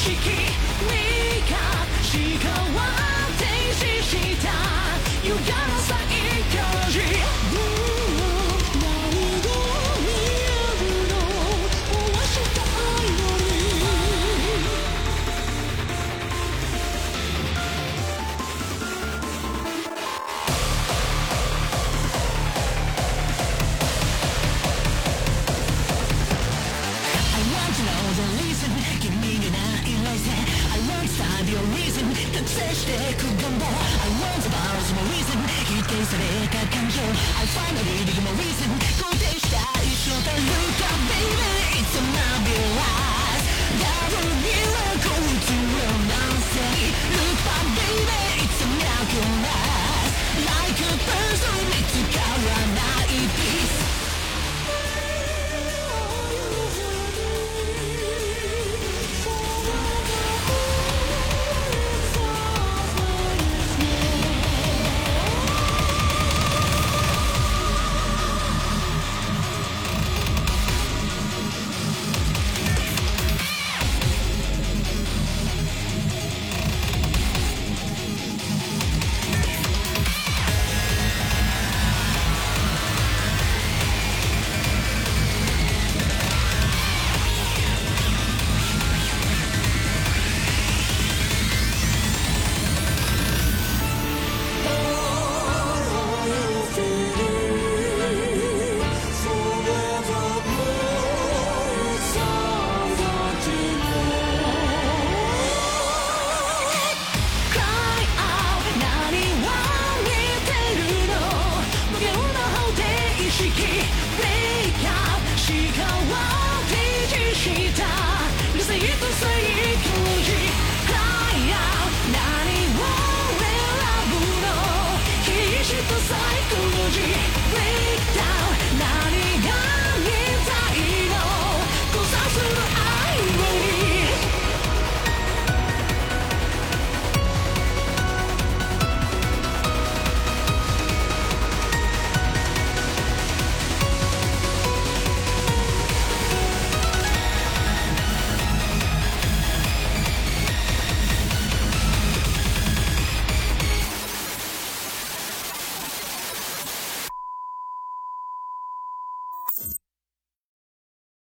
[0.03, 0.51] 程式」
[36.12, 38.81] 「否定された感情 I finally dig my reason